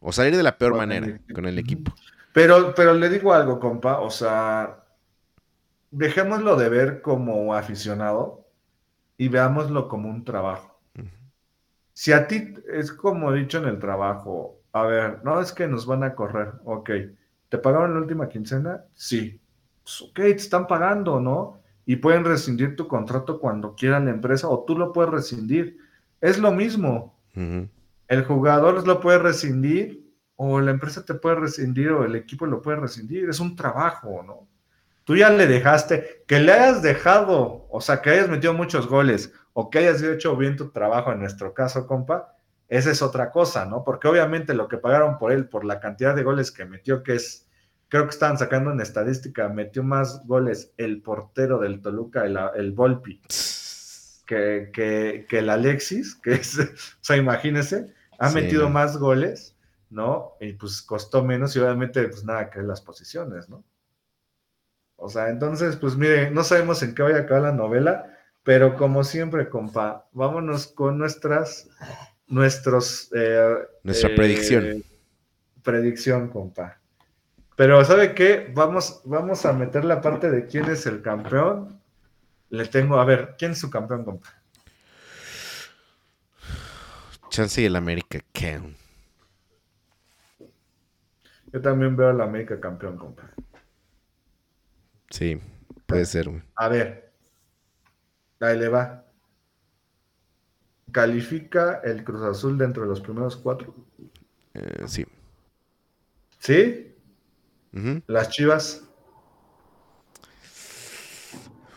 [0.00, 1.94] o salir de la peor manera con el equipo.
[2.34, 4.84] Pero, pero le digo algo, compa, o sea,
[5.90, 8.46] dejémoslo de ver como aficionado
[9.16, 10.75] y veámoslo como un trabajo.
[11.98, 15.66] Si a ti es como he dicho en el trabajo, a ver, no es que
[15.66, 16.90] nos van a correr, ok,
[17.48, 18.84] ¿te pagaron la última quincena?
[18.92, 19.40] Sí.
[19.82, 21.62] Pues, ok, te están pagando, ¿no?
[21.86, 25.78] Y pueden rescindir tu contrato cuando quieran la empresa o tú lo puedes rescindir.
[26.20, 27.18] Es lo mismo.
[27.34, 30.06] El jugador lo puede rescindir
[30.36, 33.26] o la empresa te puede rescindir o el equipo lo puede rescindir.
[33.26, 34.46] Es un trabajo, ¿no?
[35.06, 39.32] Tú ya le dejaste, que le hayas dejado, o sea, que hayas metido muchos goles
[39.52, 42.34] o que hayas hecho bien tu trabajo en nuestro caso, compa,
[42.66, 43.84] esa es otra cosa, ¿no?
[43.84, 47.14] Porque obviamente lo que pagaron por él, por la cantidad de goles que metió, que
[47.14, 47.46] es,
[47.86, 52.72] creo que estaban sacando en estadística, metió más goles el portero del Toluca, el, el
[52.72, 53.22] Volpi,
[54.26, 56.64] que, que, el Alexis, que es, o
[57.00, 59.56] sea, imagínese, ha metido más goles,
[59.88, 60.32] ¿no?
[60.40, 63.62] Y pues costó menos y obviamente, pues nada, que las posiciones, ¿no?
[64.96, 68.76] O sea, entonces, pues mire, no sabemos en qué vaya a acabar la novela, pero
[68.76, 71.68] como siempre, compa, vámonos con nuestras,
[72.26, 73.10] nuestros...
[73.14, 74.64] Eh, Nuestra predicción.
[74.64, 74.82] Eh,
[75.62, 76.78] predicción, compa.
[77.56, 78.50] Pero ¿sabe qué?
[78.54, 81.80] Vamos, vamos a meter la parte de quién es el campeón.
[82.50, 84.28] Le tengo, a ver, ¿quién es su campeón, compa?
[87.28, 88.76] Chance y el América Count.
[91.52, 93.30] Yo también veo al América campeón, compa.
[95.10, 95.40] Sí,
[95.86, 97.06] puede ser, A ver,
[98.40, 99.04] Ahí le va.
[100.92, 103.74] ¿Califica el Cruz Azul dentro de los primeros cuatro?
[104.54, 105.06] Eh, sí.
[106.38, 106.94] ¿Sí?
[108.06, 108.84] Las Chivas.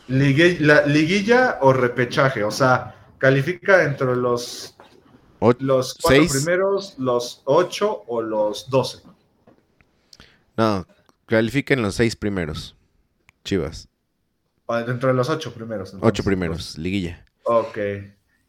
[0.07, 2.43] la, ¿Liguilla o repechaje?
[2.43, 4.77] O sea, ¿califica dentro de los,
[5.60, 8.99] los cuatro primeros, los ocho o los doce?
[10.56, 10.85] No,
[11.26, 12.76] califica en los seis primeros.
[13.49, 13.89] Chivas.
[14.85, 15.97] Dentro de los ocho primeros.
[15.99, 17.26] ocho primeros, liguilla.
[17.45, 17.80] Ok.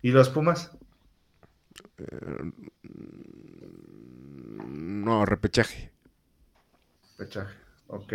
[0.03, 0.77] ¿Y los Pumas?
[1.97, 2.53] Eh,
[4.67, 5.91] no, repechaje.
[7.17, 7.55] Repechaje,
[7.87, 8.13] ok.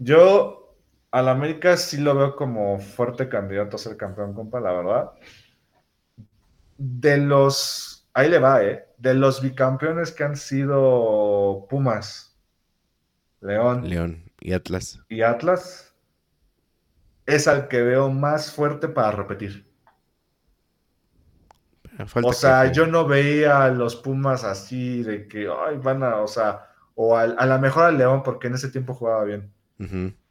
[0.00, 0.74] Yo
[1.12, 5.12] al América sí lo veo como fuerte candidato a ser campeón, compa, la verdad.
[6.78, 8.88] De los, ahí le va, ¿eh?
[8.96, 12.36] De los bicampeones que han sido Pumas,
[13.40, 13.88] León.
[13.88, 14.98] León y Atlas.
[15.08, 15.87] Y Atlas
[17.28, 19.70] es al que veo más fuerte para repetir.
[22.22, 26.26] o sea, yo no veía a los Pumas así de que, ay, van a, o
[26.26, 29.52] sea, o a, a lo mejor al León, porque en ese tiempo jugaba bien.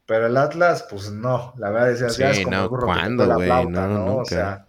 [0.07, 3.47] Pero el Atlas, pues no, la verdad decía, ya es como no, ¿cuándo, güey?
[3.67, 4.17] No, ¿no?
[4.17, 4.67] O sea,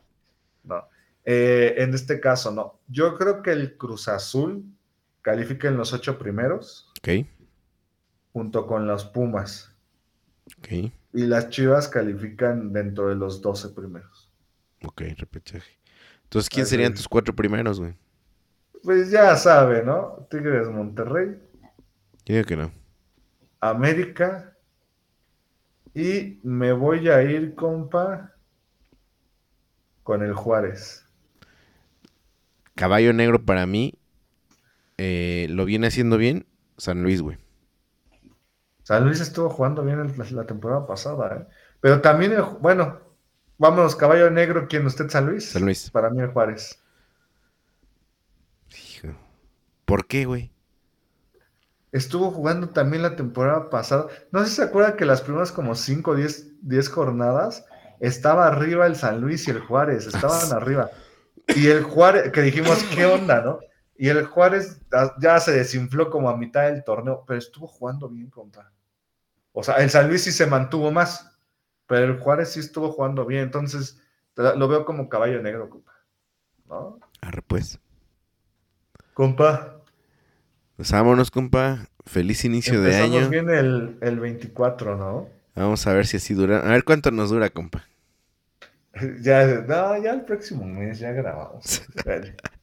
[0.65, 0.87] no.
[1.25, 2.79] Eh, en este caso, no.
[2.89, 4.67] Yo creo que el Cruz Azul
[5.23, 6.93] califica en los ocho primeros.
[6.99, 7.27] Ok.
[8.35, 9.75] Junto con los Pumas.
[10.57, 10.93] Ok.
[11.13, 14.31] Y las Chivas califican dentro de los 12 primeros.
[14.85, 15.79] Ok, repechaje.
[16.25, 17.95] Entonces, ¿quién serían tus cuatro primeros, güey?
[18.83, 20.27] Pues ya sabe, ¿no?
[20.31, 21.37] Tigres Monterrey.
[22.25, 22.71] Digo que no.
[23.61, 24.57] América.
[25.95, 28.35] Y me voy a ir, compa,
[30.03, 31.05] con el Juárez.
[32.75, 33.95] Caballo negro para mí.
[34.99, 36.47] Eh, lo viene haciendo bien
[36.77, 37.39] San Luis, güey.
[38.89, 41.47] San Luis estuvo jugando bien la, temporada pasada, ¿eh?
[41.79, 42.33] Pero también,
[42.63, 42.99] bueno,
[43.59, 45.51] vámonos, caballo negro, ¿quién usted, San Luis?
[45.51, 45.91] San Luis.
[45.91, 46.83] Para mí, el Juárez.
[49.85, 50.51] ¿Por qué, güey?
[51.93, 54.07] Estuvo jugando también la temporada pasada.
[54.33, 57.67] No sé si se acuerda que las primeras como 5 o 10 jornadas
[58.01, 60.91] estaba arriba el San Luis y el Juárez, estaban arriba.
[61.49, 63.59] Y el Juárez, que dijimos, ¿qué onda, no?
[63.99, 64.81] Y el Juárez
[65.21, 68.73] ya se desinfló como a mitad del torneo, pero estuvo jugando bien contra.
[69.59, 71.37] O sea, el San Luis sí se mantuvo más,
[71.89, 73.43] pero el Juárez sí estuvo jugando bien.
[73.43, 74.01] Entonces,
[74.37, 75.95] lo veo como caballo negro, compa.
[76.69, 77.01] ¿No?
[77.21, 77.81] Arre, pues.
[79.15, 79.83] Compa.
[80.77, 81.89] Pues vámonos, compa.
[82.07, 83.29] Feliz inicio de año.
[83.29, 85.29] bien el, el 24, ¿no?
[85.57, 86.61] Vamos a ver si así dura.
[86.61, 87.85] A ver cuánto nos dura, compa.
[89.21, 91.83] Ya, no, ya el próximo mes ya grabamos.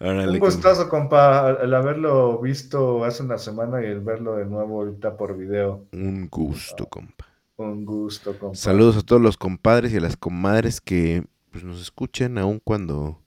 [0.00, 5.16] Un gustazo, compa, el haberlo visto hace una semana y el verlo de nuevo ahorita
[5.16, 5.86] por video.
[5.92, 7.26] Un gusto, compa.
[7.56, 8.56] Un gusto, compa.
[8.56, 13.20] Saludos a todos los compadres y a las comadres que pues, nos escuchan, aun cuando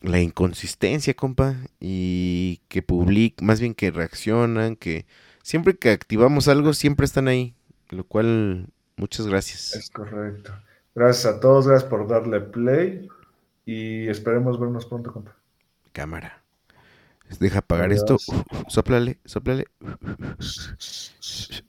[0.00, 5.06] la inconsistencia, compa, y que publican, más bien que reaccionan, que
[5.42, 7.54] siempre que activamos algo, siempre están ahí.
[7.90, 9.74] Lo cual, muchas gracias.
[9.74, 10.52] Es correcto.
[10.94, 13.08] Gracias a todos, gracias por darle play
[13.64, 15.36] y esperemos vernos pronto, compa.
[15.92, 16.42] Cámara.
[17.40, 18.16] Deja apagar esto.
[18.68, 19.66] Sóplale, sóplale.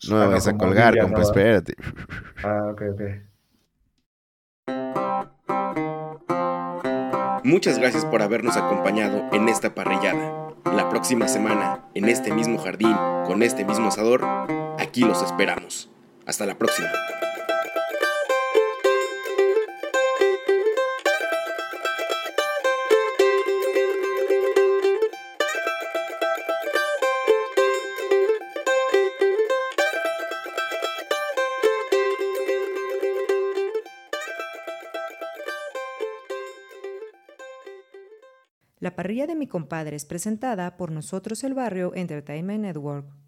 [0.10, 1.76] No me vas a colgar, compa, espérate.
[2.44, 3.02] Ah, ok, ok.
[7.46, 10.54] Muchas gracias por habernos acompañado en esta parrillada.
[10.66, 12.96] La próxima semana, en este mismo jardín,
[13.26, 14.24] con este mismo asador,
[14.80, 15.90] aquí los esperamos.
[16.26, 16.88] Hasta la próxima.
[38.94, 43.23] La parrilla de mi compadre es presentada por Nosotros el Barrio Entertainment Network.